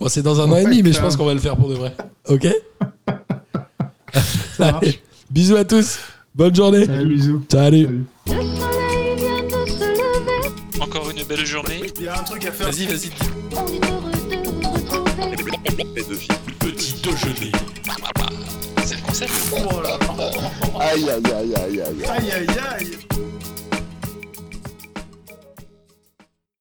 Bon, 0.00 0.08
c'est 0.08 0.22
dans 0.22 0.40
un 0.40 0.50
an 0.50 0.56
et 0.56 0.64
demi, 0.64 0.82
mais 0.82 0.88
je 0.88 0.94
clairement. 0.94 1.06
pense 1.08 1.16
qu'on 1.16 1.24
va 1.24 1.34
le 1.34 1.38
faire 1.38 1.56
pour 1.56 1.68
de 1.68 1.74
vrai. 1.74 1.94
Ok? 2.28 2.48
Allez, 4.58 5.00
Bisous 5.30 5.54
à 5.54 5.64
tous. 5.64 6.00
Bonne 6.34 6.52
journée. 6.52 6.84
Salut, 6.86 7.14
bisous. 7.14 7.44
Salut. 7.48 8.04
Encore 10.80 11.08
une 11.16 11.22
belle 11.28 11.46
journée. 11.46 11.82
Il 12.00 12.02
y 12.02 12.08
a 12.08 12.18
un 12.18 12.24
truc 12.24 12.44
à 12.44 12.50
faire. 12.50 12.66
Vas-y, 12.66 12.86
vas-y. 12.86 13.10
on 13.52 13.66
est 13.68 13.88
heureux 13.88 14.10
de 14.10 14.48
vous 14.48 14.62
retrouver. 14.62 15.06
Petit 16.58 16.94
déjeuner. 17.04 17.52
C'est 18.84 18.96
le 18.96 19.02
concept. 19.02 19.30
Oh 19.52 19.80
là. 19.80 19.96
Aïe, 20.80 21.08
aïe, 21.08 21.22
aïe, 21.32 21.54
aïe, 21.54 21.80
aïe. 21.82 22.04
Aïe 22.08 22.32
aïe 22.32 22.46
aïe. 22.80 22.98